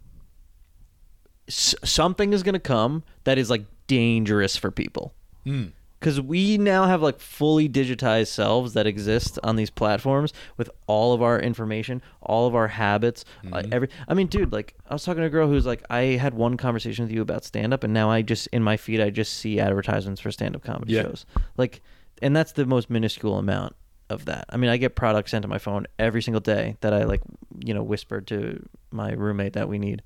s- 1.48 1.74
something 1.84 2.34
is 2.34 2.44
going 2.44 2.54
to 2.54 2.60
come 2.60 3.04
that 3.24 3.40
is 3.40 3.50
like 3.50 3.64
dangerous 3.96 4.56
for 4.56 4.72
people 4.72 5.14
Mm. 5.46 5.72
because 6.00 6.22
we 6.22 6.58
now 6.60 6.86
have 6.86 7.02
like 7.02 7.20
fully 7.20 7.68
digitized 7.68 8.28
selves 8.28 8.74
that 8.74 8.86
exist 8.88 9.40
on 9.44 9.56
these 9.56 9.72
platforms 9.72 10.32
with 10.56 10.70
all 10.88 11.14
of 11.14 11.22
our 11.22 11.40
information 11.40 12.02
all 12.22 12.46
of 12.48 12.54
our 12.56 12.68
habits 12.68 13.26
uh, 13.52 13.64
every 13.72 13.90
i 14.08 14.14
mean 14.14 14.28
dude 14.28 14.52
like 14.54 14.76
i 14.90 14.94
was 14.94 15.04
talking 15.04 15.22
to 15.22 15.28
a 15.28 15.30
girl 15.38 15.48
who's 15.48 15.66
like 15.66 15.84
i 15.90 16.02
had 16.24 16.34
one 16.36 16.56
conversation 16.58 17.04
with 17.06 17.12
you 17.12 17.22
about 17.24 17.44
stand 17.44 17.74
up 17.74 17.84
and 17.84 17.92
now 17.94 18.08
i 18.10 18.22
just 18.22 18.46
in 18.54 18.62
my 18.62 18.78
feed 18.78 19.02
i 19.02 19.10
just 19.10 19.34
see 19.40 19.60
advertisements 19.60 20.22
for 20.22 20.32
stand 20.32 20.56
up 20.56 20.64
comedy 20.64 20.94
Yeah. 20.94 21.02
shows 21.04 21.26
like 21.58 21.82
and 22.22 22.36
that's 22.36 22.52
the 22.54 22.66
most 22.68 22.90
minuscule 22.90 23.38
amount 23.40 23.76
of 24.12 24.26
that 24.26 24.46
i 24.50 24.58
mean 24.58 24.70
i 24.70 24.78
get 24.78 24.96
products 24.96 25.32
sent 25.32 25.42
to 25.42 25.48
my 25.48 25.58
phone 25.58 25.88
every 25.98 26.22
single 26.22 26.42
day 26.42 26.76
that 26.82 26.94
i 26.94 27.04
like 27.04 27.22
you 27.66 27.74
know 27.74 27.82
whispered 27.84 28.28
to 28.28 28.64
my 28.92 29.12
roommate 29.14 29.54
that 29.54 29.68
we 29.68 29.80
need 29.80 30.04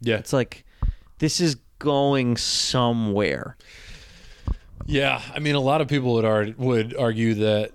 Yeah. 0.00 0.16
it's 0.16 0.32
like 0.32 0.64
this 1.18 1.38
is 1.38 1.56
going 1.80 2.36
somewhere 2.36 3.56
Yeah. 4.86 5.20
I 5.34 5.38
mean, 5.40 5.54
a 5.56 5.60
lot 5.60 5.80
of 5.80 5.88
people 5.88 6.14
would 6.14 6.24
ar- 6.24 6.54
would 6.56 6.96
argue 6.96 7.34
that 7.34 7.72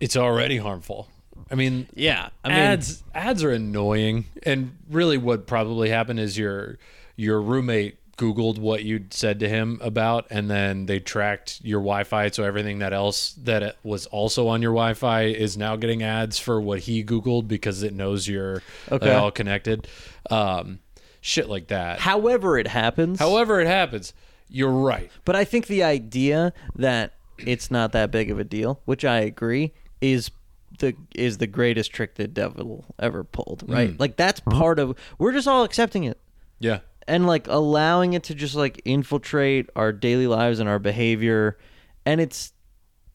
it's 0.00 0.16
already 0.16 0.56
harmful. 0.58 1.08
I 1.50 1.56
mean, 1.56 1.86
yeah 1.94 2.30
i 2.42 2.48
mean 2.48 2.56
ads 2.58 3.02
ads 3.14 3.44
are 3.44 3.50
annoying, 3.50 4.24
and 4.44 4.76
really, 4.90 5.18
what 5.18 5.46
probably 5.46 5.90
happened 5.90 6.18
is 6.20 6.38
your 6.38 6.78
your 7.16 7.40
roommate 7.40 7.96
googled 8.16 8.58
what 8.58 8.82
you'd 8.84 9.12
said 9.12 9.40
to 9.40 9.48
him 9.48 9.78
about 9.82 10.24
and 10.30 10.48
then 10.48 10.86
they 10.86 11.00
tracked 11.00 11.60
your 11.64 11.80
wi-fi 11.80 12.30
so 12.30 12.44
everything 12.44 12.78
that 12.78 12.92
else 12.92 13.32
that 13.42 13.76
was 13.82 14.06
also 14.06 14.46
on 14.46 14.62
your 14.62 14.70
wi-fi 14.72 15.22
is 15.24 15.56
now 15.56 15.74
getting 15.74 16.00
ads 16.04 16.38
for 16.38 16.60
what 16.60 16.78
he 16.78 17.02
googled 17.04 17.48
because 17.48 17.82
it 17.82 17.92
knows 17.92 18.28
you're 18.28 18.62
Okay. 18.92 19.12
all 19.12 19.32
connected 19.32 19.88
um 20.30 20.78
shit 21.24 21.48
like 21.48 21.68
that. 21.68 22.00
However 22.00 22.58
it 22.58 22.68
happens. 22.68 23.18
However 23.18 23.60
it 23.60 23.66
happens 23.66 24.12
you're 24.48 24.70
right. 24.70 25.10
But 25.24 25.36
I 25.36 25.44
think 25.44 25.66
the 25.66 25.82
idea 25.82 26.52
that 26.76 27.14
it's 27.38 27.70
not 27.70 27.92
that 27.92 28.10
big 28.10 28.30
of 28.30 28.38
a 28.38 28.44
deal, 28.44 28.80
which 28.84 29.04
I 29.04 29.18
agree, 29.20 29.72
is 30.00 30.30
the 30.78 30.94
is 31.14 31.38
the 31.38 31.46
greatest 31.46 31.92
trick 31.92 32.14
the 32.14 32.28
devil 32.28 32.84
ever 32.98 33.24
pulled, 33.24 33.64
right? 33.66 33.90
Mm. 33.90 34.00
Like 34.00 34.16
that's 34.16 34.40
part 34.40 34.78
of 34.78 34.96
we're 35.18 35.32
just 35.32 35.48
all 35.48 35.64
accepting 35.64 36.04
it. 36.04 36.20
Yeah. 36.58 36.80
And 37.06 37.26
like 37.26 37.48
allowing 37.48 38.14
it 38.14 38.22
to 38.24 38.34
just 38.34 38.54
like 38.54 38.80
infiltrate 38.84 39.68
our 39.76 39.92
daily 39.92 40.26
lives 40.26 40.60
and 40.60 40.68
our 40.68 40.78
behavior. 40.78 41.58
And 42.06 42.20
it's 42.20 42.52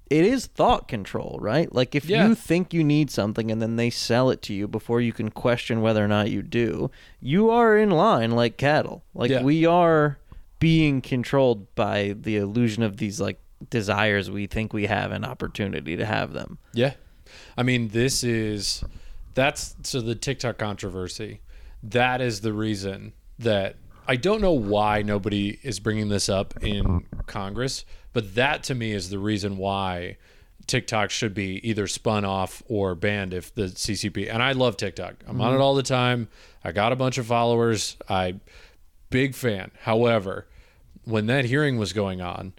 it 0.10 0.26
is 0.26 0.48
thought 0.48 0.88
control, 0.88 1.38
right? 1.42 1.74
Like 1.74 1.94
if 1.96 2.06
Yeah. 2.06 2.28
you 2.28 2.36
think 2.36 2.74
you 2.74 2.84
need 2.84 3.12
something 3.12 3.52
and 3.52 3.62
then 3.62 3.76
they 3.76 3.90
sell 3.90 4.30
it 4.32 4.42
to 4.44 4.54
you 4.54 4.68
before 4.68 5.02
you 5.02 5.14
can 5.14 5.30
question 5.30 5.82
whether 5.82 6.04
or 6.04 6.08
not 6.08 6.32
you 6.32 6.42
do, 6.42 6.90
you 7.22 7.50
are 7.52 7.78
in 7.78 7.92
line 7.92 8.32
like 8.32 8.58
cattle. 8.58 9.04
Like 9.14 9.30
Yeah. 9.32 9.44
we 9.44 9.66
are 9.66 10.18
being 10.60 11.02
controlled 11.02 11.74
by 11.76 12.16
the 12.20 12.38
illusion 12.38 12.84
of 12.84 12.98
these 12.98 13.22
like 13.22 13.40
desires 13.70 14.32
we 14.32 14.48
think 14.48 14.74
we 14.74 14.88
have 14.88 15.12
an 15.12 15.24
opportunity 15.24 15.96
to 15.96 16.06
have 16.06 16.34
them. 16.34 16.58
Yeah. 16.74 16.94
I 17.58 17.64
mean, 17.64 17.90
this 17.90 18.24
is 18.24 18.84
that's 19.36 19.76
so 19.84 20.02
the 20.02 20.16
TikTok 20.16 20.58
controversy. 20.58 21.42
That 21.84 22.20
is 22.20 22.42
the 22.42 22.52
reason 22.52 23.14
that 23.38 23.76
I 24.08 24.16
don't 24.16 24.42
know 24.42 24.54
why 24.54 25.02
nobody 25.04 25.60
is 25.62 25.80
bringing 25.80 26.10
this 26.10 26.30
up 26.30 26.56
in 26.64 27.06
Congress, 27.28 27.86
but 28.14 28.36
that 28.36 28.64
to 28.64 28.76
me 28.76 28.92
is 28.92 29.10
the 29.10 29.20
reason 29.20 29.58
why 29.58 30.18
TikTok 30.68 31.10
should 31.10 31.34
be 31.34 31.68
either 31.68 31.88
spun 31.88 32.26
off 32.26 32.62
or 32.68 32.94
banned 32.96 33.34
if 33.34 33.54
the 33.56 33.64
CCP. 33.64 34.32
And 34.32 34.42
I 34.44 34.52
love 34.52 34.78
TikTok. 34.78 35.16
I'm 35.28 35.42
on 35.42 35.56
it 35.56 35.60
all 35.60 35.74
the 35.76 35.84
time. 35.84 36.28
I 36.64 36.72
got 36.72 36.92
a 36.92 36.96
bunch 36.96 37.18
of 37.18 37.26
followers. 37.26 37.98
I 38.08 38.36
big 39.10 39.34
fan. 39.34 39.72
However, 39.82 40.48
when 41.06 41.26
that 41.28 41.46
hearing 41.46 41.78
was 41.78 41.94
going 41.94 42.22
on, 42.22 42.54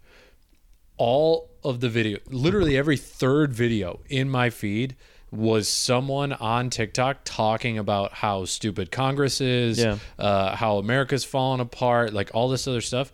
all 0.97 1.51
of 1.63 1.81
the 1.81 1.89
video, 1.89 2.19
literally 2.29 2.77
every 2.77 2.97
third 2.97 3.53
video 3.53 4.01
in 4.09 4.29
my 4.29 4.51
feed 4.51 4.97
was 5.31 5.69
someone 5.69 6.33
on 6.33 6.71
TikTok 6.71 7.19
talking 7.25 7.79
about 7.79 8.15
how 8.15 8.45
stupid 8.45 8.91
Congress 8.91 9.41
is, 9.41 9.79
Yeah. 9.79 9.99
uh, 10.19 10.57
how 10.57 10.79
America's 10.79 11.23
falling 11.25 11.61
apart, 11.61 12.13
like 12.13 12.31
all 12.35 12.49
this 12.49 12.67
other 12.67 12.81
stuff. 12.81 13.13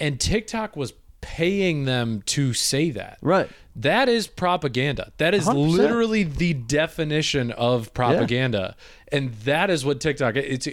And 0.00 0.18
TikTok 0.18 0.74
was 0.76 0.92
paying 1.22 1.86
them 1.86 2.20
to 2.26 2.52
say 2.52 2.90
that. 2.90 3.16
Right. 3.22 3.48
That 3.74 4.10
is 4.10 4.26
propaganda. 4.26 5.12
That 5.16 5.32
is 5.32 5.46
100%. 5.46 5.76
literally 5.76 6.24
the 6.24 6.52
definition 6.52 7.50
of 7.52 7.94
propaganda. 7.94 8.76
And 9.10 9.32
that 9.36 9.70
is 9.70 9.86
what 9.86 10.00
TikTok 10.00 10.36
it's 10.36 10.68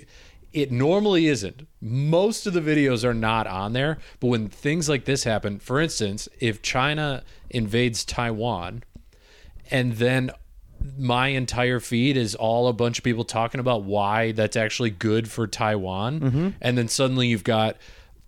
it 0.51 0.71
normally 0.71 1.27
isn't. 1.27 1.67
Most 1.79 2.47
of 2.47 2.53
the 2.53 2.61
videos 2.61 3.05
are 3.05 3.13
not 3.13 3.45
on 3.45 3.73
there, 3.73 3.99
but 4.19 4.27
when 4.27 4.49
things 4.49 4.89
like 4.89 5.05
this 5.05 5.23
happen, 5.23 5.59
for 5.59 5.79
instance, 5.79 6.27
if 6.39 6.61
China 6.61 7.23
invades 7.51 8.03
Taiwan 8.03 8.83
and 9.69 9.93
then 9.93 10.31
my 10.97 11.27
entire 11.27 11.79
feed 11.79 12.17
is 12.17 12.35
all 12.35 12.67
a 12.67 12.73
bunch 12.73 12.97
of 12.97 13.03
people 13.03 13.23
talking 13.23 13.59
about 13.59 13.83
why 13.83 14.31
that's 14.31 14.55
actually 14.55 14.89
good 14.89 15.29
for 15.29 15.45
Taiwan. 15.45 16.19
Mm-hmm. 16.19 16.49
And 16.61 16.77
then 16.77 16.87
suddenly 16.87 17.27
you've 17.27 17.43
got 17.43 17.77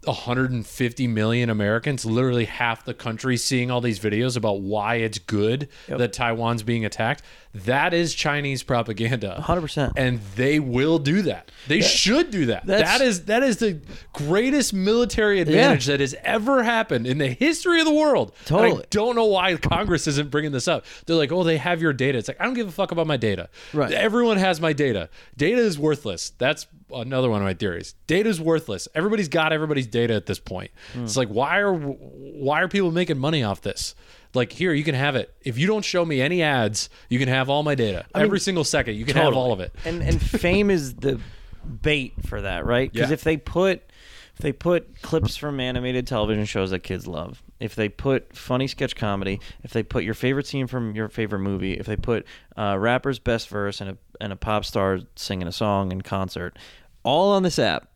150 0.05 1.07
million 1.07 1.49
Americans, 1.49 2.05
literally 2.05 2.45
half 2.45 2.85
the 2.85 2.93
country, 2.93 3.37
seeing 3.37 3.69
all 3.71 3.81
these 3.81 3.99
videos 3.99 4.35
about 4.37 4.61
why 4.61 4.95
it's 4.95 5.19
good 5.19 5.69
that 5.87 6.13
Taiwan's 6.13 6.63
being 6.63 6.85
attacked. 6.85 7.23
That 7.53 7.93
is 7.93 8.13
Chinese 8.15 8.63
propaganda. 8.63 9.35
100%. 9.45 9.91
And 9.97 10.21
they 10.35 10.59
will 10.59 10.99
do 10.99 11.21
that. 11.23 11.51
They 11.67 11.81
should 11.81 12.31
do 12.31 12.45
that. 12.47 12.65
That's- 12.65 12.97
That 12.99 13.05
is 13.05 13.25
that 13.25 13.43
is 13.43 13.57
the 13.57 13.79
greatest 14.13 14.73
military 14.73 15.41
advantage 15.41 15.85
that 15.87 15.99
has 15.99 16.15
ever 16.23 16.63
happened 16.63 17.05
in 17.05 17.17
the 17.17 17.27
history 17.27 17.79
of 17.79 17.85
the 17.85 17.93
world. 17.93 18.31
And 18.39 18.47
Totally. 18.47 18.83
I 18.83 18.85
don't 18.89 19.15
know 19.15 19.25
why 19.25 19.55
Congress 19.57 20.07
isn't 20.07 20.31
bringing 20.31 20.51
this 20.53 20.67
up. 20.67 20.85
They're 21.05 21.15
like, 21.17 21.31
"Oh, 21.31 21.43
they 21.43 21.57
have 21.57 21.81
your 21.81 21.91
data." 21.93 22.17
It's 22.17 22.27
like, 22.29 22.39
"I 22.39 22.45
don't 22.45 22.53
give 22.53 22.67
a 22.67 22.71
fuck 22.71 22.91
about 22.91 23.05
my 23.07 23.17
data." 23.17 23.49
Right. 23.73 23.91
Everyone 23.91 24.37
has 24.37 24.61
my 24.61 24.71
data. 24.73 25.09
Data 25.35 25.59
is 25.59 25.77
worthless. 25.77 26.31
That's 26.37 26.67
another 26.93 27.29
one 27.29 27.41
of 27.41 27.45
my 27.45 27.53
theories. 27.53 27.95
Data 28.07 28.29
is 28.29 28.39
worthless. 28.41 28.87
Everybody's 28.95 29.29
got 29.29 29.53
everybody's 29.53 29.87
data 29.87 30.13
at 30.13 30.25
this 30.25 30.39
point. 30.39 30.71
It's 30.95 31.17
like, 31.17 31.29
why 31.29 31.59
are 31.59 31.73
why 31.73 32.61
are 32.61 32.67
people 32.67 32.91
making 32.91 33.17
money 33.17 33.43
off 33.43 33.61
this? 33.61 33.95
Like 34.33 34.51
here, 34.53 34.73
you 34.73 34.83
can 34.83 34.95
have 34.95 35.15
it. 35.15 35.33
If 35.41 35.57
you 35.57 35.67
don't 35.67 35.83
show 35.83 36.05
me 36.05 36.21
any 36.21 36.41
ads, 36.41 36.89
you 37.09 37.19
can 37.19 37.27
have 37.27 37.49
all 37.49 37.63
my 37.63 37.75
data. 37.75 38.05
Every 38.15 38.39
single 38.39 38.63
second, 38.63 38.95
you 38.95 39.05
can 39.05 39.17
have 39.17 39.33
all 39.33 39.51
of 39.51 39.59
it. 39.59 39.73
And 39.85 40.01
and 40.01 40.21
fame 40.21 40.69
is 40.69 40.95
the 40.95 41.19
bait 41.81 42.13
for 42.25 42.41
that, 42.41 42.65
right? 42.65 42.91
Because 42.91 43.09
Yeah. 43.09 43.13
if 43.15 43.23
they 43.23 43.37
put 43.37 43.83
if 44.35 44.37
they 44.41 44.53
put 44.53 45.01
clips 45.01 45.35
from 45.35 45.59
animated 45.59 46.07
television 46.07 46.45
shows 46.45 46.71
that 46.71 46.79
kids 46.79 47.05
love, 47.05 47.43
if 47.59 47.75
they 47.75 47.89
put 47.89 48.35
funny 48.35 48.65
sketch 48.67 48.95
comedy, 48.95 49.39
if 49.63 49.71
they 49.71 49.83
put 49.83 50.03
your 50.05 50.13
favorite 50.13 50.47
scene 50.47 50.65
from 50.67 50.95
your 50.95 51.09
favorite 51.09 51.39
movie, 51.39 51.73
if 51.73 51.85
they 51.85 51.97
put 51.97 52.25
uh, 52.57 52.77
rapper's 52.79 53.19
best 53.19 53.49
verse 53.49 53.81
and 53.81 53.91
a 53.91 53.97
and 54.21 54.31
a 54.31 54.35
pop 54.37 54.63
star 54.65 54.99
singing 55.15 55.47
a 55.47 55.51
song 55.51 55.91
in 55.91 56.01
concert, 56.01 56.57
all 57.03 57.31
on 57.33 57.43
this 57.43 57.57
app, 57.59 57.89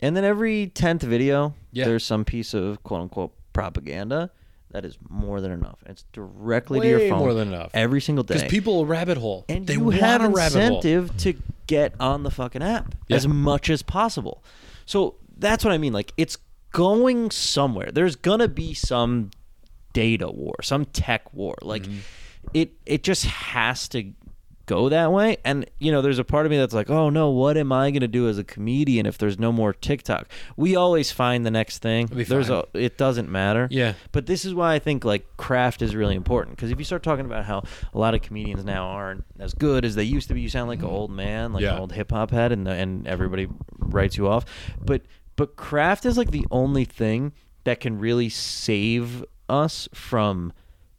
and 0.00 0.16
then 0.16 0.24
every 0.24 0.66
tenth 0.68 1.02
video, 1.02 1.54
Yeah. 1.72 1.84
there's 1.86 2.04
some 2.04 2.24
piece 2.24 2.54
of 2.54 2.82
quote 2.82 3.02
unquote 3.02 3.32
propaganda. 3.52 4.30
That 4.70 4.84
is 4.86 4.96
more 5.10 5.40
than 5.42 5.52
enough. 5.52 5.78
It's 5.86 6.04
directly 6.14 6.80
to 6.80 6.88
your 6.88 7.08
phone 7.10 7.18
more 7.18 7.34
than 7.34 7.48
enough. 7.48 7.70
every 7.74 8.00
single 8.00 8.24
day 8.24 8.34
Because 8.36 8.50
people 8.50 8.76
will 8.76 8.86
rabbit 8.86 9.18
hole. 9.18 9.44
and 9.48 9.66
they 9.66 9.74
you 9.74 9.80
want 9.84 9.96
have 9.96 10.22
a 10.24 10.28
rabbit 10.28 10.52
hole. 10.58 10.76
incentive 10.78 11.14
to 11.18 11.34
get 11.66 11.92
on 12.00 12.22
the 12.22 12.30
fucking 12.30 12.62
app 12.62 12.94
Yeah. 13.08 13.16
as 13.16 13.28
much 13.28 13.68
as 13.68 13.82
possible. 13.82 14.42
So 14.86 15.16
that's 15.36 15.62
what 15.64 15.72
I 15.74 15.78
mean. 15.78 15.92
Like 15.92 16.12
it's 16.16 16.38
going 16.72 17.30
somewhere. 17.30 17.90
There's 17.92 18.16
gonna 18.16 18.48
be 18.48 18.72
some 18.72 19.30
data 19.92 20.30
war, 20.30 20.54
some 20.62 20.86
tech 20.86 21.32
war. 21.34 21.54
Like 21.60 21.82
Mm-hmm. 21.82 21.98
it 22.54 22.72
it 22.86 23.02
just 23.02 23.26
has 23.26 23.88
to 23.88 24.12
go 24.66 24.88
that 24.88 25.12
way. 25.12 25.36
And 25.44 25.68
you 25.78 25.92
know, 25.92 26.02
there's 26.02 26.18
a 26.18 26.24
part 26.24 26.46
of 26.46 26.50
me 26.50 26.58
that's 26.58 26.74
like, 26.74 26.90
oh 26.90 27.10
no, 27.10 27.30
what 27.30 27.56
am 27.56 27.72
I 27.72 27.90
gonna 27.90 28.08
do 28.08 28.28
as 28.28 28.38
a 28.38 28.44
comedian 28.44 29.06
if 29.06 29.18
there's 29.18 29.38
no 29.38 29.52
more 29.52 29.72
TikTok? 29.72 30.28
We 30.56 30.76
always 30.76 31.10
find 31.10 31.44
the 31.44 31.50
next 31.50 31.78
thing. 31.78 32.06
There's 32.06 32.50
a 32.50 32.64
it 32.74 32.98
doesn't 32.98 33.28
matter. 33.28 33.68
Yeah. 33.70 33.94
But 34.12 34.26
this 34.26 34.44
is 34.44 34.54
why 34.54 34.74
I 34.74 34.78
think 34.78 35.04
like 35.04 35.36
craft 35.36 35.82
is 35.82 35.94
really 35.94 36.14
important 36.14 36.56
because 36.56 36.70
if 36.70 36.78
you 36.78 36.84
start 36.84 37.02
talking 37.02 37.26
about 37.26 37.44
how 37.44 37.64
a 37.92 37.98
lot 37.98 38.14
of 38.14 38.22
comedians 38.22 38.64
now 38.64 38.86
aren't 38.86 39.24
as 39.38 39.54
good 39.54 39.84
as 39.84 39.94
they 39.94 40.04
used 40.04 40.28
to 40.28 40.34
be, 40.34 40.40
you 40.40 40.48
sound 40.48 40.68
like 40.68 40.80
an 40.80 40.86
mm-hmm. 40.86 40.94
old 40.94 41.10
man, 41.10 41.52
like 41.52 41.62
Yeah. 41.62 41.74
an 41.74 41.80
old 41.80 41.92
hip 41.92 42.10
hop 42.10 42.30
head, 42.30 42.52
and 42.52 42.66
and 42.68 43.06
everybody 43.06 43.48
writes 43.78 44.16
you 44.16 44.28
off. 44.28 44.44
But 44.80 45.02
but 45.36 45.56
craft 45.56 46.04
is 46.06 46.16
like 46.16 46.30
the 46.30 46.46
only 46.50 46.84
thing 46.84 47.32
that 47.64 47.80
can 47.80 47.98
really 47.98 48.28
save 48.28 49.24
us 49.48 49.88
from 49.94 50.52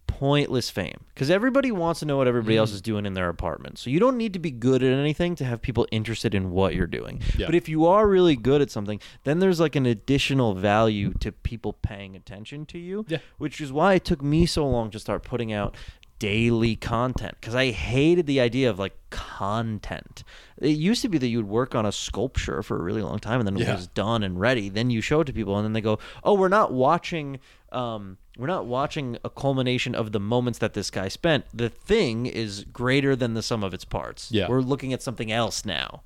pointless 0.07 0.69
fame 0.69 0.97
because 1.13 1.29
everybody 1.29 1.71
wants 1.71 1.99
to 1.99 2.05
know 2.05 2.17
what 2.17 2.27
everybody 2.27 2.55
Mm. 2.55 2.59
else 2.59 2.71
is 2.71 2.81
doing 2.81 3.05
in 3.05 3.13
their 3.13 3.29
apartment 3.29 3.77
so 3.79 3.89
you 3.89 3.99
don't 3.99 4.17
need 4.17 4.33
to 4.33 4.39
be 4.39 4.51
good 4.51 4.83
at 4.83 4.93
anything 4.97 5.35
to 5.35 5.45
have 5.45 5.61
people 5.61 5.87
interested 5.91 6.35
in 6.35 6.51
what 6.51 6.75
you're 6.75 6.87
doing 6.87 7.21
Yeah. 7.37 7.47
but 7.47 7.55
if 7.55 7.67
you 7.67 7.85
are 7.87 8.07
really 8.07 8.35
good 8.35 8.61
at 8.61 8.69
something 8.69 8.99
then 9.23 9.39
there's 9.39 9.59
like 9.59 9.75
an 9.75 9.85
additional 9.85 10.53
value 10.53 11.13
to 11.21 11.31
people 11.31 11.73
paying 11.73 12.15
attention 12.15 12.65
to 12.67 12.77
you 12.77 13.05
Yeah. 13.07 13.17
which 13.37 13.59
is 13.59 13.71
why 13.71 13.95
it 13.95 14.05
took 14.05 14.21
me 14.21 14.45
so 14.45 14.67
long 14.67 14.91
to 14.91 14.99
start 14.99 15.23
putting 15.23 15.51
out 15.51 15.75
daily 16.19 16.75
content 16.75 17.35
because 17.39 17.55
I 17.55 17.71
hated 17.71 18.27
the 18.27 18.39
idea 18.39 18.69
of 18.69 18.79
like 18.79 18.93
content. 19.09 20.23
It 20.57 20.69
used 20.69 21.01
to 21.01 21.09
be 21.09 21.17
that 21.17 21.27
you 21.27 21.37
would 21.37 21.47
work 21.49 21.75
on 21.75 21.85
a 21.85 21.91
sculpture 21.91 22.63
for 22.63 22.77
a 22.79 22.81
really 22.81 23.01
long 23.01 23.19
time 23.19 23.39
and 23.39 23.47
then 23.47 23.57
Yeah. 23.57 23.71
it 23.73 23.75
was 23.75 23.87
done 23.87 24.23
and 24.23 24.39
ready. 24.39 24.69
Then 24.69 24.89
you 24.89 25.01
show 25.01 25.21
it 25.21 25.25
to 25.25 25.33
people 25.33 25.57
and 25.57 25.65
then 25.65 25.73
they 25.73 25.81
go, 25.81 25.99
"Oh, 26.23 26.33
we're 26.35 26.47
not 26.49 26.71
watching 26.71 27.39
um 27.71 28.17
we're 28.37 28.47
not 28.47 28.65
watching 28.65 29.17
a 29.23 29.29
culmination 29.29 29.93
of 29.93 30.11
the 30.11 30.19
moments 30.19 30.59
that 30.59 30.73
this 30.73 30.89
guy 30.89 31.07
spent. 31.07 31.45
The 31.53 31.69
thing 31.69 32.25
is 32.25 32.63
greater 32.71 33.15
than 33.15 33.33
the 33.35 33.43
sum 33.43 33.63
of 33.63 33.73
its 33.73 33.85
parts. 33.85 34.31
Yeah. 34.31 34.47
We're 34.47 34.61
looking 34.61 34.93
at 34.93 35.01
something 35.01 35.31
else 35.31 35.65
now." 35.65 36.03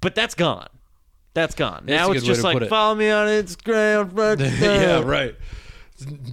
But 0.00 0.14
that's 0.14 0.34
gone. 0.34 0.68
That's 1.32 1.54
gone. 1.54 1.84
That's 1.86 2.06
now 2.06 2.12
it's 2.12 2.24
just 2.24 2.44
like 2.44 2.60
it. 2.60 2.68
follow 2.68 2.94
me 2.94 3.10
on 3.10 3.26
Instagram. 3.26 4.38
yeah, 4.60 5.00
right. 5.00 5.34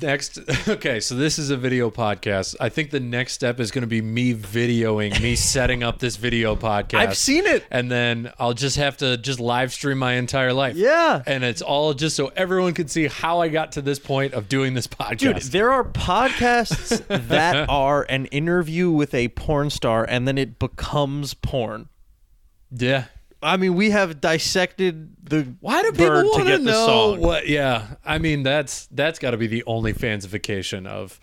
Next, 0.01 0.39
okay, 0.67 0.99
so 0.99 1.13
this 1.15 1.37
is 1.37 1.51
a 1.51 1.55
video 1.57 1.91
podcast. 1.91 2.55
I 2.59 2.69
think 2.69 2.89
the 2.89 2.99
next 2.99 3.33
step 3.33 3.59
is 3.59 3.69
going 3.69 3.83
to 3.83 3.87
be 3.87 4.01
me 4.01 4.33
videoing 4.33 5.21
me 5.21 5.35
setting 5.35 5.83
up 5.83 5.99
this 5.99 6.15
video 6.15 6.55
podcast. 6.55 6.95
I've 6.97 7.15
seen 7.17 7.45
it. 7.45 7.63
and 7.69 7.91
then 7.91 8.33
I'll 8.39 8.55
just 8.55 8.77
have 8.77 8.97
to 8.97 9.17
just 9.17 9.39
live 9.39 9.71
stream 9.71 9.99
my 9.99 10.13
entire 10.13 10.51
life. 10.51 10.75
Yeah. 10.75 11.21
and 11.27 11.43
it's 11.43 11.61
all 11.61 11.93
just 11.93 12.15
so 12.15 12.31
everyone 12.35 12.73
can 12.73 12.87
see 12.87 13.05
how 13.05 13.39
I 13.41 13.49
got 13.49 13.73
to 13.73 13.83
this 13.83 13.99
point 13.99 14.33
of 14.33 14.49
doing 14.49 14.73
this 14.73 14.87
podcast. 14.87 15.17
Dude, 15.19 15.37
there 15.51 15.71
are 15.71 15.83
podcasts 15.83 17.05
that 17.27 17.69
are 17.69 18.03
an 18.09 18.25
interview 18.27 18.89
with 18.89 19.13
a 19.13 19.27
porn 19.29 19.69
star 19.69 20.03
and 20.03 20.27
then 20.27 20.39
it 20.39 20.57
becomes 20.57 21.33
porn. 21.35 21.87
yeah. 22.71 23.05
I 23.43 23.57
mean, 23.57 23.75
we 23.75 23.89
have 23.91 24.21
dissected 24.21 25.15
the 25.25 25.53
Why 25.61 25.81
do 25.81 25.91
people 25.91 26.09
want 26.11 26.43
to 26.43 26.51
get 26.51 26.57
the 26.59 26.63
know 26.71 26.85
song. 26.85 27.21
what? 27.21 27.47
Yeah, 27.47 27.87
I 28.05 28.17
mean 28.17 28.43
that's 28.43 28.87
that's 28.87 29.19
got 29.19 29.31
to 29.31 29.37
be 29.37 29.47
the 29.47 29.63
only 29.65 29.93
fansification 29.93 30.85
of 30.87 31.19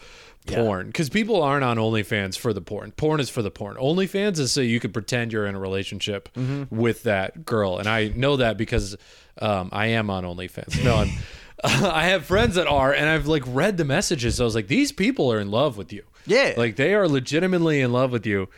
porn 0.47 0.87
because 0.87 1.11
people 1.11 1.43
aren't 1.43 1.63
on 1.65 1.77
OnlyFans 1.77 2.39
for 2.39 2.53
the 2.53 2.61
porn. 2.63 2.93
Porn 2.93 3.21
is 3.21 3.29
for 3.31 3.43
the 3.43 3.51
porn. 3.51 3.77
OnlyFans 3.77 4.39
is 4.39 4.51
so 4.51 4.61
you 4.61 4.81
could 4.81 4.93
pretend 4.95 5.33
you're 5.33 5.47
in 5.47 5.55
a 5.55 5.61
relationship 5.61 6.29
Mm-hmm. 6.35 6.75
with 6.75 7.03
that 7.05 7.45
girl, 7.45 7.79
and 7.79 7.89
I 7.89 8.09
know 8.09 8.37
that 8.37 8.57
because 8.57 8.97
um, 9.41 9.69
I 9.73 9.87
am 9.89 10.11
on 10.11 10.25
OnlyFans. 10.25 10.83
No, 10.85 10.97
I'm. 10.97 11.11
I 11.65 12.05
have 12.05 12.25
friends 12.25 12.55
that 12.55 12.69
are, 12.69 12.93
and 12.93 13.09
I've 13.09 13.27
like 13.27 13.43
read 13.47 13.79
the 13.79 13.85
messages. 13.85 14.41
I 14.41 14.45
was 14.45 14.55
like, 14.55 14.69
these 14.69 14.93
people 14.93 15.33
are 15.33 15.41
in 15.41 15.51
love 15.51 15.77
with 15.77 15.93
you. 15.93 16.05
Yeah. 16.25 16.55
like 16.57 16.77
they 16.77 16.95
are 16.95 17.09
legitimately 17.09 17.81
in 17.81 17.91
love 17.91 18.13
with 18.13 18.27
you. 18.27 18.49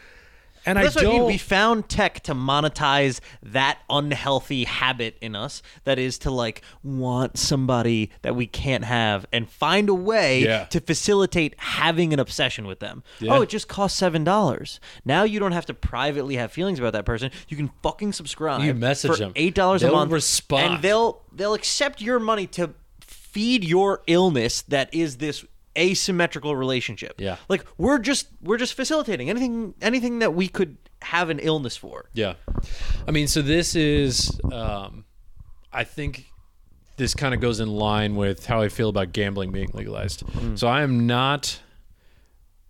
And 0.66 0.76
That's 0.76 0.96
I 0.96 1.00
what 1.00 1.06
I 1.06 1.10
don't. 1.10 1.18
mean. 1.20 1.26
We 1.26 1.38
found 1.38 1.88
tech 1.88 2.20
to 2.24 2.34
monetize 2.34 3.20
that 3.42 3.78
unhealthy 3.88 4.64
habit 4.64 5.16
in 5.20 5.34
us 5.34 5.62
that 5.84 5.98
is 5.98 6.18
to 6.18 6.30
like 6.30 6.62
want 6.82 7.38
somebody 7.38 8.10
that 8.22 8.36
we 8.36 8.46
can't 8.46 8.84
have 8.84 9.24
and 9.32 9.48
find 9.48 9.88
a 9.88 9.94
way 9.94 10.42
Yeah. 10.44 10.64
to 10.66 10.80
facilitate 10.80 11.54
having 11.58 12.12
an 12.12 12.20
obsession 12.20 12.66
with 12.66 12.80
them. 12.80 13.02
Yeah. 13.20 13.34
Oh, 13.34 13.42
it 13.42 13.48
just 13.48 13.68
costs 13.68 13.98
seven 13.98 14.22
dollars. 14.24 14.80
Now 15.04 15.22
you 15.24 15.40
don't 15.40 15.52
have 15.52 15.66
to 15.66 15.74
privately 15.74 16.36
have 16.36 16.52
feelings 16.52 16.78
about 16.78 16.92
that 16.92 17.04
person. 17.06 17.30
You 17.48 17.56
can 17.56 17.70
fucking 17.82 18.12
subscribe. 18.12 18.62
You 18.62 18.74
message 18.74 19.10
for 19.12 19.16
them. 19.16 19.32
eight 19.36 19.54
dollars 19.54 19.82
a 19.82 19.90
month, 19.90 20.12
respond. 20.12 20.74
and 20.74 20.82
they'll 20.82 21.22
they'll 21.32 21.54
accept 21.54 22.00
your 22.02 22.18
money 22.18 22.46
to 22.48 22.74
feed 23.00 23.64
your 23.64 24.02
illness 24.06 24.62
that 24.62 24.92
is 24.92 25.16
this 25.18 25.44
asymmetrical 25.78 26.56
relationship. 26.56 27.20
Yeah. 27.20 27.36
Like 27.48 27.64
we're 27.78 27.98
just 27.98 28.28
we're 28.42 28.58
just 28.58 28.74
facilitating 28.74 29.30
anything 29.30 29.74
anything 29.80 30.18
that 30.18 30.34
we 30.34 30.48
could 30.48 30.76
have 31.02 31.30
an 31.30 31.38
illness 31.38 31.76
for. 31.76 32.10
Yeah. 32.12 32.34
I 33.06 33.10
mean, 33.10 33.26
so 33.26 33.42
this 33.42 33.74
is, 33.74 34.38
um, 34.52 35.04
I 35.72 35.84
think 35.84 36.26
this 36.96 37.14
kind 37.14 37.34
of 37.34 37.40
goes 37.40 37.60
in 37.60 37.68
line 37.68 38.16
with 38.16 38.46
how 38.46 38.60
I 38.60 38.68
feel 38.68 38.90
about 38.90 39.12
gambling 39.12 39.52
being 39.52 39.70
legalized. 39.72 40.22
So 40.56 40.68
I 40.68 40.82
am 40.82 41.06
not, 41.06 41.60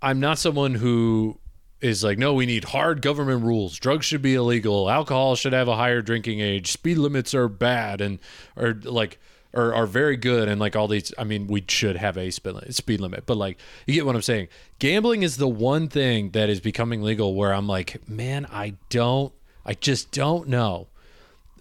I'm 0.01 0.21
not 0.21 0.39
someone 0.39 0.75
who 0.75 1.41
is 1.81 2.05
like, 2.05 2.19
no, 2.19 2.35
we 2.35 2.47
need 2.47 2.65
hard 2.65 3.03
government 3.03 3.43
rules. 3.43 3.77
Drugs 3.79 4.07
should 4.07 4.23
be 4.23 4.35
illegal. 4.35 4.89
Alcohol 4.89 5.35
should 5.35 5.53
have 5.53 5.67
a 5.67 5.75
higher 5.75 6.03
drinking 6.03 6.39
age. 6.39 6.71
Speed 6.71 6.99
limits 6.99 7.35
are 7.35 7.49
bad 7.49 8.01
and, 8.01 8.21
or 8.55 8.75
like, 8.85 9.19
or 9.53 9.75
are 9.75 9.87
very 9.87 10.17
good 10.17 10.49
and 10.49 10.61
like 10.61 10.77
all 10.77 10.87
these 10.87 11.13
i 11.19 11.25
mean 11.25 11.47
we 11.47 11.65
should 11.69 11.97
have 11.97 12.17
a 12.17 12.31
speed 12.31 13.01
limit, 13.01 13.25
but 13.27 13.37
like 13.37 13.59
you 13.87 13.95
get 13.95 14.07
what 14.07 14.15
i'm 14.15 14.23
saying. 14.23 14.49
Gambling 14.79 15.23
is 15.23 15.37
the 15.37 15.49
one 15.49 15.89
thing 15.89 16.31
that 16.31 16.49
is 16.49 16.61
becoming 16.61 17.03
legal 17.03 17.35
where 17.35 17.53
i'm 17.53 17.67
like 17.67 18.07
man 18.09 18.47
i 18.53 18.75
don't 18.89 19.33
i 19.65 19.75
just 19.75 20.11
don't 20.13 20.49
know. 20.49 20.89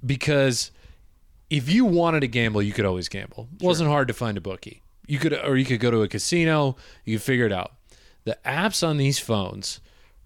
Because 0.06 0.72
if 1.50 1.70
you 1.70 1.84
wanted 1.84 2.22
to 2.22 2.28
gamble 2.28 2.62
you 2.62 2.74
could 2.74 2.86
always 2.86 3.10
gamble. 3.10 3.50
It 3.60 3.64
wasn't 3.64 3.90
hard 3.90 4.08
to 4.08 4.14
find 4.14 4.38
a 4.38 4.42
bookie. 4.42 4.82
You 5.08 5.18
could 5.20 5.34
or 5.34 5.58
you 5.58 5.66
could 5.66 5.80
go 5.80 5.92
to 5.92 6.02
a 6.04 6.08
casino 6.08 6.76
you 7.06 7.18
could 7.18 7.24
figure 7.24 7.46
it 7.46 7.52
out. 7.52 7.74
The 8.24 8.38
apps 8.46 8.88
on 8.88 8.98
these 8.98 9.20
phones 9.20 9.80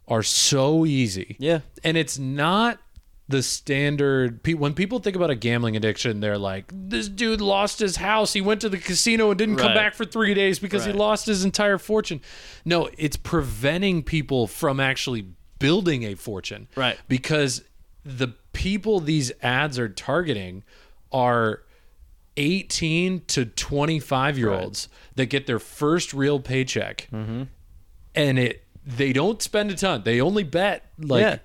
are 0.08 0.24
so 0.24 0.86
easy. 0.86 1.38
Yeah. 1.40 1.62
and 1.84 1.96
it's 1.96 2.20
not 2.20 2.80
the 3.30 3.42
standard 3.42 4.44
pe- 4.44 4.54
when 4.54 4.74
people 4.74 5.00
think 5.00 5.16
about 5.16 5.30
a 5.30 5.36
gambling 5.36 5.76
addiction 5.78 6.20
they're 6.20 6.38
like 6.38 6.66
this 6.74 7.08
dude 7.08 7.40
lost 7.40 7.80
his 7.80 7.96
house 7.96 8.34
he 8.34 8.42
went 8.42 8.60
to 8.62 8.68
the 8.70 8.78
casino 8.78 9.30
and 9.32 9.38
didn't 9.38 9.56
come 9.56 9.74
back 9.74 9.94
for 9.94 10.04
3 10.06 10.34
days 10.34 10.60
because 10.60 10.84
he 10.86 10.92
lost 10.92 11.26
his 11.26 11.46
entire 11.46 11.78
fortune 11.78 12.20
no 12.66 12.90
it's 12.98 13.16
preventing 13.16 14.04
people 14.04 14.46
from 14.46 14.80
actually 14.80 15.26
building 15.60 16.04
a 16.04 16.16
fortune 16.16 16.68
Right. 16.76 17.00
because 17.08 17.64
the 18.04 18.28
people 18.52 19.00
these 19.00 19.32
ads 19.42 19.80
are 19.80 19.88
targeting 19.90 20.64
are 21.12 21.62
18 22.36 23.22
to 23.28 23.46
25 23.46 24.38
year 24.38 24.52
olds 24.52 24.90
that 25.16 25.28
get 25.28 25.48
their 25.48 25.60
first 25.60 26.14
real 26.14 26.40
paycheck 26.40 27.08
Mm-hmm. 27.12 27.44
and 28.16 28.40
it 28.40 28.64
they 28.86 29.14
don't 29.14 29.42
spend 29.42 29.72
a 29.72 29.76
ton 29.76 30.02
they 30.04 30.20
only 30.20 30.44
bet 30.44 30.84
like 31.00 31.22
Yeah. 31.22 31.38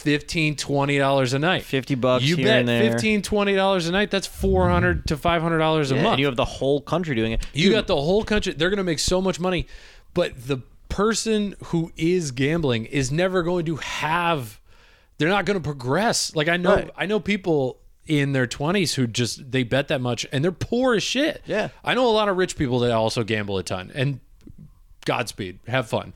15 0.00 0.56
20 0.56 0.98
dollars 0.98 1.32
a 1.34 1.38
night 1.38 1.62
50 1.62 1.94
bucks 1.96 2.24
you 2.24 2.36
here 2.36 2.46
bet 2.46 2.58
and 2.60 2.68
there. 2.68 2.92
15 2.92 3.22
20 3.22 3.54
dollars 3.54 3.86
a 3.88 3.92
night 3.92 4.10
that's 4.10 4.26
400 4.26 5.06
to 5.08 5.16
500 5.16 5.58
dollars 5.58 5.90
a 5.90 5.94
Yeah, 5.96 6.02
month 6.02 6.12
and 6.14 6.20
you 6.20 6.26
have 6.26 6.36
the 6.36 6.44
whole 6.44 6.80
country 6.80 7.14
doing 7.14 7.32
it. 7.32 7.46
you 7.52 7.70
got 7.70 7.86
the 7.86 7.96
whole 7.96 8.24
country. 8.24 8.52
They're 8.52 8.70
going 8.70 8.78
to 8.78 8.84
make 8.84 8.98
so 8.98 9.20
much 9.20 9.38
money, 9.40 9.66
but 10.14 10.46
the 10.46 10.58
person 10.88 11.54
who 11.66 11.92
is 11.96 12.30
gambling 12.32 12.86
is 12.86 13.12
never 13.12 13.42
going 13.42 13.64
to 13.66 13.76
have. 13.76 14.60
They're 15.18 15.28
not 15.28 15.44
going 15.44 15.58
to 15.58 15.62
progress. 15.62 16.34
Like 16.34 16.48
I 16.48 16.56
know, 16.56 16.74
Right. 16.76 16.90
I 16.96 17.06
know 17.06 17.20
people 17.20 17.78
in 18.06 18.32
their 18.32 18.46
twenties 18.46 18.94
who 18.94 19.06
just 19.06 19.52
they 19.52 19.62
bet 19.62 19.88
that 19.88 20.00
much 20.00 20.26
and 20.32 20.42
they're 20.42 20.50
poor 20.50 20.94
as 20.94 21.02
shit. 21.02 21.42
Yeah. 21.46 21.68
I 21.84 21.94
know 21.94 22.08
a 22.08 22.10
lot 22.10 22.28
of 22.28 22.36
rich 22.36 22.56
people 22.56 22.78
that 22.80 22.90
also 22.92 23.22
gamble 23.22 23.58
a 23.58 23.62
ton. 23.62 23.92
And 23.94 24.20
Godspeed, 25.04 25.58
have 25.68 25.88
fun. 25.88 26.14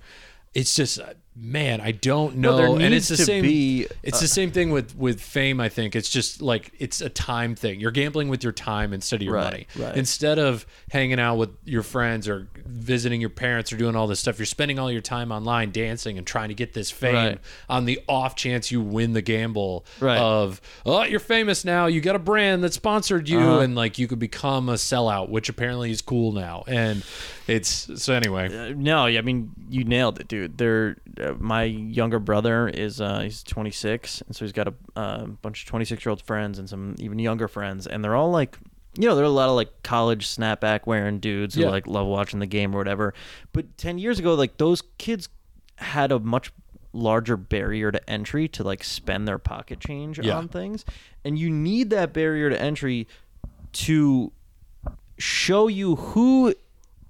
It's 0.55 0.75
just. 0.75 0.99
Uh, 1.37 1.41
Man, 1.41 1.81
I 1.81 1.91
don't 1.91 2.37
know, 2.37 2.57
there 2.57 2.67
and 2.87 2.95
it's 2.95 3.09
the 3.09 3.17
same. 3.17 3.43
be, 3.43 3.89
it's 4.05 4.21
the 4.21 4.29
same 4.29 4.53
thing 4.53 4.71
with 4.71 4.97
with 4.97 5.21
fame. 5.21 5.61
I 5.61 5.69
think 5.69 5.97
it's 5.97 6.09
just 6.09 6.41
like 6.41 6.73
it's 6.79 7.01
a 7.01 7.09
time 7.09 7.57
thing. 7.57 7.81
You're 7.81 7.91
gambling 7.91 8.29
with 8.29 8.45
your 8.45 8.53
time 8.53 8.93
instead 8.93 9.17
of 9.17 9.23
your 9.23 9.35
Right, 9.35 9.45
money. 9.45 9.67
right. 9.77 9.97
Instead 9.97 10.39
of 10.39 10.65
hanging 10.93 11.19
out 11.19 11.37
with 11.37 11.51
your 11.65 11.83
friends 11.83 12.29
or 12.29 12.47
visiting 12.65 13.21
your 13.21 13.31
parents 13.31 13.73
or 13.73 13.77
doing 13.77 13.97
all 13.97 14.07
this 14.07 14.21
stuff, 14.21 14.39
you're 14.39 14.47
spending 14.47 14.79
all 14.79 14.93
your 14.93 15.01
time 15.01 15.33
online 15.33 15.73
dancing 15.73 16.19
and 16.19 16.27
trying 16.27 16.49
to 16.51 16.55
get 16.55 16.73
this 16.73 16.91
fame 16.93 17.15
Right. 17.15 17.39
on 17.69 17.85
the 17.85 18.01
off 18.09 18.37
chance 18.37 18.71
you 18.71 18.81
win 18.81 19.13
the 19.13 19.23
gamble 19.23 19.85
of, 20.01 20.61
oh, 20.87 21.03
you're 21.03 21.19
famous 21.21 21.65
now. 21.65 21.87
You 21.87 22.01
got 22.01 22.15
a 22.15 22.21
brand 22.21 22.63
that 22.63 22.73
sponsored 22.75 23.29
you 23.29 23.41
Uh-huh. 23.41 23.59
and 23.61 23.75
like 23.75 23.99
you 23.99 24.07
could 24.07 24.21
become 24.21 24.69
a 24.69 24.75
sellout, 24.75 25.29
which 25.31 25.49
apparently 25.49 25.91
is 25.91 26.01
cool 26.01 26.31
now. 26.33 26.63
And 26.69 27.03
it's 27.49 27.91
so 28.01 28.15
anyway. 28.15 28.47
Uh, 28.71 28.73
no, 28.77 29.05
I 29.07 29.21
mean 29.21 29.51
you 29.69 29.83
nailed 29.85 30.21
it, 30.21 30.29
dude. 30.29 30.59
They're 30.59 30.97
uh, 31.25 31.35
my 31.39 31.63
younger 31.65 32.19
brother 32.19 32.69
is 32.69 33.01
uh, 33.01 33.21
he's 33.21 33.43
26, 33.43 34.23
and 34.23 34.35
so 34.37 34.45
he's 34.45 34.53
got 34.53 34.69
a 34.69 34.75
uh, 34.97 35.25
bunch 35.27 35.63
of 35.63 35.69
26 35.69 36.05
year 36.05 36.11
old 36.11 36.23
friends 36.23 36.59
and 36.59 36.69
some 36.69 36.95
even 36.99 37.19
younger 37.19 37.49
friends, 37.49 37.87
and 37.87 38.03
they're 38.05 38.15
all 38.17 38.31
like, 38.31 38.59
you 38.99 39.09
know, 39.09 39.15
there 39.17 39.25
are 39.25 39.27
a 39.27 39.31
lot 39.31 39.49
of 39.49 39.57
like 39.57 39.83
college 39.83 40.29
snapback 40.29 40.87
wearing 40.87 41.19
dudes 41.19 41.55
who 41.55 41.63
Yeah. 41.63 41.71
like 41.71 41.87
love 41.87 42.07
watching 42.07 42.39
the 42.39 42.47
game 42.47 42.75
or 42.75 42.79
whatever. 42.79 43.13
But 43.53 43.77
10 43.79 43.99
years 43.99 44.19
ago, 44.19 44.35
like 44.35 44.57
those 44.59 44.83
kids 44.99 45.29
had 45.77 46.13
a 46.13 46.19
much 46.21 46.53
larger 46.93 47.37
barrier 47.37 47.91
to 47.91 48.09
entry 48.11 48.47
to 48.47 48.63
like 48.63 48.85
spend 48.85 49.27
their 49.27 49.39
pocket 49.39 49.81
change 49.81 50.19
Yeah. 50.21 50.37
on 50.37 50.49
things, 50.49 50.85
and 51.25 51.39
you 51.39 51.51
need 51.51 51.91
that 51.91 52.13
barrier 52.13 52.51
to 52.51 52.61
entry 52.61 53.09
to 53.73 54.31
show 55.19 55.69
you 55.69 55.97
who 55.97 56.55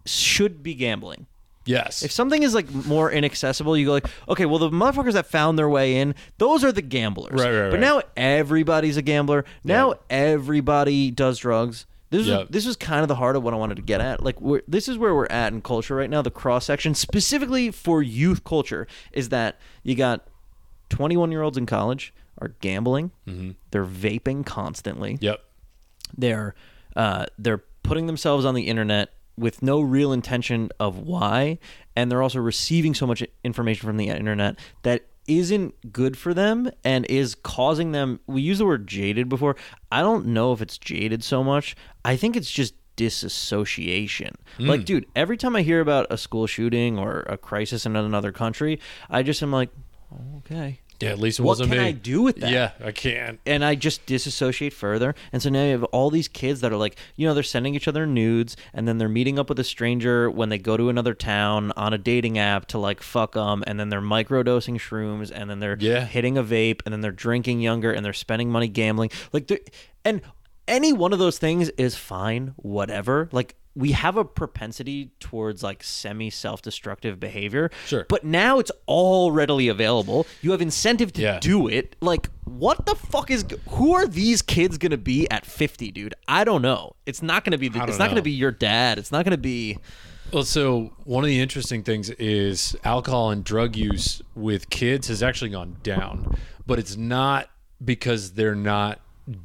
should 0.06 0.62
be 0.62 0.74
gambling. 0.74 1.26
Yes. 1.66 2.02
If 2.02 2.12
something 2.12 2.42
is 2.42 2.54
like 2.54 2.70
more 2.72 3.10
inaccessible, 3.10 3.76
you 3.76 3.86
go 3.86 3.92
like, 3.92 4.06
okay, 4.28 4.44
well 4.46 4.58
the 4.58 4.70
motherfuckers 4.70 5.12
that 5.14 5.26
found 5.26 5.58
their 5.58 5.68
way 5.68 5.96
in, 5.96 6.14
those 6.38 6.62
are 6.64 6.72
the 6.72 6.82
gamblers. 6.82 7.32
Right, 7.32 7.50
right, 7.50 7.70
But 7.70 7.74
right. 7.74 7.80
now 7.80 8.02
everybody's 8.16 8.96
a 8.96 9.02
gambler. 9.02 9.44
Now 9.64 9.90
Yeah. 9.92 9.96
everybody 10.10 11.10
does 11.10 11.38
drugs. 11.38 11.86
This 12.10 12.26
Yeah. 12.26 12.42
is 12.42 12.48
this 12.50 12.66
is 12.66 12.76
kind 12.76 13.02
of 13.02 13.08
the 13.08 13.14
heart 13.16 13.34
of 13.34 13.42
what 13.42 13.54
I 13.54 13.56
wanted 13.56 13.76
to 13.76 13.82
get 13.82 14.00
at. 14.00 14.22
Like, 14.22 14.40
we're, 14.40 14.62
this 14.68 14.88
is 14.88 14.98
where 14.98 15.14
we're 15.14 15.26
at 15.26 15.52
in 15.52 15.62
culture 15.62 15.96
right 15.96 16.08
now. 16.10 16.22
The 16.22 16.30
cross 16.30 16.66
section, 16.66 16.94
specifically 16.94 17.70
for 17.70 18.02
youth 18.02 18.44
culture, 18.44 18.86
is 19.12 19.30
that 19.30 19.58
you 19.82 19.94
got 19.94 20.26
21 20.90 21.32
year 21.32 21.42
olds 21.42 21.56
in 21.58 21.66
college 21.66 22.12
are 22.38 22.48
gambling. 22.60 23.10
They're 23.70 23.86
vaping 23.86 24.44
constantly 24.44 25.18
yep. 25.20 25.40
they're 26.16 26.54
uh, 26.96 27.26
they're 27.38 27.62
putting 27.82 28.06
themselves 28.06 28.44
on 28.44 28.54
the 28.54 28.62
internet 28.68 29.10
with 29.36 29.62
no 29.62 29.80
real 29.80 30.12
intention 30.12 30.70
of 30.78 30.98
why 30.98 31.58
and 31.96 32.10
they're 32.10 32.22
also 32.22 32.38
receiving 32.38 32.94
so 32.94 33.06
much 33.06 33.22
information 33.42 33.86
from 33.86 33.96
the 33.96 34.08
internet 34.08 34.56
that 34.82 35.06
isn't 35.26 35.92
good 35.92 36.16
for 36.16 36.34
them 36.34 36.70
and 36.84 37.06
is 37.06 37.34
causing 37.34 37.92
them 37.92 38.20
we 38.26 38.42
use 38.42 38.58
the 38.58 38.66
word 38.66 38.86
jaded 38.86 39.28
before. 39.28 39.56
I 39.90 40.02
don't 40.02 40.26
know 40.26 40.52
if 40.52 40.60
it's 40.60 40.76
jaded 40.76 41.24
so 41.24 41.42
much. 41.42 41.74
I 42.04 42.16
think 42.16 42.36
it's 42.36 42.50
just 42.50 42.74
disassociation. 42.96 44.34
Hmm. 44.56 44.68
Like 44.68 44.84
dude 44.84 45.06
every 45.16 45.36
time 45.36 45.56
i 45.56 45.62
hear 45.62 45.80
about 45.80 46.06
a 46.10 46.18
school 46.18 46.46
shooting 46.46 46.98
or 46.98 47.20
a 47.20 47.36
crisis 47.36 47.86
in 47.86 47.96
another 47.96 48.30
country 48.30 48.78
i 49.10 49.22
just 49.22 49.42
am 49.42 49.50
like 49.50 49.70
okay 50.36 50.80
Yeah. 51.00 51.10
At 51.10 51.18
least 51.18 51.38
it 51.38 51.42
what 51.42 51.50
wasn't 51.52 51.70
me. 51.70 51.76
What 51.76 51.82
can 51.82 51.88
i 51.88 51.92
do 51.92 52.22
with 52.22 52.36
that 52.36 52.50
Yeah, 52.50 52.70
I 52.84 52.92
can't. 52.92 53.40
and 53.46 53.64
I 53.64 53.74
just 53.74 54.06
disassociate 54.06 54.72
further. 54.72 55.14
And 55.32 55.42
so 55.42 55.50
now 55.50 55.64
you 55.64 55.72
have 55.72 55.84
all 55.84 56.10
these 56.10 56.28
kids 56.28 56.60
that 56.62 56.72
are 56.72 56.76
like, 56.76 56.96
you 57.16 57.26
know, 57.26 57.34
they're 57.34 57.42
sending 57.42 57.74
each 57.74 57.88
other 57.88 58.06
nudes, 58.06 58.56
and 58.72 58.86
then 58.88 58.98
they're 58.98 59.08
meeting 59.08 59.38
up 59.38 59.48
with 59.48 59.58
a 59.58 59.64
stranger 59.64 60.30
when 60.30 60.48
they 60.48 60.58
go 60.58 60.76
to 60.76 60.88
another 60.88 61.14
town 61.14 61.72
on 61.76 61.92
a 61.92 61.98
dating 61.98 62.38
app 62.38 62.66
to 62.68 62.78
like 62.78 63.02
fuck 63.02 63.32
them, 63.32 63.62
and 63.66 63.78
then 63.78 63.88
they're 63.88 64.00
microdosing 64.00 64.76
shrooms, 64.76 65.30
and 65.34 65.50
then 65.50 65.60
they're 65.60 65.76
Yeah. 65.78 66.04
hitting 66.04 66.38
a 66.38 66.42
vape, 66.44 66.80
and 66.84 66.92
then 66.92 67.00
they're 67.00 67.12
drinking 67.12 67.60
younger, 67.60 67.92
and 67.92 68.04
they're 68.04 68.12
spending 68.12 68.50
money 68.50 68.68
gambling. 68.68 69.10
Like, 69.32 69.50
and 70.04 70.20
any 70.66 70.92
one 70.92 71.12
of 71.12 71.18
those 71.18 71.38
things 71.38 71.68
is 71.70 71.94
fine, 71.96 72.54
whatever. 72.56 73.28
Like. 73.32 73.56
We 73.76 73.90
have 73.92 74.16
a 74.16 74.24
propensity 74.24 75.10
towards 75.18 75.62
like 75.62 75.82
semi 75.82 76.30
self 76.30 76.62
destructive 76.62 77.18
behavior. 77.18 77.70
Sure. 77.86 78.06
But 78.08 78.24
now 78.24 78.58
it's 78.60 78.70
all 78.86 79.32
readily 79.32 79.66
available. 79.68 80.26
You 80.42 80.52
have 80.52 80.62
incentive 80.62 81.12
to 81.14 81.22
Yeah. 81.22 81.40
do 81.40 81.66
it. 81.66 81.96
Like, 82.00 82.28
what 82.44 82.86
the 82.86 82.94
fuck 82.94 83.30
is? 83.30 83.44
Who 83.70 83.92
are 83.94 84.06
these 84.06 84.42
kids 84.42 84.78
gonna 84.78 84.96
be 84.96 85.28
at 85.30 85.44
fifty, 85.44 85.90
dude? 85.90 86.14
I 86.28 86.44
don't 86.44 86.62
know. 86.62 86.94
It's 87.04 87.20
not 87.22 87.44
gonna 87.44 87.58
be. 87.58 87.68
The, 87.68 87.82
it's 87.84 87.98
not 87.98 88.04
know. 88.06 88.10
gonna 88.10 88.22
be 88.22 88.30
your 88.30 88.52
dad. 88.52 88.98
It's 88.98 89.10
not 89.10 89.24
gonna 89.24 89.36
be. 89.36 89.78
Well, 90.32 90.44
so 90.44 90.92
one 91.04 91.22
of 91.24 91.28
the 91.28 91.40
interesting 91.40 91.82
things 91.82 92.10
is 92.10 92.74
alcohol 92.84 93.30
and 93.30 93.44
drug 93.44 93.76
use 93.76 94.22
with 94.34 94.70
kids 94.70 95.08
has 95.08 95.22
actually 95.22 95.50
gone 95.50 95.76
down, 95.82 96.36
but 96.66 96.78
it's 96.78 96.96
not 96.96 97.50
because 97.84 98.32
they're 98.32 98.54
not 98.54 99.00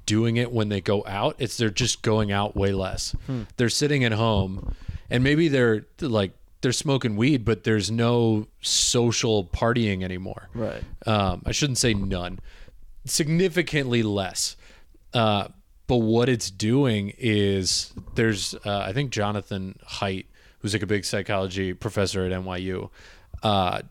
doing 0.06 0.38
it 0.38 0.52
when 0.52 0.70
they 0.70 0.82
go 0.82 1.04
out. 1.08 1.36
It's 1.40 1.58
they're 1.58 1.70
just 1.70 2.02
going 2.02 2.32
out 2.32 2.56
way 2.56 2.72
less. 2.72 3.16
They're 3.58 3.70
sitting 3.70 4.04
at 4.04 4.12
home, 4.12 4.76
and 5.10 5.24
maybe 5.24 5.48
they're 5.48 5.86
like 6.02 6.32
they're 6.62 6.72
smoking 6.72 7.16
weed, 7.16 7.46
but 7.46 7.64
there's 7.64 7.90
no 7.90 8.48
social 8.62 9.46
partying 9.46 10.04
anymore. 10.04 10.50
Right. 10.54 10.84
Um, 11.06 11.42
I 11.46 11.52
shouldn't 11.52 11.78
say 11.78 11.94
none, 11.94 12.40
significantly 13.06 14.04
less. 14.04 14.58
Uh, 15.14 15.48
but 15.88 15.98
what 15.98 16.30
it's 16.30 16.52
doing 16.52 17.14
is 17.18 17.94
there's, 18.16 18.54
uh, 18.66 18.80
I 18.86 18.94
think 18.94 19.12
Jonathan 19.12 19.80
Haidt, 19.88 20.26
who's 20.60 20.74
like 20.74 20.84
a 20.84 20.88
big 20.88 21.06
psychology 21.06 21.74
professor 21.74 22.26
at 22.26 22.32
NYU, 22.32 22.90
uh, 23.42 23.82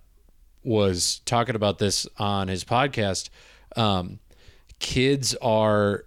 was 0.63 1.21
talking 1.25 1.57
about 1.57 1.79
this 1.79 2.07
on 2.19 2.49
his 2.49 2.65
podcast. 2.65 3.31
Um, 3.77 4.21
kids 4.79 5.35
are 5.37 6.05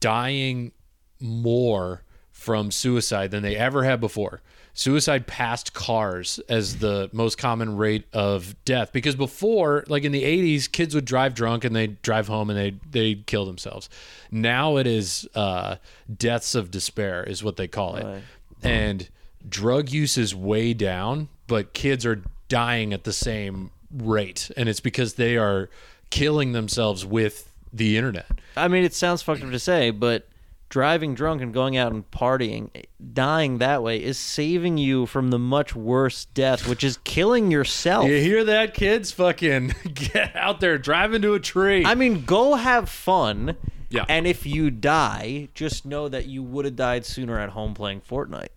dying 0.00 0.72
more 1.20 2.02
from 2.30 2.70
suicide 2.70 3.30
than 3.30 3.42
they 3.42 3.56
ever 3.56 3.84
have 3.84 4.00
before. 4.00 4.42
Suicide 4.74 5.26
passed 5.26 5.74
cars 5.74 6.40
as 6.48 6.78
the 6.78 7.10
most 7.12 7.36
common 7.36 7.76
rate 7.76 8.06
of 8.12 8.56
death 8.64 8.90
because 8.92 9.14
before, 9.14 9.84
like 9.86 10.02
in 10.02 10.12
the 10.12 10.22
80s, 10.22 10.70
kids 10.70 10.94
would 10.94 11.04
drive 11.04 11.34
drunk 11.34 11.64
and 11.64 11.76
they'd 11.76 12.00
drive 12.00 12.26
home 12.26 12.48
and 12.48 12.58
they'd, 12.58 12.80
they'd 12.90 13.26
kill 13.26 13.44
themselves. 13.44 13.90
Now 14.30 14.78
it 14.78 14.86
is 14.86 15.28
uh, 15.34 15.76
deaths 16.14 16.54
of 16.54 16.70
despair, 16.70 17.22
is 17.22 17.44
what 17.44 17.56
they 17.56 17.68
call 17.68 17.96
it. 17.96 18.04
Right. 18.04 18.22
And 18.62 19.08
drug 19.46 19.90
use 19.90 20.16
is 20.16 20.34
way 20.34 20.72
down, 20.72 21.28
but 21.46 21.74
kids 21.74 22.06
are 22.06 22.22
dying 22.48 22.94
at 22.94 23.04
the 23.04 23.12
same 23.12 23.70
rate. 23.92 24.50
And 24.56 24.70
it's 24.70 24.80
because 24.80 25.14
they 25.14 25.36
are 25.36 25.68
killing 26.08 26.52
themselves 26.52 27.04
with 27.04 27.51
the 27.72 27.96
internet. 27.96 28.26
I 28.56 28.68
mean, 28.68 28.84
it 28.84 28.94
sounds 28.94 29.22
fucked 29.22 29.42
up 29.42 29.50
to 29.50 29.58
say, 29.58 29.90
but 29.90 30.28
driving 30.68 31.14
drunk 31.14 31.42
and 31.42 31.52
going 31.52 31.76
out 31.76 31.92
and 31.92 32.10
partying, 32.10 32.70
dying 33.12 33.58
that 33.58 33.82
way, 33.82 34.02
is 34.02 34.18
saving 34.18 34.78
you 34.78 35.06
from 35.06 35.30
the 35.30 35.38
much 35.38 35.74
worse 35.74 36.24
death, 36.26 36.66
which 36.68 36.82
is 36.82 36.98
killing 37.04 37.50
yourself. 37.50 38.06
You 38.08 38.16
hear 38.18 38.44
that, 38.44 38.72
kids? 38.74 39.12
Fucking 39.12 39.74
get 39.94 40.34
out 40.34 40.60
there, 40.60 40.78
drive 40.78 41.12
into 41.14 41.34
a 41.34 41.40
tree. 41.40 41.84
I 41.84 41.94
mean, 41.94 42.24
go 42.24 42.54
have 42.54 42.88
fun. 42.88 43.56
Yeah. 43.90 44.06
And 44.08 44.26
if 44.26 44.46
you 44.46 44.70
die, 44.70 45.48
just 45.52 45.84
know 45.84 46.08
that 46.08 46.24
you 46.26 46.42
would 46.42 46.64
have 46.64 46.76
died 46.76 47.04
sooner 47.04 47.38
at 47.38 47.50
home 47.50 47.74
playing 47.74 48.00
Fortnite. 48.00 48.48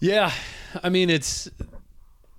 yeah, 0.00 0.32
I 0.82 0.90
mean 0.90 1.08
it's. 1.10 1.48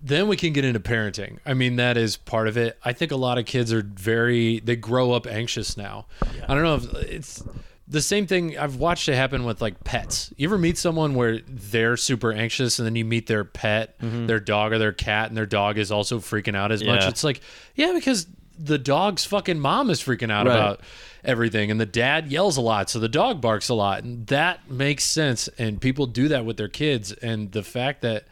Then 0.04 0.28
we 0.28 0.36
can 0.36 0.52
get 0.54 0.66
into 0.66 0.80
parenting. 0.80 1.38
I 1.46 1.54
mean 1.54 1.76
that 1.76 1.98
is 1.98 2.18
part 2.18 2.48
of 2.48 2.58
it. 2.58 2.78
I 2.84 2.94
think 2.94 3.12
a 3.12 3.16
lot 3.16 3.38
of 3.38 3.46
kids 3.46 3.72
are 3.72 3.84
very 3.84 4.60
they 4.60 4.76
grow 4.76 5.12
up 5.12 5.28
anxious 5.28 5.78
now. 5.78 6.08
I 6.48 6.54
don't 6.54 6.64
know 6.64 6.76
if 6.76 6.94
it's 7.10 7.44
the 7.88 8.02
same 8.02 8.26
thing 8.26 8.58
I've 8.58 8.78
watched 8.78 9.10
it 9.10 9.16
happen 9.16 9.44
with 9.44 9.62
like 9.62 9.84
pets. 9.84 10.34
You 10.38 10.48
ever 10.48 10.58
meet 10.58 10.78
someone 10.78 11.14
where 11.14 11.40
they're 11.46 11.98
super 11.98 12.32
anxious 12.32 12.80
and 12.80 12.86
then 12.86 12.96
you 12.96 13.04
meet 13.04 13.28
their 13.28 13.44
pet, 13.44 14.00
mm-hmm. 14.00 14.28
their 14.28 14.40
dog 14.40 14.72
or 14.72 14.78
their 14.80 14.94
cat, 14.94 15.28
and 15.28 15.36
their 15.36 15.46
dog 15.46 15.78
is 15.78 15.92
also 15.92 16.20
freaking 16.20 16.56
out 16.56 16.72
as 16.72 16.84
much? 16.84 17.04
It's 17.04 17.24
like, 17.24 17.42
yeah, 17.76 17.92
because 17.94 18.28
the 18.58 18.78
dog's 18.78 19.26
fucking 19.26 19.60
mom 19.60 19.90
is 19.90 20.02
freaking 20.02 20.32
out 20.32 20.48
Right. 20.48 20.56
about 20.56 20.82
everything, 21.24 21.70
and 21.70 21.82
the 21.82 21.86
dad 21.86 22.32
yells 22.32 22.56
a 22.58 22.62
lot, 22.62 22.90
so 22.90 22.98
the 22.98 23.10
dog 23.10 23.42
barks 23.42 23.68
a 23.70 23.74
lot, 23.74 24.04
and 24.04 24.26
that 24.28 24.72
makes 24.72 25.04
sense. 25.04 25.50
And 25.58 25.82
people 25.82 26.06
do 26.06 26.30
that 26.30 26.46
with 26.46 26.58
their 26.58 26.70
kids, 26.70 27.12
and 27.12 27.52
the 27.52 27.64
fact 27.64 28.02
that 28.02 28.26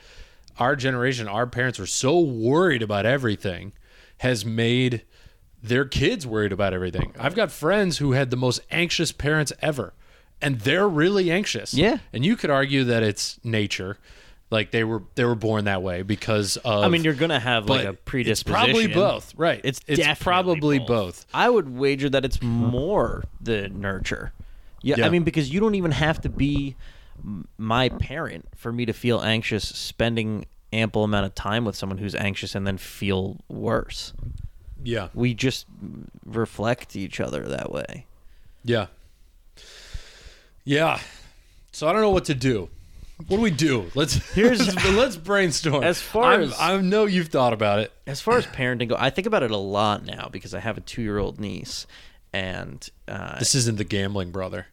our 0.60 0.76
generation, 0.76 1.28
our 1.28 1.48
parents 1.48 1.80
were 1.80 1.86
so 1.88 2.20
worried 2.20 2.82
about 2.82 3.06
everything, 3.06 3.72
has 4.20 4.46
made 4.46 5.04
their 5.64 5.86
kids 5.86 6.28
worried 6.28 6.52
about 6.52 6.74
everything. 6.74 7.14
I've 7.20 7.36
got 7.36 7.52
friends 7.52 7.98
who 7.98 8.12
had 8.12 8.30
the 8.30 8.38
most 8.38 8.62
anxious 8.70 9.12
parents 9.12 9.52
ever, 9.62 9.94
and 10.42 10.60
they're 10.60 10.88
really 10.88 11.32
anxious. 11.32 11.74
Yeah. 11.74 11.98
and 12.14 12.26
you 12.26 12.36
could 12.36 12.50
argue 12.50 12.84
that 12.86 13.04
it's 13.04 13.40
nature, 13.44 13.98
like 14.52 14.72
they 14.72 14.84
were 14.84 15.04
they 15.16 15.26
were 15.26 15.36
born 15.36 15.66
that 15.66 15.84
way 15.84 16.02
because 16.02 16.58
of. 16.58 16.84
I 16.84 16.88
mean, 16.88 17.04
you're 17.04 17.14
gonna 17.14 17.40
have 17.40 17.70
like 17.70 17.86
a 17.86 17.94
predisposition. 17.94 18.54
probably 18.54 18.88
both, 18.88 19.34
right? 19.36 19.62
It's 19.64 19.80
it's 19.88 20.00
definitely 20.00 20.24
probably 20.24 20.80
both. 20.80 20.88
both. 20.88 21.26
I 21.34 21.50
would 21.50 21.70
wager 21.78 22.10
that 22.10 22.26
it's 22.26 22.42
more 22.42 23.24
the 23.40 23.70
nurture. 23.70 24.34
Yeah, 24.82 24.96
Yeah. 25.00 25.06
I 25.06 25.10
mean 25.10 25.24
because 25.24 25.54
you 25.54 25.60
don't 25.60 25.76
even 25.76 25.92
have 25.92 26.22
to 26.22 26.30
be 26.30 26.76
my 27.58 27.90
parent 27.90 28.48
for 28.56 28.72
me 28.72 28.86
to 28.86 28.94
feel 28.94 29.22
anxious 29.22 29.64
spending 29.68 30.46
ample 30.72 31.04
amount 31.04 31.26
of 31.26 31.34
time 31.36 31.66
with 31.66 31.76
someone 31.76 31.98
who's 31.98 32.16
anxious 32.16 32.54
and 32.56 32.66
then 32.68 32.78
feel 32.78 33.38
worse. 33.48 34.14
Yeah, 34.84 35.10
We 35.14 35.34
just 35.34 35.66
reflect 36.26 36.96
each 36.96 37.20
other 37.20 37.46
that 37.48 37.72
way. 37.72 38.06
yeah, 38.64 38.88
yeah. 40.64 41.00
So 41.72 41.88
I 41.88 41.94
don't 41.94 42.02
know 42.02 42.10
what 42.12 42.26
to 42.26 42.36
do. 42.36 42.70
What 43.28 43.38
do 43.38 43.42
we 43.42 43.52
do? 43.52 43.92
Let's 43.96 44.14
Here's- 44.34 44.60
let's, 44.60 44.90
let's 44.92 45.18
brainstorm. 45.18 45.84
As 45.84 46.00
far 46.02 46.32
I'm- 46.32 46.42
as- 46.44 46.56
I 46.60 46.78
know 46.82 47.06
you've 47.06 47.28
thought 47.28 47.54
about 47.54 47.80
it. 47.80 47.92
As 48.08 48.22
far 48.22 48.38
as 48.38 48.46
parenting 48.48 48.90
go, 48.90 48.96
I 48.98 49.10
think 49.10 49.28
about 49.28 49.44
it 49.44 49.52
a 49.52 49.58
lot 49.58 50.06
now 50.06 50.30
because 50.32 50.54
I 50.54 50.60
have 50.60 50.78
a 50.78 50.82
2-year-old 50.82 51.40
niece 51.40 51.86
and 52.32 52.88
uh 53.08 53.38
This 53.40 53.56
isn't 53.56 53.78
the 53.78 53.84
gambling 53.84 54.32
brother. 54.32 54.68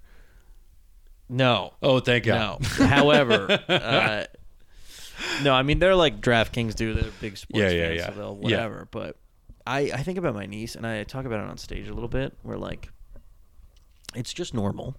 No. 1.29 1.72
Oh, 1.83 2.01
thank 2.01 2.24
God. 2.24 2.61
No. 2.79 2.87
However, 2.87 3.47
uh, 3.68 4.24
no, 5.43 5.53
I 5.55 5.62
mean 5.62 5.79
they're 5.79 5.95
like 5.97 6.20
DraftKings 6.20 6.74
do. 6.74 6.95
They're 6.95 7.11
big 7.20 7.37
sports 7.37 7.61
Yeah, 7.61 7.70
yeah, 7.70 7.87
fans, 7.89 7.97
yeah. 7.99 8.07
so 8.07 8.12
they'll 8.14 8.39
Yeah. 8.43 8.57
whatever. 8.57 8.89
But 8.91 9.16
I, 9.66 9.81
I 9.93 10.03
think 10.03 10.18
about 10.18 10.35
my 10.35 10.47
niece 10.47 10.74
and 10.77 10.87
I 10.87 11.03
talk 11.05 11.24
about 11.24 11.41
it 11.41 11.49
on 11.49 11.59
stage 11.59 11.89
a 11.89 11.95
little 11.95 12.09
bit. 12.09 12.35
Where 12.43 12.59
like, 12.59 12.89
it's 14.14 14.33
just 14.33 14.55
normal. 14.55 14.97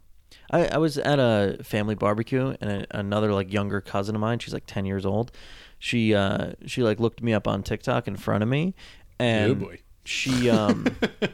I, 0.52 0.68
I 0.68 0.78
was 0.78 0.98
at 0.98 1.20
a 1.20 1.58
family 1.64 1.96
barbecue 1.96 2.56
and 2.62 2.70
a, 2.70 2.98
another 3.00 3.32
like 3.34 3.52
younger 3.52 3.80
cousin 3.82 4.16
of 4.16 4.22
mine. 4.22 4.40
She's 4.40 4.54
like 4.54 4.66
ten 4.66 4.86
years 4.86 5.06
old. 5.06 5.32
She 5.80 6.14
uh 6.16 6.54
she 6.66 6.84
like 6.84 7.00
looked 7.00 7.22
me 7.22 7.34
up 7.34 7.48
on 7.48 7.64
TikTok 7.64 8.08
in 8.08 8.16
front 8.18 8.44
of 8.44 8.50
me, 8.50 8.74
and 9.20 9.52
Oh, 9.52 9.56
boy. 9.56 9.80
She 10.08 10.50
um 10.50 10.86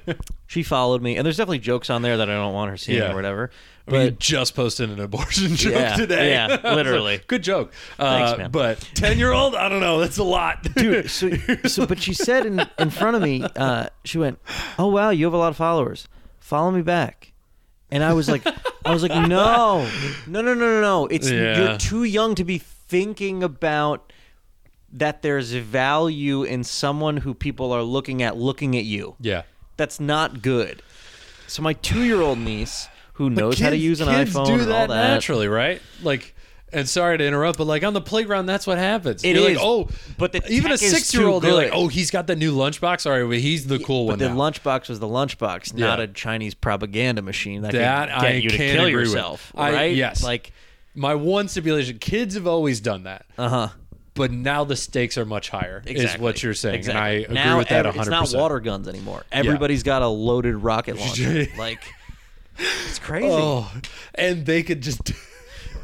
she 0.48 0.64
followed 0.64 1.02
me. 1.02 1.16
And 1.18 1.26
there's 1.26 1.38
definitely 1.38 1.60
jokes 1.60 1.90
on 1.90 2.02
there 2.02 2.18
that 2.18 2.30
I 2.30 2.34
don't 2.34 2.54
want 2.54 2.72
her 2.72 2.78
seeing 2.78 2.98
Yeah. 3.00 3.12
or 3.12 3.16
whatever. 3.16 3.52
Mean, 3.86 4.02
you 4.02 4.12
But 4.12 4.20
just 4.20 4.56
posted 4.56 4.90
an 4.90 5.00
abortion 5.02 5.56
joke 5.56 5.74
Yeah, 5.74 5.96
today. 5.96 6.32
yeah, 6.32 6.46
I 6.50 6.50
was 6.56 6.64
like, 6.64 6.76
literally. 6.76 7.22
Good 7.28 7.44
joke. 7.44 7.74
Uh, 8.00 8.18
Thanks, 8.26 8.38
man. 8.38 8.52
But 8.52 8.80
10 8.96 9.18
year 9.18 9.32
old, 9.34 9.56
I 9.56 9.68
don't 9.68 9.82
know. 9.82 10.00
That's 10.00 10.18
a 10.18 10.24
lot. 10.24 10.64
dude. 10.76 11.10
So, 11.10 11.30
so, 11.68 11.86
but 11.86 12.02
she 12.02 12.14
said 12.14 12.46
in 12.46 12.66
in 12.80 12.90
front 12.90 13.16
of 13.18 13.22
me, 13.22 13.44
uh, 13.56 13.88
she 14.06 14.18
went, 14.18 14.40
"Oh 14.80 14.88
wow, 14.88 15.10
you 15.10 15.26
have 15.26 15.34
a 15.34 15.38
lot 15.38 15.50
of 15.50 15.58
followers. 15.58 16.08
Follow 16.40 16.72
me 16.72 16.82
back." 16.82 17.32
And 17.92 18.04
I 18.04 18.14
was 18.14 18.28
like, 18.28 18.42
I 18.86 18.92
was 18.92 19.04
like, 19.04 19.12
no, 19.12 19.28
no, 20.26 20.42
no, 20.42 20.42
no, 20.42 20.54
no, 20.56 20.82
no. 20.82 21.06
It's 21.08 21.30
Yeah. 21.30 21.58
you're 21.60 21.78
too 21.78 22.04
young 22.06 22.34
to 22.36 22.44
be 22.44 22.58
thinking 22.58 23.44
about 23.44 24.12
that. 24.94 25.22
There's 25.22 25.52
value 25.54 26.44
in 26.44 26.64
someone 26.64 27.18
who 27.18 27.34
people 27.34 27.72
are 27.72 27.84
looking 27.84 28.22
at, 28.24 28.38
looking 28.38 28.76
at 28.78 28.84
you. 28.86 29.16
yeah. 29.20 29.44
That's 29.76 30.00
not 30.00 30.42
good. 30.44 30.84
So 31.48 31.62
my 31.64 31.74
two 31.74 32.04
year 32.04 32.22
old 32.22 32.38
niece, 32.38 32.88
who 33.14 33.30
knows 33.30 33.60
how 33.60 33.72
to 33.72 33.76
use 33.78 34.02
an 34.02 34.08
kids 34.08 34.34
iPhone 34.36 34.46
do 34.46 34.54
and 34.54 34.62
that, 34.64 34.82
all 34.82 34.88
that, 34.88 35.08
naturally, 35.08 35.48
right? 35.48 35.82
Like, 36.04 36.36
and 36.72 36.88
sorry 36.88 37.18
to 37.18 37.26
interrupt, 37.26 37.58
but 37.58 37.66
like 37.66 37.84
on 37.84 37.94
the 37.94 38.02
playground, 38.02 38.46
that's 38.46 38.66
what 38.68 38.78
happens. 38.78 39.24
It 39.24 39.36
You're 39.36 39.50
is, 39.50 39.58
like, 39.58 39.66
oh, 39.66 39.90
but 40.18 40.32
the 40.32 40.48
even 40.52 40.72
a 40.72 40.78
six 40.78 41.12
year 41.14 41.28
old, 41.28 41.44
they're 41.44 41.54
like, 41.54 41.72
oh, 41.74 41.88
he's 41.88 42.12
got 42.12 42.28
the 42.28 42.36
new 42.36 42.56
lunchbox. 42.56 43.06
All 43.08 43.12
right, 43.14 43.24
well, 43.24 43.32
he's 43.40 43.66
the 43.68 43.80
cool 43.80 44.06
But 44.06 44.12
one 44.14 44.20
But 44.20 44.28
the 44.28 44.34
now. 44.34 44.40
lunchbox 44.40 44.90
was 44.90 45.00
the 45.00 45.08
lunchbox, 45.08 45.74
not 45.76 46.00
a 46.00 46.08
Chinese 46.08 46.54
propaganda 46.54 47.22
machine 47.24 47.64
that, 47.64 47.72
That 47.74 48.10
could 48.10 48.22
get 48.22 48.26
I 48.32 48.34
you 48.36 48.50
to 48.52 48.58
kill 48.58 48.86
agree 48.86 48.96
with. 48.96 49.08
yourself. 49.08 49.52
I- 49.56 49.74
right? 49.74 49.96
yes. 49.96 50.24
Like, 50.24 50.52
My 50.96 51.16
one 51.16 51.48
stipulation: 51.48 51.98
kids 52.00 52.36
have 52.36 52.46
always 52.48 52.80
done 52.80 53.04
that, 53.06 53.26
uh 53.40 53.50
huh. 53.50 53.68
But 54.16 54.32
now 54.32 54.64
the 54.64 54.76
stakes 54.76 55.18
are 55.18 55.26
much 55.26 55.50
higher. 55.50 55.82
Is 55.86 56.18
what 56.20 56.44
you're 56.44 56.54
saying, 56.54 56.76
Exactly. 56.76 56.98
and 57.00 57.06
I 57.06 57.10
agree 57.24 57.34
now 57.36 57.58
with 57.58 57.70
that 57.70 57.86
every- 57.86 57.98
100. 58.00 58.22
It's 58.24 58.34
not 58.34 58.40
water 58.40 58.60
guns 58.60 58.88
anymore. 58.88 59.24
Everybody's 59.32 59.84
got 59.84 60.02
a 60.02 60.08
loaded 60.08 60.56
rocket 60.56 60.98
launcher. 61.00 61.48
like, 61.58 61.80
it's 62.58 63.00
crazy. 63.00 63.28
Oh, 63.30 63.72
and 64.16 64.46
they 64.46 64.64
could 64.64 64.82
just. 64.82 65.12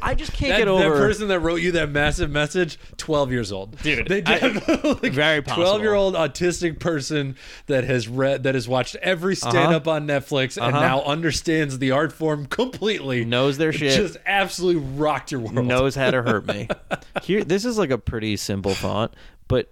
I 0.02 0.14
just 0.14 0.32
can't 0.32 0.50
That, 0.52 0.58
get 0.58 0.68
over. 0.68 0.82
that 0.90 0.96
person 0.98 1.28
that 1.28 1.40
wrote 1.40 1.60
you 1.60 1.72
that 1.72 1.90
massive 1.90 2.30
message, 2.30 2.78
12 2.96 3.30
years 3.32 3.52
old. 3.52 3.76
Dude, 3.82 4.08
they 4.08 4.18
I- 4.24 4.38
definitely 4.38 5.08
very 5.10 5.42
possible. 5.42 5.64
12 5.64 5.80
year 5.82 5.94
old 5.94 6.14
autistic 6.14 6.78
person 6.80 7.36
that 7.66 7.84
has 7.84 8.08
read 8.08 8.42
that 8.44 8.54
has 8.54 8.66
watched 8.68 8.96
every 8.96 9.36
stand 9.36 9.74
up 9.74 9.86
on 9.86 10.06
Netflix 10.06 10.56
and 10.56 10.74
Uh-huh. 10.74 10.80
now 10.86 11.02
understands 11.02 11.78
the 11.78 11.90
art 11.90 12.12
form 12.12 12.46
completely. 12.46 13.24
Knows 13.24 13.58
their 13.58 13.72
shit. 13.72 13.96
Just 13.96 14.16
absolutely 14.26 14.82
rocked 14.96 15.32
your 15.32 15.40
world. 15.40 15.66
knows 15.66 15.94
how 15.94 16.10
to 16.10 16.22
hurt 16.22 16.46
me. 16.46 16.68
Here, 17.22 17.44
this 17.44 17.64
is 17.64 17.78
like 17.78 17.90
a 17.90 17.98
pretty 17.98 18.36
simple 18.36 18.74
thought, 18.74 19.14
but 19.48 19.70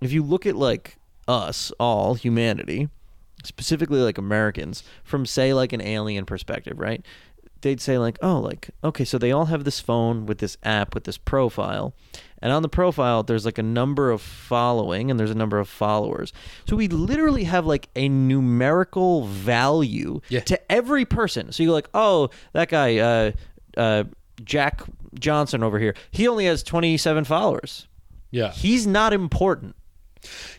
if 0.00 0.12
you 0.12 0.22
look 0.22 0.46
at 0.46 0.56
like 0.56 0.96
us, 1.26 1.72
all 1.80 2.14
humanity, 2.14 2.88
specifically 3.42 4.00
like 4.00 4.18
Americans, 4.18 4.84
from 5.02 5.24
say 5.26 5.54
like 5.54 5.72
an 5.72 5.80
alien 5.80 6.24
perspective, 6.26 6.78
right? 6.78 7.04
They'd 7.64 7.80
say 7.80 7.96
like, 7.98 8.18
oh, 8.22 8.38
like 8.40 8.70
okay, 8.84 9.04
so 9.04 9.16
they 9.18 9.32
all 9.32 9.46
have 9.46 9.64
this 9.64 9.80
phone 9.80 10.26
with 10.26 10.38
this 10.38 10.56
app 10.62 10.94
with 10.94 11.04
this 11.04 11.16
profile, 11.18 11.94
and 12.42 12.52
on 12.52 12.60
the 12.62 12.68
profile 12.68 13.22
there's 13.22 13.44
like 13.46 13.56
a 13.58 13.62
number 13.62 14.10
of 14.10 14.20
following 14.20 15.10
and 15.10 15.18
there's 15.18 15.30
a 15.30 15.34
number 15.34 15.58
of 15.58 15.66
followers. 15.68 16.32
So 16.68 16.76
we 16.76 16.88
literally 16.88 17.44
have 17.44 17.64
like 17.64 17.88
a 17.96 18.08
numerical 18.08 19.24
value 19.26 20.20
Yeah. 20.28 20.40
to 20.40 20.72
every 20.72 21.04
person. 21.06 21.52
So 21.52 21.62
you're 21.62 21.72
like, 21.72 21.88
oh, 21.94 22.28
that 22.52 22.68
guy, 22.68 22.98
uh, 22.98 23.32
uh, 23.76 24.04
Jack 24.44 24.82
Johnson 25.18 25.62
over 25.62 25.78
here, 25.78 25.94
he 26.10 26.28
only 26.28 26.44
has 26.44 26.62
27 26.62 27.24
followers. 27.24 27.88
Yeah. 28.30 28.50
He's 28.52 28.86
not 28.86 29.12
important. 29.14 29.74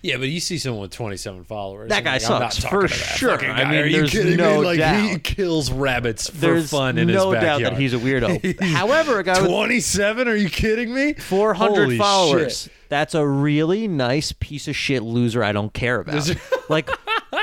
Yeah, 0.01 0.17
but 0.17 0.27
you 0.29 0.39
see 0.39 0.57
someone 0.57 0.81
with 0.81 0.91
27 0.91 1.43
followers. 1.45 1.89
That 1.89 2.03
guy 2.03 2.13
like, 2.13 2.21
sucks, 2.21 2.57
for 2.63 2.87
sure. 2.87 3.39
I 3.43 3.63
mean, 3.69 3.79
Are 3.81 3.85
you 3.85 3.97
there's 3.97 4.11
kidding 4.11 4.37
no 4.37 4.61
me? 4.61 4.77
Like, 4.77 5.09
He 5.09 5.19
kills 5.19 5.71
rabbits 5.71 6.29
for 6.29 6.37
There's 6.37 6.69
fun 6.69 6.97
in 6.97 7.07
no 7.07 7.31
his 7.31 7.41
doubt 7.41 7.59
backyard. 7.59 7.73
that 7.75 7.79
he's 7.79 7.93
a 7.93 7.97
weirdo. 7.97 8.61
However, 8.73 9.19
a 9.19 9.23
guy 9.23 9.41
with 9.41 9.49
27? 9.49 10.27
Are 10.27 10.35
you 10.35 10.49
kidding 10.49 10.93
me? 10.93 11.13
400 11.13 11.75
Holy 11.83 11.97
followers. 11.97 12.63
shit. 12.63 12.71
That's 12.87 13.15
a 13.15 13.25
really 13.27 13.87
nice 13.87 14.31
piece 14.31 14.67
of 14.67 14.75
shit 14.75 15.01
loser 15.01 15.43
I 15.43 15.51
don't 15.51 15.73
care 15.73 15.99
about. 15.99 16.29
like 16.69 16.89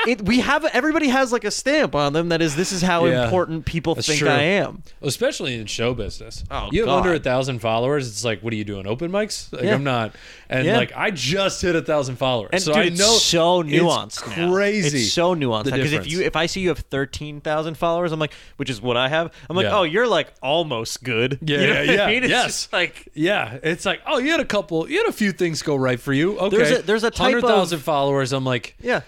it, 0.07 0.21
we 0.23 0.39
have 0.39 0.65
everybody 0.65 1.07
has 1.09 1.31
like 1.31 1.43
a 1.43 1.51
stamp 1.51 1.93
on 1.95 2.13
them 2.13 2.29
that 2.29 2.41
is 2.41 2.55
this 2.55 2.71
is 2.71 2.81
how 2.81 3.05
Yeah. 3.05 3.25
important 3.25 3.65
people 3.65 3.95
That's 3.95 4.07
think 4.07 4.19
true. 4.19 4.29
I 4.29 4.41
am. 4.41 4.83
especially 5.01 5.55
in 5.55 5.65
show 5.67 5.93
business. 5.93 6.43
Oh, 6.49 6.69
you 6.71 6.81
have 6.81 6.87
God. 6.87 6.97
under 6.99 7.13
a 7.13 7.19
thousand 7.19 7.59
followers. 7.59 8.07
It's 8.07 8.23
like, 8.23 8.41
what 8.41 8.53
are 8.53 8.55
you 8.55 8.63
doing? 8.63 8.87
Open 8.87 9.11
mics? 9.11 9.51
Like, 9.53 9.63
Yeah. 9.63 9.75
I'm 9.75 9.83
not. 9.83 10.15
And 10.49 10.65
Yeah. 10.65 10.77
like, 10.77 10.91
I 10.95 11.11
just 11.11 11.61
hit 11.61 11.75
a 11.75 11.81
thousand 11.81 12.15
followers, 12.17 12.49
And 12.53 12.61
so 12.61 12.73
dude, 12.73 12.81
I 12.81 12.85
it's 12.87 12.99
know 12.99 13.13
so 13.17 13.61
it's 13.61 13.69
nuanced. 13.69 14.37
now. 14.37 14.51
Crazy. 14.51 14.97
It's 15.03 15.11
so 15.13 15.35
nuanced 15.35 15.65
the 15.65 15.71
because 15.71 15.85
if 15.85 15.91
difference. 16.03 16.11
you 16.13 16.21
if 16.23 16.35
I 16.35 16.45
see 16.47 16.61
you 16.61 16.69
have 16.69 16.79
thirteen 16.79 17.41
thousand 17.41 17.77
followers, 17.77 18.11
I'm 18.11 18.19
like, 18.19 18.33
which 18.57 18.69
is 18.69 18.81
what 18.81 18.97
I 18.97 19.09
have. 19.09 19.31
I'm 19.49 19.55
like, 19.55 19.65
Yeah. 19.65 19.77
oh, 19.79 19.83
you're 19.83 20.07
like 20.07 20.27
almost 20.41 21.03
good. 21.03 21.39
Yeah, 21.41 21.59
You 21.61 21.67
know 21.67 21.73
yeah, 21.73 21.79
what 21.79 21.89
I 21.89 21.93
yeah. 21.93 22.07
mean? 22.07 22.23
It's 22.23 22.31
Yes. 22.31 22.45
just 22.45 22.73
like 22.73 23.07
Yeah, 23.13 23.57
it's 23.63 23.85
like, 23.85 24.01
oh, 24.07 24.17
you 24.17 24.31
had 24.31 24.39
a 24.39 24.45
couple, 24.45 24.89
you 24.89 24.97
had 24.97 25.07
a 25.07 25.11
few 25.13 25.31
things 25.31 25.61
go 25.61 25.75
right 25.75 25.99
for 25.99 26.13
you. 26.13 26.37
Okay, 26.39 26.57
There's 26.57 26.71
a- 26.79 26.81
there's 26.81 27.03
a 27.03 27.11
type 27.11 27.33
hundred 27.33 27.41
thousand 27.41 27.79
followers. 27.79 28.31
I'm 28.33 28.45
like, 28.45 28.75
yeah. 28.81 29.01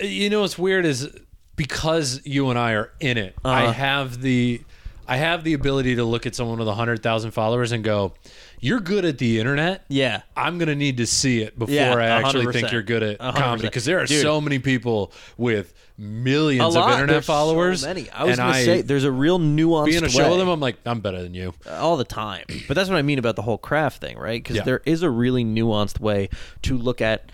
You 0.00 0.30
know 0.30 0.40
what's 0.42 0.58
weird 0.58 0.84
is 0.86 1.08
because 1.56 2.20
you 2.24 2.50
and 2.50 2.58
I 2.58 2.72
are 2.72 2.92
in 3.00 3.18
it. 3.18 3.34
I 3.44 3.64
Uh-huh. 3.64 3.72
have 3.72 4.20
the, 4.22 4.60
I 5.06 5.16
have 5.16 5.44
the 5.44 5.52
ability 5.54 5.96
to 5.96 6.04
look 6.04 6.24
at 6.26 6.34
someone 6.34 6.58
with 6.58 6.68
a 6.68 6.74
hundred 6.74 7.02
thousand 7.02 7.32
followers 7.32 7.72
and 7.72 7.82
go, 7.84 8.14
"You're 8.60 8.80
good 8.80 9.04
at 9.04 9.18
the 9.18 9.40
internet." 9.40 9.84
Yeah. 9.88 10.22
I'm 10.36 10.58
gonna 10.58 10.74
need 10.76 10.98
to 10.98 11.06
see 11.06 11.42
it 11.42 11.58
before 11.58 11.74
Yeah, 11.74 11.94
I 11.96 12.04
actually 12.06 12.52
think 12.52 12.70
you're 12.72 12.82
good 12.82 13.02
at 13.02 13.18
100%. 13.18 13.34
comedy 13.34 13.62
because 13.68 13.84
there 13.84 13.98
are 14.00 14.06
Dude. 14.06 14.22
so 14.22 14.40
many 14.40 14.58
people 14.60 15.12
with 15.36 15.74
millions 15.98 16.76
of 16.76 16.88
internet 16.88 17.08
There's 17.08 17.26
followers. 17.26 17.80
So 17.82 17.88
many. 17.88 18.08
I 18.10 18.24
was 18.24 18.38
and 18.38 18.48
gonna 18.48 18.64
say 18.64 18.80
there's 18.82 19.04
a 19.04 19.12
real 19.12 19.38
nuanced 19.38 19.86
being 19.86 20.04
a 20.04 20.08
show 20.08 20.22
way. 20.24 20.30
with 20.30 20.38
them, 20.38 20.48
I'm 20.48 20.60
like, 20.60 20.76
I'm 20.86 21.00
better 21.00 21.22
than 21.22 21.34
you. 21.34 21.52
all 21.68 21.96
the 21.98 22.04
time. 22.04 22.44
But 22.68 22.74
that's 22.74 22.88
what 22.88 22.96
I 22.96 23.02
mean 23.02 23.18
about 23.18 23.36
the 23.36 23.42
whole 23.42 23.58
craft 23.58 24.00
thing, 24.00 24.16
right? 24.16 24.42
Because 24.42 24.56
Yeah. 24.56 24.62
there 24.64 24.82
is 24.86 25.02
a 25.02 25.10
really 25.10 25.44
nuanced 25.44 25.98
way 26.00 26.30
to 26.62 26.78
look 26.78 27.00
at 27.02 27.30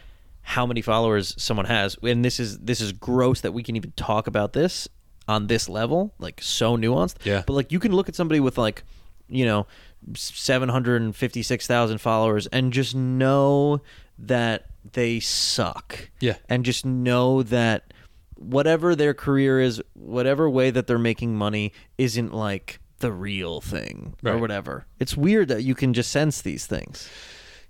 how 0.48 0.64
many 0.64 0.80
followers 0.80 1.34
someone 1.36 1.66
has, 1.66 1.96
and 2.02 2.24
this 2.24 2.38
is 2.38 2.58
this 2.60 2.80
is 2.80 2.92
gross 2.92 3.40
that 3.40 3.50
we 3.50 3.64
can 3.64 3.74
even 3.74 3.92
talk 3.96 4.28
about 4.28 4.52
this 4.52 4.88
on 5.26 5.48
this 5.48 5.68
level, 5.68 6.14
like 6.20 6.40
so 6.40 6.76
nuanced. 6.76 7.16
Yeah. 7.24 7.42
But 7.44 7.54
like 7.54 7.72
you 7.72 7.80
can 7.80 7.90
look 7.90 8.08
at 8.08 8.14
somebody 8.14 8.38
with 8.38 8.56
like, 8.56 8.84
you 9.28 9.44
know, 9.44 9.66
seven 10.14 10.68
hundred 10.68 11.02
and 11.02 11.16
fifty 11.16 11.42
six 11.42 11.66
thousand 11.66 11.98
followers 11.98 12.46
and 12.46 12.72
just 12.72 12.94
know 12.94 13.80
that 14.20 14.66
they 14.92 15.18
suck. 15.18 16.10
Yeah. 16.20 16.36
And 16.48 16.64
just 16.64 16.86
know 16.86 17.42
that 17.42 17.92
whatever 18.36 18.94
their 18.94 19.14
career 19.14 19.60
is, 19.60 19.82
whatever 19.94 20.48
way 20.48 20.70
that 20.70 20.86
they're 20.86 20.96
making 20.96 21.34
money 21.34 21.72
isn't 21.98 22.32
like 22.32 22.78
the 23.00 23.10
real 23.10 23.60
thing 23.60 24.14
or 24.24 24.38
whatever. 24.38 24.86
It's 25.00 25.16
weird 25.16 25.48
that 25.48 25.64
you 25.64 25.74
can 25.74 25.92
just 25.92 26.12
sense 26.12 26.40
these 26.40 26.66
things. 26.66 27.10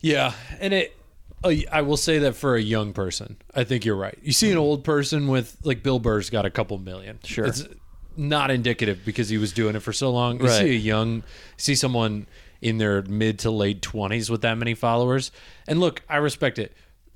Yeah, 0.00 0.34
and 0.60 0.74
it. 0.74 0.95
I 1.44 1.82
will 1.82 1.96
say 1.96 2.18
that 2.20 2.34
for 2.34 2.56
a 2.56 2.60
young 2.60 2.92
person, 2.92 3.36
I 3.54 3.62
think 3.64 3.84
you're 3.84 3.94
right. 3.96 4.18
You 4.22 4.32
see 4.32 4.50
an 4.50 4.56
old 4.58 4.82
person 4.82 5.28
with 5.28 5.56
like 5.62 5.82
Bill 5.82 5.98
Burr's 6.00 6.28
got 6.30 6.44
a 6.44 6.50
couple 6.50 6.76
million. 6.78 7.18
Sure. 7.24 7.46
it's 7.46 7.64
not 8.16 8.50
indicative 8.50 9.00
because 9.04 9.28
he 9.28 9.38
was 9.38 9.52
doing 9.52 9.76
it 9.76 9.80
for 9.80 9.92
so 9.92 10.10
long. 10.10 10.40
You 10.40 10.46
Right. 10.46 10.60
see 10.62 10.70
a 10.70 10.78
young, 10.78 11.22
see 11.56 11.74
someone 11.76 12.26
in 12.62 12.78
their 12.78 13.02
mid 13.02 13.38
to 13.40 13.50
late 13.50 13.80
twenties 13.82 14.28
with 14.30 14.40
that 14.40 14.56
many 14.58 14.74
followers, 14.74 15.30
and 15.68 15.78
look, 15.78 16.02
I 16.08 16.16
respect 16.16 16.58
it. 16.58 16.72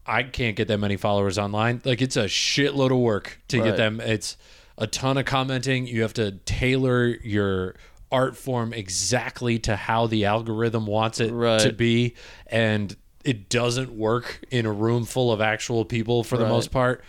I 0.07 0.23
can't 0.23 0.55
get 0.57 0.69
that 0.69 0.79
many 0.79 0.97
followers 0.97 1.39
online. 1.39 1.81
Like 1.85 2.01
it's 2.03 2.17
a 2.17 2.25
shitload 2.25 2.91
of 2.93 2.99
work 2.99 3.41
to 3.49 3.59
Right. 3.59 3.65
get 3.69 3.77
them. 3.79 4.01
It's 4.01 4.37
a 4.79 4.87
ton 4.87 5.17
of 5.19 5.25
commenting. 5.25 5.87
You 5.87 6.03
have 6.03 6.15
to 6.15 6.33
tailor 6.45 7.07
your 7.09 7.75
art 8.13 8.37
form 8.37 8.73
exactly 8.73 9.59
to 9.61 9.77
how 9.77 10.07
the 10.07 10.25
algorithm 10.25 10.87
wants 10.87 11.21
it 11.21 11.29
to 11.31 11.73
be 11.77 12.15
and 12.47 12.95
it 13.25 13.49
doesn't 13.49 13.91
work 13.91 14.41
in 14.51 14.67
a 14.67 14.73
room 14.73 15.05
full 15.05 15.31
of 15.33 15.41
actual 15.41 15.85
people 15.85 16.23
for 16.25 16.37
the 16.39 16.47
most 16.47 16.71
part 16.71 17.03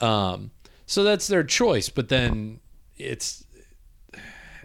um, 0.00 0.50
so 0.86 1.02
that's 1.04 1.26
their 1.26 1.44
choice 1.44 1.88
but 1.88 2.08
then 2.08 2.60
it's 2.96 3.44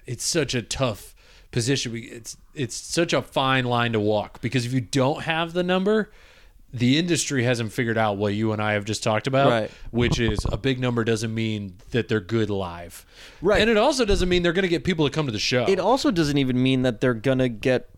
it's 0.06 0.24
such 0.24 0.54
a 0.54 0.62
tough 0.62 1.16
position 1.52 1.91
it's 1.95 2.38
it's 2.54 2.76
such 2.76 3.14
a 3.14 3.22
fine 3.22 3.66
line 3.66 3.91
to 3.93 3.99
walk 3.99 4.41
because 4.41 4.66
if 4.66 4.74
you 4.74 4.82
don't 4.82 5.24
have 5.24 5.54
the 5.54 5.64
number 5.64 6.12
the 6.74 6.97
industry 6.97 7.43
hasn't 7.43 7.72
figured 7.74 7.97
out 7.97 8.16
what 8.16 8.34
you 8.34 8.54
and 8.54 8.62
I 8.62 8.74
have 8.74 8.86
just 8.86 9.04
talked 9.04 9.28
about, 9.28 9.49
Right. 9.49 9.72
which 9.91 10.22
is 10.22 10.39
a 10.49 10.56
big 10.56 10.80
number 10.80 11.04
doesn't 11.04 11.34
mean 11.34 11.76
that 11.89 12.08
they're 12.08 12.22
good 12.22 12.49
live. 12.49 13.06
Right. 13.41 13.60
And 13.60 13.70
it 13.70 13.76
also 13.76 14.06
doesn't 14.06 14.30
mean 14.30 14.41
they're 14.41 14.54
going 14.54 14.64
to 14.64 14.70
get 14.70 14.86
people 14.86 15.06
to 15.06 15.12
come 15.14 15.26
to 15.26 15.34
the 15.34 15.38
show. 15.39 15.66
It 15.68 15.80
also 15.82 16.12
doesn't 16.12 16.38
even 16.38 16.64
mean 16.64 16.84
that 16.84 17.02
they're 17.02 17.14
gonna 17.14 17.49
get 17.49 17.89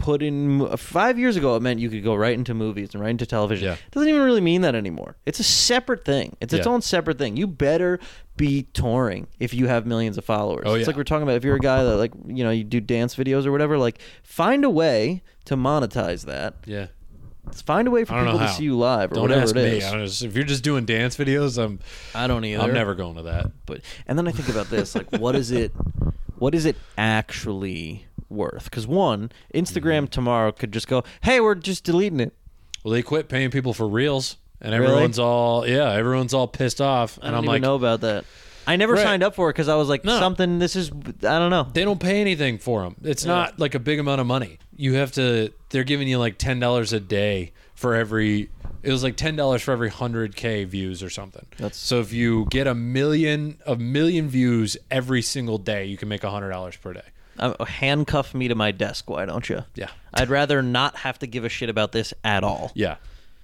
put 0.00 0.22
in. 0.22 0.76
Five 0.76 1.18
years 1.18 1.36
ago, 1.36 1.54
it 1.56 1.62
meant 1.62 1.78
you 1.80 1.88
could 1.90 2.02
go 2.02 2.14
right 2.14 2.34
into 2.34 2.54
movies 2.54 2.90
and 2.94 3.02
right 3.02 3.10
into 3.10 3.26
television. 3.26 3.66
Yeah. 3.68 3.72
It 3.74 3.90
doesn't 3.92 4.08
even 4.08 4.22
really 4.22 4.40
mean 4.40 4.62
that 4.62 4.74
anymore. 4.74 5.16
It's 5.26 5.38
a 5.40 5.44
separate 5.44 6.04
thing. 6.04 6.36
It's 6.40 6.52
its 6.52 6.66
Yeah. 6.66 6.72
own 6.72 6.82
separate 6.82 7.18
thing. 7.18 7.36
You 7.36 7.46
better 7.46 8.00
be 8.36 8.62
touring 8.72 9.26
if 9.38 9.52
you 9.54 9.66
have 9.68 9.86
millions 9.86 10.16
of 10.18 10.24
followers. 10.24 10.64
Oh, 10.66 10.74
It's 10.74 10.86
like 10.86 10.96
we're 10.96 11.04
talking 11.04 11.22
about. 11.24 11.36
If 11.36 11.44
you're 11.44 11.56
a 11.56 11.60
guy 11.60 11.82
that 11.84 11.96
like 11.96 12.12
you 12.26 12.42
know 12.44 12.50
you 12.50 12.64
do 12.64 12.80
dance 12.80 13.14
videos 13.14 13.46
or 13.46 13.52
whatever, 13.52 13.78
like 13.78 14.00
find 14.22 14.64
a 14.64 14.70
way 14.70 15.22
to 15.44 15.56
monetize 15.56 16.24
that. 16.26 16.54
yeah. 16.66 16.86
Find 17.64 17.88
a 17.88 17.90
way 17.90 18.04
for 18.04 18.12
I 18.12 18.16
don't 18.18 18.26
know 18.26 18.32
people 18.32 18.46
to 18.46 18.52
see 18.52 18.64
you 18.64 18.76
live 18.78 19.10
or 19.10 19.14
Don't 19.14 19.22
whatever 19.22 19.40
ask 19.42 19.56
it 19.56 19.80
me. 19.80 19.82
I 19.82 19.90
don't, 19.92 20.02
if 20.22 20.34
you're 20.36 20.44
just 20.44 20.62
doing 20.62 20.84
dance 20.84 21.16
videos, 21.16 21.60
I'm 21.60 21.80
I 22.14 22.26
don't 22.28 22.44
either. 22.44 22.62
I'm 22.62 22.72
never 22.74 22.94
going 22.94 23.16
to 23.16 23.22
that. 23.22 23.50
but 23.66 23.80
and 24.06 24.16
then 24.16 24.28
I 24.28 24.30
think 24.30 24.48
about 24.50 24.68
this 24.70 24.94
like 24.94 25.10
what 25.18 25.34
is 25.34 25.50
it 25.50 25.72
what 26.38 26.54
is 26.54 26.64
it 26.64 26.76
actually 26.96 28.06
worth 28.30 28.64
because 28.64 28.86
one 28.86 29.30
Instagram 29.54 30.04
Mm-hmm. 30.04 30.04
tomorrow 30.06 30.52
could 30.52 30.72
just 30.72 30.88
go 30.88 31.02
hey 31.22 31.40
we're 31.40 31.54
just 31.54 31.84
deleting 31.84 32.20
it 32.20 32.32
Well, 32.84 32.92
they 32.92 33.02
quit 33.02 33.28
paying 33.28 33.50
people 33.50 33.74
for 33.74 33.86
reels, 33.88 34.36
and 34.60 34.72
Really? 34.72 34.86
everyone's 34.92 35.18
all 35.18 35.66
yeah, 35.66 35.90
everyone's 35.92 36.32
all 36.34 36.46
pissed 36.48 36.80
off, 36.80 37.18
I 37.20 37.26
and 37.26 37.32
don't 37.32 37.38
I'm 37.38 37.44
even 37.44 37.52
like, 37.52 37.62
know 37.62 37.74
about 37.74 38.00
that 38.02 38.24
I 38.66 38.76
never 38.76 38.92
Right. 38.92 39.02
signed 39.02 39.22
up 39.24 39.34
for 39.34 39.48
it 39.50 39.54
because 39.54 39.68
I 39.68 39.74
was 39.74 39.88
like 39.88 40.04
No. 40.04 40.18
something 40.20 40.58
this 40.60 40.76
is 40.76 40.90
I 40.90 41.38
don't 41.38 41.50
know 41.50 41.66
they 41.72 41.82
don't 41.84 41.98
pay 42.00 42.20
anything 42.20 42.58
for 42.58 42.82
them. 42.82 42.94
It's 43.02 43.24
not 43.24 43.58
like 43.58 43.74
a 43.74 43.80
big 43.80 43.98
amount 43.98 44.20
of 44.20 44.26
money. 44.26 44.58
You 44.76 44.94
have 44.94 45.12
to. 45.12 45.50
They're 45.70 45.84
giving 45.84 46.06
you 46.08 46.18
like 46.18 46.38
ten 46.38 46.60
dollars 46.60 46.92
a 46.92 47.00
day 47.00 47.52
for 47.74 47.94
every. 47.94 48.48
It 48.82 48.90
was 48.92 49.02
like 49.02 49.16
ten 49.16 49.34
dollars 49.34 49.60
for 49.62 49.72
every 49.72 49.88
hundred 49.90 50.36
k 50.36 50.64
views 50.64 51.02
or 51.02 51.10
something. 51.10 51.46
That's- 51.58 51.76
so 51.78 52.00
if 52.00 52.12
you 52.12 52.46
get 52.50 52.66
a 52.66 52.74
million 52.74 53.58
a 53.66 53.76
million 53.76 54.28
views 54.28 54.76
every 54.90 55.22
single 55.22 55.58
day, 55.58 55.86
you 55.86 55.96
can 55.96 56.08
make 56.08 56.22
a 56.22 56.30
hundred 56.30 56.50
dollars 56.50 56.76
per 56.76 56.92
day. 56.92 57.02
Uh, 57.40 57.64
handcuff 57.64 58.34
me 58.34 58.46
to 58.48 58.54
my 58.54 58.70
desk 58.70 59.08
why 59.10 59.24
don't 59.24 59.48
you 59.48 59.64
Yeah. 59.74 59.88
I'd 60.14 60.28
rather 60.28 60.62
not 60.62 60.96
have 60.98 61.18
to 61.20 61.26
give 61.26 61.44
a 61.44 61.48
shit 61.48 61.68
about 61.70 61.92
this 61.92 62.14
at 62.22 62.44
all 62.44 62.70
Yeah. 62.74 62.96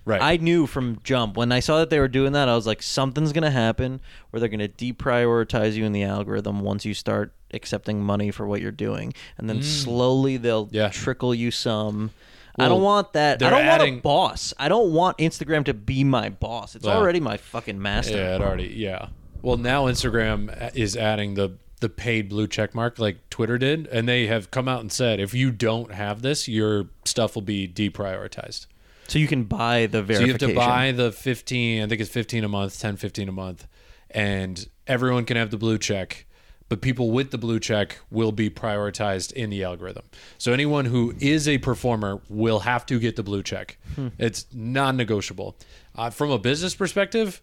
Right. 0.05 0.22
I 0.22 0.36
knew 0.36 0.66
from 0.68 1.01
jump 1.03 1.36
when 1.36 1.51
I 1.51 1.59
saw 1.59 1.78
that 1.80 1.90
they 1.90 1.99
were 1.99 2.07
doing 2.07 2.30
that. 2.34 2.49
I 2.49 2.55
was 2.55 2.64
like, 2.64 2.80
something's 2.80 3.32
gonna 3.32 3.51
happen 3.51 4.01
where 4.30 4.38
they're 4.38 4.49
gonna 4.49 4.68
deprioritize 4.68 5.72
you 5.74 5.84
in 5.84 5.90
the 5.92 6.05
algorithm 6.05 6.61
once 6.61 6.84
you 6.84 6.94
start 6.94 7.32
accepting 7.53 8.01
money 8.03 8.30
for 8.30 8.47
what 8.47 8.61
you're 8.61 8.70
doing, 8.70 9.12
and 9.36 9.49
then 9.51 9.62
slowly 9.62 10.36
they'll 10.36 10.66
Mm. 10.66 10.72
Yeah. 10.72 10.88
trickle 10.90 11.34
you 11.34 11.51
some. 11.51 12.11
I 12.57 12.62
Well, 12.62 12.68
don't 12.76 12.82
want 12.82 13.12
that. 13.14 13.34
I 13.34 13.36
they're 13.38 13.51
don't 13.51 13.66
want 13.66 13.80
adding- 13.82 13.99
a 13.99 14.01
boss. 14.01 14.55
I 14.61 14.68
don't 14.68 14.92
want 14.92 15.18
Instagram 15.18 15.64
to 15.64 15.74
be 15.74 16.05
my 16.05 16.28
boss. 16.28 16.76
It's 16.76 16.86
Well, 16.86 16.97
already 16.97 17.18
my 17.18 17.36
fucking 17.36 17.82
master. 17.82 18.16
Yeah, 18.16 18.36
it 18.36 18.40
already. 18.42 18.72
Yeah. 18.76 19.09
Well, 19.42 19.57
now 19.57 19.86
Instagram 19.86 20.70
is 20.76 20.97
adding 20.97 21.34
the 21.34 21.55
the 21.80 21.88
paid 21.88 22.28
blue 22.28 22.46
check 22.46 22.74
mark 22.74 22.98
like 22.98 23.28
Twitter 23.30 23.58
did, 23.58 23.86
and 23.88 24.08
they 24.08 24.26
have 24.26 24.50
come 24.50 24.68
out 24.68 24.80
and 24.80 24.90
said 24.90 25.20
if 25.20 25.34
you 25.34 25.50
don't 25.50 25.92
have 25.92 26.22
this, 26.22 26.48
your 26.48 26.88
stuff 27.04 27.34
will 27.34 27.42
be 27.42 27.68
deprioritized. 27.68 28.66
So 29.08 29.18
you 29.18 29.28
can 29.28 29.44
buy 29.44 29.86
the 29.86 30.02
verification. 30.02 30.38
So 30.40 30.46
you 30.46 30.54
have 30.54 30.64
to 30.64 30.68
buy 30.68 30.92
the 30.92 31.12
15, 31.12 31.82
I 31.82 31.86
think 31.86 32.00
it's 32.00 32.10
15 32.10 32.44
a 32.44 32.48
month, 32.48 32.80
10, 32.80 32.96
15 32.96 33.28
a 33.28 33.32
month, 33.32 33.66
and 34.10 34.68
everyone 34.86 35.24
can 35.24 35.36
have 35.36 35.50
the 35.50 35.56
blue 35.56 35.78
check, 35.78 36.26
but 36.68 36.80
people 36.80 37.10
with 37.10 37.30
the 37.30 37.38
blue 37.38 37.60
check 37.60 37.98
will 38.10 38.32
be 38.32 38.50
prioritized 38.50 39.32
in 39.32 39.50
the 39.50 39.62
algorithm. 39.62 40.04
So 40.38 40.52
anyone 40.52 40.86
who 40.86 41.14
is 41.20 41.46
a 41.46 41.58
performer 41.58 42.20
will 42.28 42.60
have 42.60 42.84
to 42.86 42.98
get 42.98 43.16
the 43.16 43.22
blue 43.22 43.42
check. 43.42 43.78
Hmm. 43.94 44.08
It's 44.18 44.46
non 44.52 44.96
negotiable. 44.96 45.56
Uh, 45.94 46.10
from 46.10 46.30
a 46.30 46.38
business 46.38 46.74
perspective, 46.74 47.40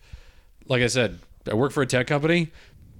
like 0.67 0.81
I 0.81 0.87
said, 0.87 1.19
I 1.49 1.53
work 1.55 1.71
for 1.71 1.81
a 1.81 1.87
tech 1.87 2.07
company. 2.07 2.51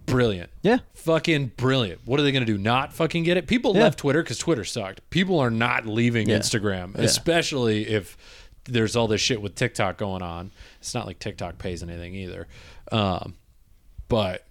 Brilliant. 0.06 0.50
Yeah. 0.62 0.80
Fucking 0.94 1.54
brilliant. 1.58 2.02
What 2.06 2.20
are 2.20 2.24
they 2.24 2.32
going 2.32 2.46
to 2.46 2.52
do? 2.52 2.58
Not 2.58 2.94
fucking 2.94 3.24
get 3.24 3.38
it? 3.38 3.48
People 3.48 3.76
Yeah. 3.76 3.84
left 3.84 4.00
Twitter 4.00 4.22
because 4.22 4.38
Twitter 4.38 4.64
sucked. 4.66 5.08
People 5.10 5.40
are 5.40 5.50
not 5.52 5.86
leaving 5.86 6.30
Yeah. 6.30 6.38
Instagram, 6.40 6.96
Yeah. 6.98 7.04
especially 7.04 7.88
if 7.88 8.18
there's 8.66 8.96
all 8.96 9.08
this 9.08 9.22
shit 9.22 9.42
with 9.42 9.56
TikTok 9.56 9.98
going 9.98 10.22
on. 10.22 10.52
It's 10.80 10.94
not 10.94 11.06
like 11.06 11.20
TikTok 11.20 11.58
pays 11.58 11.82
anything 11.84 12.16
either. 12.16 12.48
Um, 12.92 13.36
but 14.08 14.46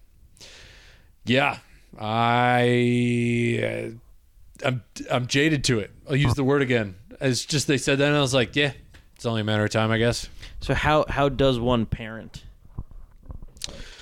yeah, 1.24 1.59
I 1.98 3.61
uh, 3.62 4.66
I'm 4.68 4.82
I'm 5.11 5.26
jaded 5.26 5.64
to 5.64 5.78
it. 5.80 5.90
I'll 6.09 6.16
use 6.16 6.34
the 6.34 6.44
word 6.44 6.62
again. 6.62 6.96
It's 7.20 7.44
just 7.44 7.66
they 7.66 7.78
said 7.78 7.98
that, 7.98 8.09
and 8.09 8.16
I 8.16 8.20
was 8.20 8.34
like, 8.34 8.57
yeah, 8.57 8.72
it's 9.14 9.26
only 9.26 9.42
a 9.42 9.44
matter 9.44 9.64
of 9.64 9.70
time, 9.70 9.90
I 9.90 9.98
guess. 9.98 10.28
So 10.61 10.74
how 10.74 11.05
how 11.09 11.28
does 11.28 11.59
one 11.61 11.86
parent 11.86 12.42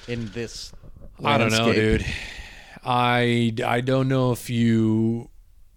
in 0.08 0.30
this? 0.32 0.72
I 1.24 1.38
don't 1.38 1.52
know, 1.52 1.72
dude. 1.72 2.06
I 2.84 3.54
I 3.64 3.80
don't 3.80 4.08
know 4.08 4.32
if 4.32 4.50
you 4.50 5.30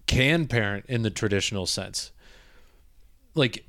can 0.06 0.46
parent 0.46 0.86
in 0.88 1.02
the 1.02 1.10
traditional 1.10 1.66
sense. 1.66 2.12
Like 3.34 3.64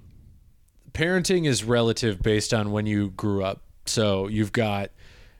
parenting 0.94 1.46
is 1.46 1.64
relative 1.64 2.22
based 2.22 2.54
on 2.54 2.72
when 2.72 2.86
you 2.86 3.10
grew 3.12 3.44
up. 3.44 3.62
So 3.86 4.28
you've 4.28 4.52
got 4.52 4.92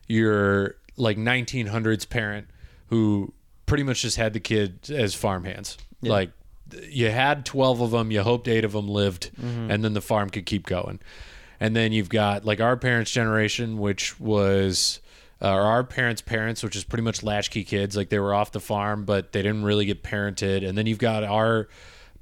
your 0.08 0.76
like 0.98 1.18
1900s 1.18 2.08
parent 2.08 2.48
who 2.88 3.34
pretty 3.66 3.84
much 3.84 4.02
just 4.02 4.18
had 4.18 4.34
the 4.34 4.40
kid 4.40 4.90
as 4.90 5.16
farmhands. 5.16 5.78
Like 6.02 6.32
you 6.90 7.10
had 7.10 7.46
12 7.46 7.82
of 7.82 7.92
them, 7.92 8.12
you 8.12 8.22
hoped 8.22 8.48
8 8.48 8.64
of 8.64 8.74
them 8.74 8.88
lived 8.88 9.32
mm-hmm. 9.36 9.72
and 9.72 9.84
then 9.84 9.94
the 9.94 10.02
farm 10.02 10.30
could 10.30 10.46
keep 10.46 10.66
going. 10.66 11.00
And 11.60 11.76
then 11.76 11.94
you've 11.94 12.10
got 12.10 12.46
like 12.46 12.60
our 12.60 12.78
parents' 12.78 13.12
generation 13.12 13.78
which 13.80 14.20
was 14.20 15.00
uh, 15.46 15.54
or 15.54 15.62
our 15.62 15.84
parents' 15.84 16.22
parents, 16.22 16.64
which 16.64 16.76
is 16.76 16.84
pretty 16.84 17.04
much 17.04 17.22
latchkey 17.22 17.64
kids. 17.64 17.96
Like 17.96 18.10
they 18.10 18.18
were 18.18 18.34
off 18.34 18.52
the 18.52 18.60
farm, 18.60 19.06
but 19.06 19.32
they 19.32 19.44
didn't 19.44 19.64
really 19.64 19.86
get 19.86 20.02
parented. 20.02 20.68
And 20.68 20.76
then 20.76 20.88
you've 20.88 20.98
got 20.98 21.24
our 21.24 21.68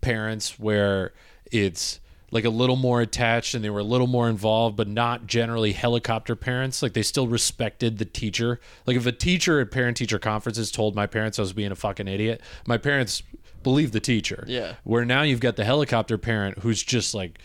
parents, 0.02 0.60
where 0.60 1.14
it's 1.50 2.02
like 2.32 2.44
a 2.44 2.50
little 2.50 2.76
more 2.76 3.00
attached 3.00 3.54
and 3.54 3.64
they 3.64 3.70
were 3.70 3.80
a 3.80 3.84
little 3.86 4.08
more 4.08 4.28
involved, 4.28 4.76
but 4.76 4.88
not 4.88 5.28
generally 5.28 5.72
helicopter 5.72 6.36
parents. 6.36 6.82
Like 6.82 6.94
they 6.94 7.04
still 7.04 7.28
respected 7.28 7.98
the 7.98 8.06
teacher. 8.06 8.60
Like 8.86 8.98
if 8.98 9.06
a 9.06 9.12
teacher 9.12 9.62
at 9.62 9.72
parent 9.72 9.96
teacher 9.96 10.20
conferences 10.20 10.72
told 10.72 10.96
my 10.96 11.06
parents 11.06 11.40
I 11.40 11.44
was 11.44 11.54
being 11.54 11.72
a 11.72 11.76
fucking 11.76 12.08
idiot, 12.08 12.42
my 12.68 12.78
parents 12.78 13.24
believed 13.62 13.94
the 13.94 14.00
teacher. 14.02 14.44
Yeah. 14.48 14.74
Where 14.84 15.06
now 15.06 15.22
you've 15.22 15.40
got 15.40 15.56
the 15.56 15.64
helicopter 15.64 16.18
parent 16.18 16.60
who's 16.60 16.84
just 16.84 17.14
like 17.14 17.40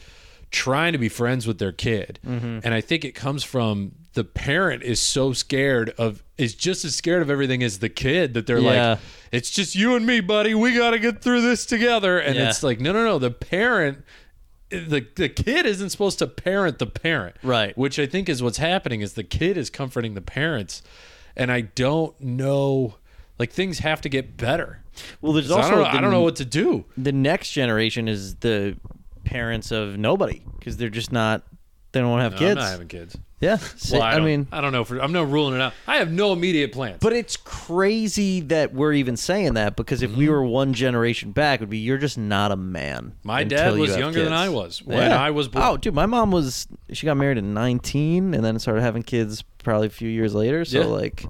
trying 0.51 0.93
to 0.93 0.99
be 0.99 1.11
friends 1.11 1.47
with 1.47 1.59
their 1.59 1.73
kid. 1.73 2.19
Mm-hmm. 2.27 2.61
And 2.65 2.75
I 2.75 2.81
think 2.81 3.05
it 3.05 3.15
comes 3.15 3.45
from 3.45 3.93
the 4.19 4.25
parent 4.25 4.83
is 4.83 5.01
so 5.01 5.33
scared 5.33 5.91
of 5.97 6.23
is 6.37 6.55
just 6.55 6.85
as 6.85 6.95
scared 6.97 7.23
of 7.23 7.31
everything 7.31 7.63
as 7.63 7.79
the 7.79 7.89
kid 7.89 8.35
that 8.35 8.47
they're 8.47 8.59
Yeah. 8.59 8.91
like 8.91 8.99
it's 9.33 9.51
just 9.51 9.75
you 9.77 9.95
and 9.95 10.05
me, 10.05 10.21
buddy. 10.21 10.55
We 10.55 10.75
got 10.75 10.91
to 10.91 10.99
get 10.99 11.23
through 11.23 11.43
this 11.43 11.65
together. 11.65 12.19
And 12.19 12.35
Yeah. 12.37 12.49
it's 12.49 12.63
like 12.63 12.81
no 12.81 12.93
no 12.93 13.05
no, 13.05 13.19
the 13.19 13.31
parent 13.31 14.05
the 14.71 15.07
the 15.17 15.29
kid 15.29 15.65
isn't 15.67 15.91
supposed 15.91 16.19
to 16.19 16.27
parent 16.27 16.79
the 16.79 16.87
parent. 16.87 17.37
Right. 17.43 17.77
Which 17.79 17.99
I 17.99 18.07
think 18.07 18.29
is 18.29 18.43
what's 18.43 18.59
happening 18.59 19.01
is 19.01 19.13
the 19.15 19.25
kid 19.25 19.57
is 19.57 19.71
comforting 19.71 20.15
the 20.15 20.21
parents. 20.21 20.83
And 21.37 21.51
I 21.53 21.61
don't 21.63 22.21
know 22.21 22.97
like 23.39 23.53
things 23.53 23.79
have 23.79 24.01
to 24.01 24.09
get 24.09 24.37
better. 24.37 24.81
Well, 25.21 25.33
there's 25.33 25.47
So 25.49 25.55
I 25.55 25.59
also 25.59 25.71
don't 25.71 25.79
know, 25.79 25.85
the, 25.85 25.97
I 25.97 26.01
don't 26.01 26.11
know 26.11 26.23
what 26.23 26.37
to 26.37 26.45
do. 26.45 26.85
the 26.97 27.13
next 27.13 27.53
generation 27.53 28.09
is 28.09 28.35
the 28.37 28.77
parents 29.25 29.71
of 29.71 29.97
nobody 29.97 30.43
because 30.59 30.77
they're 30.77 30.89
just 30.91 31.13
not 31.13 31.43
They 31.93 32.01
don't 32.01 32.11
want 32.11 32.21
to 32.21 32.25
have 32.25 32.33
No, 32.33 32.39
kids. 32.39 32.51
I'm 32.51 32.57
not 32.65 32.71
having 32.71 32.89
kids. 32.89 33.17
yeah. 33.41 33.57
Sa- 33.57 33.97
Well, 33.97 34.03
I, 34.03 34.11
I 34.13 34.17
don't- 34.17 34.25
mean, 34.27 34.47
I 34.53 34.61
don't 34.61 34.73
know. 34.73 34.85
For 34.85 35.01
I'm 35.01 35.11
not 35.13 35.31
ruling 35.31 35.55
it 35.55 35.61
out. 35.63 35.73
I 35.87 35.97
have 35.97 36.11
no 36.13 36.35
immediate 36.35 36.71
plans. 36.73 36.99
But 37.01 37.15
it's 37.15 37.37
crazy 37.39 38.41
that 38.41 38.75
we're 38.75 38.93
even 38.93 39.17
saying 39.17 39.55
that 39.55 39.75
because 39.75 40.03
if 40.03 40.11
Mm-hmm. 40.11 40.19
we 40.19 40.29
were 40.29 40.45
one 40.45 40.75
generation 40.75 41.33
back, 41.33 41.61
it 41.61 41.63
would 41.63 41.71
be 41.71 41.79
you're 41.79 41.97
just 41.97 42.19
not 42.19 42.53
a 42.53 42.57
man. 42.57 43.15
My 43.25 43.41
until 43.41 43.59
dad 43.59 43.75
you 43.75 43.81
was 43.81 43.91
have 43.93 43.99
younger 44.01 44.19
than 44.21 44.33
kids. 44.33 44.41
I 44.41 44.49
was 44.51 44.83
when 44.83 45.13
I 45.13 45.31
was 45.31 45.49
born. 45.49 45.65
Oh, 45.65 45.77
dude, 45.79 45.95
my 45.95 46.05
mom 46.07 46.31
was 46.31 46.69
she 46.93 47.07
got 47.07 47.17
married 47.17 47.39
at 47.39 47.45
19 47.45 48.35
and 48.35 48.45
then 48.45 48.59
started 48.59 48.83
having 48.83 49.03
kids 49.03 49.43
probably 49.65 49.87
a 49.87 49.91
few 49.91 50.11
years 50.11 50.35
later. 50.35 50.67
So 50.67 50.81
Yeah. 50.81 50.85
like, 50.87 51.25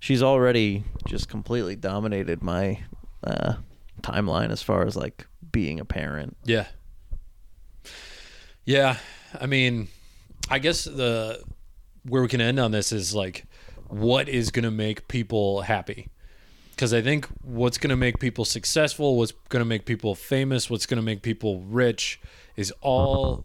she's 0.00 0.24
already 0.24 0.82
just 1.06 1.28
completely 1.28 1.76
dominated 1.76 2.42
my 2.42 2.80
uh, 3.22 3.54
timeline 4.02 4.50
as 4.50 4.60
far 4.60 4.84
as 4.86 4.96
like 4.96 5.26
being 5.52 5.78
a 5.78 5.84
parent. 5.84 6.36
Yeah. 6.44 6.66
Yeah. 8.64 8.96
I 9.40 9.46
mean, 9.46 9.88
I 10.48 10.58
guess 10.58 10.84
the 10.84 11.42
where 12.04 12.22
we 12.22 12.28
can 12.28 12.40
end 12.40 12.60
on 12.60 12.70
this 12.70 12.92
is 12.92 13.14
like 13.14 13.44
what 13.88 14.28
is 14.28 14.50
going 14.50 14.64
to 14.64 14.70
make 14.70 15.08
people 15.08 15.62
happy? 15.62 16.08
Cuz 16.76 16.92
I 16.92 17.02
think 17.02 17.26
what's 17.42 17.78
going 17.78 17.90
to 17.90 17.96
make 17.96 18.18
people 18.18 18.44
successful, 18.44 19.16
what's 19.16 19.32
going 19.48 19.60
to 19.60 19.68
make 19.68 19.84
people 19.86 20.14
famous, 20.14 20.68
what's 20.68 20.86
going 20.86 20.96
to 20.98 21.02
make 21.02 21.22
people 21.22 21.60
rich 21.60 22.20
is 22.56 22.72
all 22.80 23.44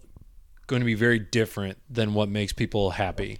going 0.67 0.81
to 0.81 0.85
be 0.85 0.93
very 0.95 1.19
different 1.19 1.77
than 1.89 2.13
what 2.13 2.29
makes 2.29 2.53
people 2.53 2.91
happy. 2.91 3.37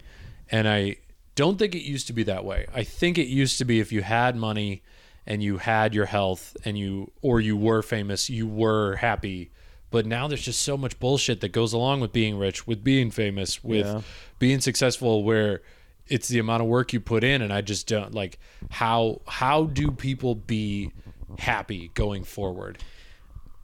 And 0.51 0.67
I 0.67 0.97
don't 1.35 1.57
think 1.57 1.75
it 1.75 1.83
used 1.83 2.07
to 2.07 2.13
be 2.13 2.23
that 2.23 2.43
way. 2.43 2.65
I 2.73 2.83
think 2.83 3.17
it 3.17 3.27
used 3.27 3.57
to 3.59 3.65
be 3.65 3.79
if 3.79 3.91
you 3.91 4.01
had 4.01 4.35
money 4.35 4.81
and 5.25 5.43
you 5.43 5.57
had 5.57 5.93
your 5.93 6.07
health 6.07 6.57
and 6.65 6.77
you 6.77 7.11
or 7.21 7.39
you 7.39 7.55
were 7.55 7.81
famous, 7.81 8.29
you 8.29 8.47
were 8.47 8.95
happy. 8.95 9.51
But 9.91 10.05
now 10.05 10.27
there's 10.27 10.43
just 10.43 10.61
so 10.61 10.77
much 10.77 10.99
bullshit 10.99 11.41
that 11.41 11.49
goes 11.51 11.73
along 11.73 12.01
with 12.01 12.11
being 12.13 12.37
rich, 12.37 12.67
with 12.67 12.83
being 12.83 13.09
famous, 13.11 13.63
with 13.63 13.85
Yeah. 13.87 14.01
being 14.37 14.59
successful 14.61 15.23
where 15.23 15.61
it's 16.07 16.27
the 16.27 16.39
amount 16.39 16.61
of 16.61 16.67
work 16.67 16.93
you 16.93 16.99
put 16.99 17.23
in 17.23 17.41
and 17.41 17.51
I 17.53 17.61
just 17.61 17.87
don't 17.87 18.13
like 18.13 18.39
how 18.71 19.21
how 19.27 19.65
do 19.65 19.91
people 19.91 20.35
be 20.35 20.91
happy 21.39 21.89
going 21.93 22.23
forward? 22.23 22.79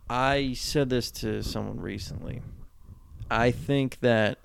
I 0.10 0.54
said 0.54 0.90
this 0.90 1.10
to 1.12 1.42
someone 1.44 1.80
recently. 1.80 2.42
I 3.32 3.52
think 3.52 4.00
that 4.02 4.40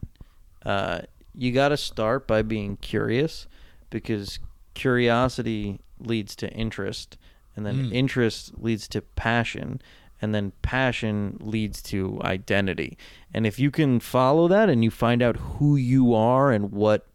uh, 0.65 1.01
you 1.35 1.53
got 1.53 1.69
to 1.69 1.77
start 1.77 2.27
by 2.27 2.43
being 2.43 2.77
curious 2.79 3.47
because 3.91 4.39
curiosity 4.75 5.81
leads 5.99 6.35
to 6.37 6.51
interest, 6.53 7.17
and 7.55 7.65
then 7.67 7.91
Mm. 7.91 7.93
interest 7.95 8.53
leads 8.59 8.89
to 8.89 9.03
passion, 9.03 9.81
and 10.23 10.35
then 10.35 10.53
passion 10.63 11.39
leads 11.41 11.83
to 11.83 12.21
identity. 12.23 12.99
And 13.33 13.47
if 13.47 13.59
you 13.59 13.71
can 13.71 14.01
follow 14.01 14.49
that 14.49 14.69
and 14.69 14.85
you 14.85 14.91
find 14.91 15.23
out 15.23 15.37
who 15.37 15.77
you 15.77 16.15
are 16.15 16.51
and 16.51 16.73
what 16.73 17.07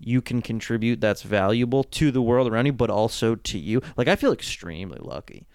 you 0.00 0.20
can 0.20 0.42
contribute 0.42 1.00
that's 1.00 1.22
valuable 1.22 1.84
to 1.84 2.10
the 2.10 2.22
world 2.22 2.50
around 2.50 2.66
you, 2.66 2.72
but 2.72 2.90
also 2.90 3.34
to 3.34 3.58
you, 3.58 3.80
like 3.96 4.08
I 4.08 4.16
feel 4.16 4.32
extremely 4.32 4.98
lucky. 5.00 5.46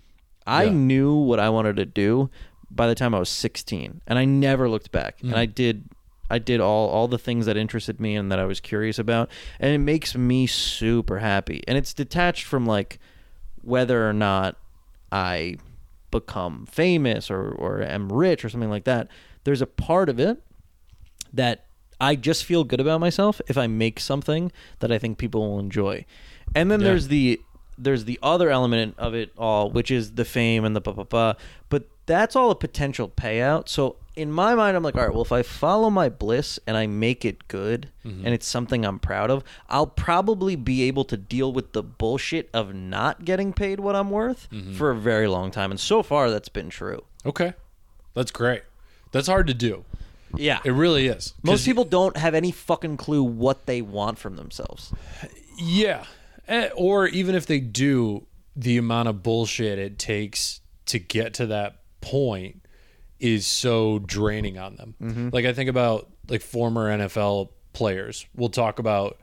I 0.47 0.63
Yeah. 0.63 0.71
knew 0.71 1.13
what 1.13 1.39
I 1.39 1.49
wanted 1.49 1.75
to 1.77 1.85
do 1.85 2.29
by 2.71 2.87
the 2.87 2.95
time 2.95 3.13
I 3.13 3.19
was 3.19 3.29
16 3.29 4.01
and 4.07 4.19
I 4.19 4.25
never 4.25 4.69
looked 4.69 4.91
back. 4.91 5.21
And 5.21 5.31
mm. 5.31 5.37
I 5.37 5.45
did 5.45 5.85
I 6.31 6.37
did 6.37 6.59
all 6.59 6.89
all 6.89 7.07
the 7.07 7.17
things 7.17 7.47
that 7.47 7.57
interested 7.57 7.99
me 7.99 8.15
and 8.15 8.31
that 8.31 8.37
I 8.39 8.45
was 8.45 8.59
curious 8.59 8.99
about 8.99 9.29
and 9.59 9.71
it 9.71 9.79
makes 9.79 10.15
me 10.15 10.45
super 10.47 11.19
happy. 11.19 11.63
And 11.67 11.77
it's 11.77 11.93
detached 11.93 12.45
from 12.45 12.65
like 12.65 12.99
whether 13.61 14.07
or 14.07 14.13
not 14.13 14.55
I 15.11 15.57
become 16.11 16.65
famous 16.65 17.29
or 17.29 17.49
or 17.51 17.81
am 17.81 18.11
rich 18.11 18.43
or 18.45 18.49
something 18.49 18.69
like 18.69 18.83
that. 18.85 19.07
There's 19.43 19.61
a 19.61 19.67
part 19.67 20.09
of 20.09 20.19
it 20.19 20.41
that 21.33 21.65
I 22.01 22.15
just 22.15 22.43
feel 22.45 22.63
good 22.63 22.79
about 22.79 22.99
myself 22.99 23.41
if 23.47 23.57
I 23.57 23.67
make 23.67 23.99
something 23.99 24.51
that 24.79 24.91
I 24.91 24.97
think 24.97 25.17
people 25.17 25.41
will 25.49 25.59
enjoy. 25.59 26.05
And 26.55 26.71
then 26.71 26.79
Yeah. 26.81 26.87
there's 26.87 27.07
the 27.09 27.39
there's 27.77 28.03
the 28.05 28.19
other 28.21 28.49
element 28.49 28.95
of 28.97 29.13
it 29.13 29.31
all, 29.37 29.69
which 29.71 29.89
is 29.89 30.15
the 30.15 30.25
fame 30.25 30.65
and 30.65 30.75
the 30.75 30.81
blah 30.81 30.93
blah 30.93 31.03
blah. 31.05 31.33
But 31.69 31.87
that's 32.07 32.35
all 32.35 32.51
a 32.51 32.55
potential 32.55 33.07
payout. 33.09 33.69
So 33.69 33.95
in 34.19 34.31
my 34.31 34.53
mind, 34.55 34.75
I'm 34.75 34.83
like, 34.83 34.95
all 34.95 35.01
right, 35.03 35.11
well, 35.13 35.21
if 35.21 35.31
I 35.31 35.41
follow 35.43 35.89
my 35.89 36.09
bliss 36.09 36.59
and 36.67 36.75
I 36.77 36.87
make 36.87 37.23
it 37.25 37.47
good 37.47 37.89
and 38.03 38.27
it's 38.27 38.47
something 38.47 38.85
I'm 38.85 38.99
proud 38.99 39.29
of, 39.31 39.43
I'll 39.69 39.87
probably 39.87 40.55
be 40.55 40.83
able 40.83 41.03
to 41.05 41.15
deal 41.17 41.53
with 41.53 41.73
the 41.73 41.83
bullshit 41.83 42.49
of 42.53 42.73
not 42.73 43.23
getting 43.25 43.53
paid 43.53 43.79
what 43.79 43.95
I'm 43.95 44.09
worth 44.09 44.47
for 44.75 44.89
a 44.91 44.95
very 44.95 45.27
long 45.27 45.51
time. 45.51 45.71
And 45.71 45.79
so 45.79 46.03
far, 46.03 46.29
that's 46.29 46.49
been 46.49 46.69
true. 46.69 47.03
Okay. 47.25 47.53
That's 48.15 48.31
great. 48.31 48.63
That's 49.11 49.27
hard 49.27 49.47
to 49.47 49.53
do. 49.53 49.85
Yeah. 50.35 50.59
It 50.63 50.71
really 50.71 51.07
is. 51.07 51.33
Most 51.43 51.65
people 51.65 51.85
don't 51.85 52.17
have 52.17 52.33
any 52.35 52.51
fucking 52.51 52.97
clue 52.97 53.23
what 53.23 53.65
they 53.65 53.81
want 53.81 54.17
from 54.19 54.35
themselves. 54.35 54.91
Yeah. 55.57 56.05
Eh, 56.47 56.69
Or 56.75 57.07
even 57.07 57.35
if 57.35 57.45
they 57.45 57.59
do, 57.59 58.25
the 58.55 58.77
amount 58.77 59.07
of 59.07 59.23
bullshit 59.23 59.79
it 59.79 59.97
takes 59.99 60.61
to 60.87 60.99
get 60.99 61.33
to 61.35 61.45
that 61.47 61.77
point 62.01 62.63
is 63.19 63.45
so 63.47 63.99
draining 63.99 64.57
on 64.57 64.75
them. 64.75 64.95
Mm-hmm. 65.01 65.29
Like 65.33 65.45
I 65.45 65.53
think 65.53 65.69
about 65.69 66.09
like 66.29 66.41
former 66.41 66.89
NFL 66.97 67.49
players. 67.73 68.25
We'll 68.35 68.49
talk 68.49 68.79
about 68.79 69.17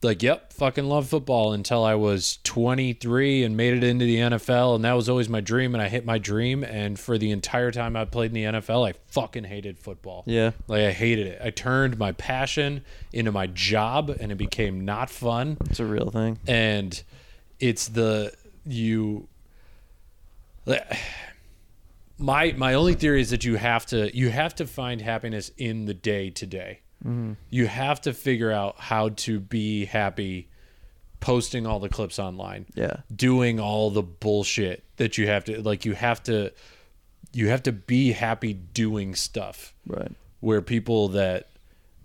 like, 0.00 0.22
yep, 0.22 0.52
fucking 0.52 0.84
love 0.84 1.08
football 1.08 1.52
until 1.52 1.82
I 1.82 1.96
was 1.96 2.38
23 2.44 3.42
and 3.42 3.56
made 3.56 3.74
it 3.74 3.82
into 3.82 4.04
the 4.04 4.16
NFL 4.16 4.76
and 4.76 4.84
that 4.84 4.92
was 4.92 5.08
always 5.08 5.28
my 5.28 5.40
dream 5.40 5.74
and 5.74 5.82
I 5.82 5.88
hit 5.88 6.04
my 6.06 6.18
dream 6.18 6.62
and 6.62 6.96
for 6.96 7.18
the 7.18 7.32
entire 7.32 7.72
time 7.72 7.96
I 7.96 8.04
played 8.04 8.30
in 8.30 8.34
the 8.52 8.60
NFL, 8.60 8.88
I 8.88 8.92
fucking 9.08 9.42
hated 9.44 9.78
football. 9.78 10.22
Yeah. 10.26 10.52
Like 10.68 10.82
I 10.82 10.92
hated 10.92 11.26
it. 11.26 11.40
I 11.42 11.50
turned 11.50 11.98
my 11.98 12.12
passion 12.12 12.84
into 13.12 13.32
my 13.32 13.48
job 13.48 14.10
and 14.20 14.30
it 14.30 14.36
became 14.36 14.84
not 14.84 15.10
fun 15.10 15.56
It's 15.68 15.80
a 15.80 15.84
real 15.84 16.10
thing. 16.10 16.38
and 16.46 17.02
it's 17.58 17.88
the 17.88 18.32
you 18.64 19.26
my 22.18 22.52
my 22.56 22.74
only 22.74 22.94
theory 22.94 23.20
is 23.20 23.30
that 23.30 23.44
you 23.44 23.56
have 23.56 23.86
to 23.86 24.14
you 24.16 24.28
have 24.30 24.54
to 24.56 24.66
find 24.66 25.00
happiness 25.00 25.50
in 25.56 25.84
the 25.86 25.94
day 25.94 26.30
to 26.30 26.46
day 26.46 26.80
you 27.48 27.66
have 27.68 28.00
to 28.00 28.12
figure 28.12 28.50
out 28.50 28.74
how 28.78 29.08
to 29.10 29.38
be 29.38 29.84
happy 29.84 30.48
posting 31.20 31.64
all 31.66 31.78
the 31.78 31.88
clips 31.88 32.18
online 32.18 32.66
Yeah. 32.74 32.96
doing 33.14 33.60
all 33.60 33.90
the 33.90 34.02
bullshit 34.02 34.82
that 34.96 35.16
you 35.16 35.28
have 35.28 35.44
to 35.44 35.62
like 35.62 35.84
you 35.84 35.94
have 35.94 36.22
to 36.24 36.50
you 37.32 37.48
have 37.48 37.62
to 37.64 37.72
be 37.72 38.10
happy 38.12 38.52
doing 38.52 39.14
stuff 39.14 39.74
Right. 39.86 40.10
where 40.40 40.60
people 40.60 41.08
that 41.10 41.48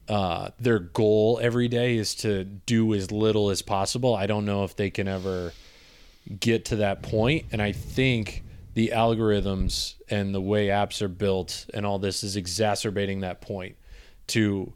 uh, 0.08 0.50
their 0.60 0.80
goal 0.80 1.40
every 1.42 1.68
day 1.70 1.98
is 1.98 2.14
to 2.16 2.44
do 2.44 2.94
as 2.94 3.10
little 3.10 3.50
as 3.50 3.62
possible. 3.62 4.14
I 4.14 4.26
don't 4.28 4.44
know 4.46 4.66
if 4.66 4.76
they 4.76 4.90
can 4.90 5.08
ever 5.08 5.54
get 6.42 6.66
to 6.66 6.76
that 6.78 7.02
point, 7.02 7.46
and 7.54 7.62
I 7.62 7.72
think 7.72 8.43
the 8.74 8.92
algorithms 8.94 9.96
and 10.10 10.34
the 10.34 10.42
way 10.42 10.68
apps 10.68 11.02
are 11.02 11.08
built 11.08 11.66
and 11.74 11.86
all 11.86 12.00
this 12.00 12.24
is 12.24 12.36
exacerbating 12.36 13.20
that 13.22 13.42
point. 13.42 13.76
To 14.28 14.74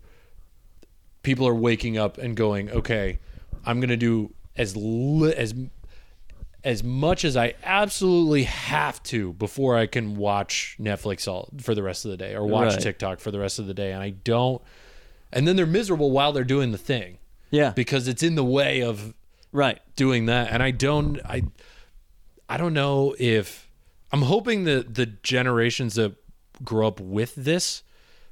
people 1.23 1.47
are 1.47 1.55
waking 1.55 1.97
up 1.97 2.17
and 2.17 2.35
going, 2.35 2.69
okay, 2.69 3.19
I'm 3.65 3.79
gonna 3.79 3.97
do 3.97 4.33
as 4.55 4.75
li- 4.75 5.33
as 5.33 5.53
as 6.63 6.83
much 6.83 7.23
as 7.23 7.37
I 7.37 7.53
absolutely 7.63 8.43
have 8.43 9.01
to 9.03 9.31
before 9.33 9.77
I 9.77 9.85
can 9.87 10.17
watch 10.17 10.75
Netflix 10.79 11.27
all 11.27 11.49
for 11.61 11.73
the 11.73 11.83
rest 11.83 12.03
of 12.03 12.11
the 12.11 12.17
day 12.17 12.35
or 12.35 12.45
watch 12.45 12.73
Right. 12.73 12.81
TikTok 12.81 13.19
for 13.19 13.31
the 13.31 13.39
rest 13.39 13.57
of 13.59 13.67
the 13.67 13.73
day. 13.73 13.93
And 13.93 14.03
I 14.03 14.09
don't, 14.09 14.61
and 15.31 15.47
then 15.47 15.55
they're 15.55 15.65
miserable 15.65 16.11
while 16.11 16.33
they're 16.33 16.43
doing 16.43 16.71
the 16.73 16.77
thing 16.77 17.19
Yeah. 17.51 17.69
because 17.71 18.07
it's 18.09 18.21
in 18.23 18.35
the 18.35 18.43
way 18.43 18.81
of 18.81 19.13
right. 19.53 19.79
doing 19.95 20.25
that. 20.25 20.51
And 20.51 20.61
I 20.61 20.71
don't, 20.71 21.19
I, 21.23 21.43
I 22.49 22.57
don't 22.57 22.73
know 22.73 23.15
if 23.17 23.66
I'm 24.11 24.23
hoping 24.23 24.63
that 24.63 24.95
the 24.95 25.05
generations 25.05 25.95
that 25.95 26.15
grow 26.63 26.87
up 26.87 26.99
with 26.99 27.35
this 27.35 27.83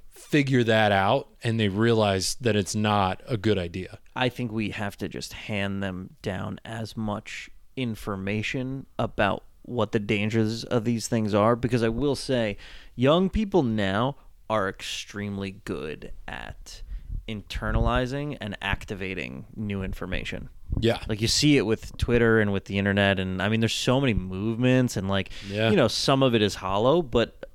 figure 0.10 0.64
that 0.64 0.92
out 0.92 1.28
and 1.44 1.60
they 1.60 1.68
realize 1.68 2.36
that 2.36 2.56
it's 2.56 2.76
not 2.76 3.22
a 3.28 3.38
good 3.38 3.58
idea. 3.58 4.00
I 4.16 4.30
think 4.30 4.52
we 4.52 4.70
have 4.70 4.98
to 4.98 5.10
just 5.10 5.34
hand 5.34 5.84
them 5.84 6.16
down 6.22 6.60
as 6.64 6.96
much 6.96 7.50
information 7.76 8.86
about 8.98 9.44
what 9.64 9.92
the 9.92 10.00
dangers 10.00 10.64
of 10.64 10.86
these 10.86 11.08
things 11.08 11.34
are 11.34 11.56
because 11.56 11.84
I 11.84 11.90
will 11.90 12.16
say 12.16 12.58
young 12.96 13.30
people 13.30 13.64
now 13.64 14.16
are 14.50 14.70
extremely 14.70 15.52
good 15.66 16.12
at 16.28 16.84
internalizing 17.28 18.38
and 18.40 18.56
activating 18.62 19.46
new 19.56 19.84
information. 19.84 20.50
Yeah. 20.80 21.00
Like 21.08 21.22
you 21.22 21.28
see 21.28 21.58
it 21.58 21.66
with 21.66 21.96
Twitter 21.98 22.40
and 22.40 22.52
with 22.52 22.66
the 22.66 22.78
internet 22.78 23.20
and 23.20 23.42
I 23.42 23.50
mean 23.50 23.60
there's 23.62 23.74
so 23.74 24.00
many 24.02 24.14
movements 24.14 24.98
and 24.98 25.08
like 25.08 25.30
Yeah. 25.50 25.70
you 25.70 25.76
know 25.76 25.88
some 25.88 26.22
of 26.24 26.36
it 26.36 26.42
is 26.42 26.56
hollow 26.56 27.02
but 27.02 27.46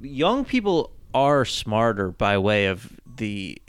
young 0.00 0.44
people 0.44 0.92
are 1.12 1.44
smarter 1.44 2.10
by 2.12 2.38
way 2.38 2.66
of 2.66 2.92
the 3.16 3.60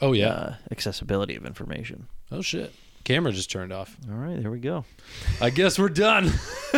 Oh 0.00 0.12
yeah. 0.12 0.28
uh, 0.28 0.54
accessibility 0.70 1.34
of 1.34 1.44
information. 1.44 2.06
oh 2.30 2.40
shit. 2.42 2.72
Camera 3.04 3.32
just 3.32 3.50
turned 3.50 3.72
off. 3.72 3.96
All 4.10 4.16
right, 4.16 4.38
there 4.40 4.50
we 4.50 4.58
go. 4.60 4.84
I 5.40 5.48
guess 5.48 5.78
we're 5.78 5.88
done. 5.88 6.26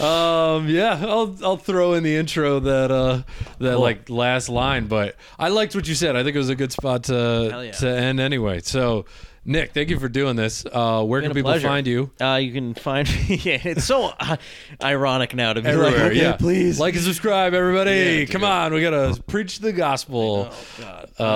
um, 0.00 0.68
yeah, 0.68 1.00
I'll 1.06 1.36
I'll 1.42 1.56
throw 1.56 1.94
in 1.94 2.02
the 2.02 2.16
intro 2.16 2.60
that 2.60 2.90
uh 2.90 3.22
that 3.58 3.72
Cool. 3.72 3.80
like 3.80 4.10
last 4.10 4.48
line, 4.48 4.86
but 4.88 5.16
I 5.38 5.48
liked 5.48 5.74
what 5.74 5.88
you 5.88 5.94
said. 5.94 6.16
I 6.16 6.22
think 6.22 6.34
it 6.34 6.38
was 6.38 6.50
a 6.50 6.54
good 6.54 6.72
spot 6.72 7.04
to 7.04 7.62
yeah. 7.66 7.72
to 7.72 7.88
end 7.88 8.20
anyway. 8.20 8.60
So, 8.62 9.06
Nick, 9.46 9.72
thank 9.72 9.90
you 9.90 9.98
for 10.00 10.08
doing 10.08 10.34
this. 10.36 10.66
Uh, 10.70 11.04
where 11.04 11.22
can 11.22 11.32
people 11.32 11.50
pleasure. 11.52 11.68
find 11.68 11.86
you? 11.86 12.10
Uh, 12.20 12.34
you 12.42 12.52
can 12.52 12.74
find 12.74 13.08
me. 13.08 13.36
Yeah, 13.44 13.60
it's 13.62 13.84
so 13.84 14.12
uh, 14.18 14.36
ironic 14.82 15.34
now 15.34 15.52
to 15.52 15.62
be 15.62 15.68
Everywhere, 15.68 15.90
like, 15.92 16.00
okay, 16.10 16.16
yeah. 16.20 16.36
please. 16.36 16.80
like 16.80 16.94
and 16.94 17.02
subscribe, 17.04 17.54
everybody. 17.54 17.90
Yeah, 18.20 18.24
Come 18.26 18.40
dude. 18.40 18.50
on, 18.50 18.74
we 18.74 18.80
gotta 18.82 19.22
preach 19.28 19.60
the 19.60 19.72
gospel. 19.72 20.48
Oh 20.50 20.66
God. 20.80 21.10
Um, 21.20 21.26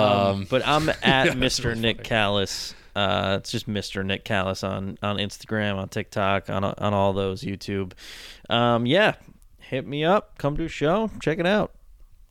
Um, 0.41 0.47
but 0.49 0.67
I'm 0.67 0.89
at 1.03 1.25
yeah, 1.27 1.33
Mr. 1.33 1.65
real 1.71 1.77
Nick 1.77 2.03
Callas. 2.03 2.75
Uh, 2.95 3.37
it's 3.39 3.49
just 3.51 3.69
Mr. 3.69 4.05
Nick 4.05 4.25
Callas 4.25 4.63
on 4.63 4.97
on 5.01 5.17
Instagram, 5.17 5.77
on 5.77 5.87
TikTok, 5.87 6.49
on 6.49 6.65
on 6.65 6.93
all 6.93 7.13
those 7.13 7.41
YouTube. 7.43 7.93
Um, 8.49 8.85
yeah, 8.85 9.15
hit 9.59 9.87
me 9.87 10.03
up. 10.03 10.37
Come 10.37 10.57
to 10.57 10.65
a 10.65 10.67
show. 10.67 11.09
Check 11.21 11.39
it 11.39 11.45
out. 11.47 11.71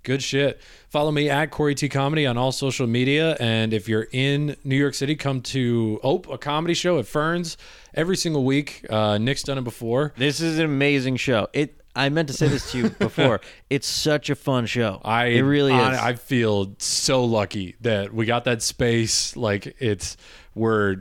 Good 0.03 0.23
shit. 0.23 0.61
Follow 0.89 1.11
me 1.11 1.29
at 1.29 1.51
Corey 1.51 1.75
T 1.75 1.89
Comedy 1.89 2.27
on 2.27 2.37
all 2.39 2.53
social 2.53 2.87
media. 2.87 3.37
And 3.39 3.73
if 3.75 3.89
you're 3.89 4.09
in 4.13 4.57
New 4.65 4.77
York 4.77 4.95
City, 4.95 5.15
come 5.15 5.41
to 5.43 6.01
Ope, 6.03 6.29
a 6.31 6.39
comedy 6.39 6.75
show 6.75 6.99
at 6.99 7.07
Ferns 7.07 7.57
every 7.95 8.17
single 8.17 8.45
week. 8.45 8.85
Uh, 8.89 9.19
Nick's 9.19 9.43
done 9.43 9.59
it 9.59 9.65
before. 9.65 10.15
This 10.17 10.41
is 10.41 10.59
an 10.59 10.65
amazing 10.65 11.17
show. 11.17 11.49
It. 11.53 11.77
I 11.95 12.09
meant 12.09 12.29
to 12.29 12.35
say 12.35 12.47
this 12.47 12.71
to 12.71 12.79
you 12.79 12.91
before. 13.01 13.41
it's 13.69 13.87
such 13.89 14.31
a 14.31 14.37
fun 14.37 14.67
show. 14.67 15.01
I 15.05 15.27
it 15.27 15.41
really 15.41 15.75
is. 15.75 15.81
I, 15.99 16.11
I 16.11 16.15
feel 16.15 16.75
so 16.79 17.25
lucky 17.25 17.75
that 17.81 18.15
we 18.15 18.27
got 18.27 18.45
that 18.45 18.63
space. 18.63 19.37
Like 19.37 19.75
it's 19.81 20.17
we're 20.55 20.99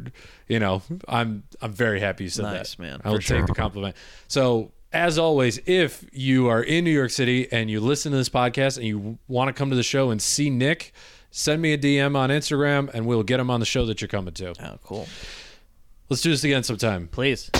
you 0.47 0.59
know 0.59 0.81
I'm 1.07 1.43
I'm 1.61 1.71
very 1.73 1.99
happy 1.99 2.23
you 2.25 2.29
said 2.31 2.43
Nice, 2.43 2.75
that. 2.75 2.81
man, 2.81 3.01
I 3.05 3.11
will 3.11 3.19
sure. 3.19 3.37
take 3.37 3.45
the 3.45 3.53
compliment. 3.53 3.95
So 4.27 4.71
as 4.91 5.19
always, 5.19 5.59
if 5.65 6.05
you 6.11 6.47
are 6.47 6.63
in 6.63 6.83
New 6.83 6.91
York 6.91 7.11
City 7.11 7.51
and 7.51 7.69
you 7.69 7.79
listen 7.79 8.11
to 8.11 8.17
this 8.17 8.29
podcast 8.29 8.77
and 8.77 8.85
you 8.85 9.19
want 9.27 9.47
to 9.49 9.53
come 9.53 9.69
to 9.69 9.75
the 9.75 9.83
show 9.83 10.09
and 10.09 10.21
see 10.21 10.49
Nick, 10.49 10.93
send 11.31 11.61
me 11.61 11.73
a 11.73 11.77
DM 11.77 12.15
on 12.15 12.29
Instagram 12.29 12.89
and 12.93 13.05
we'll 13.05 13.23
get 13.23 13.39
him 13.39 13.49
on 13.51 13.59
the 13.59 13.65
show 13.65 13.85
that 13.85 14.01
you're 14.01 14.07
coming 14.07 14.33
to. 14.35 14.53
oh, 14.63 14.79
cool. 14.83 15.07
Let's 16.09 16.21
do 16.23 16.31
this 16.31 16.43
again 16.43 16.63
sometime. 16.63 17.07
Please. 17.07 17.51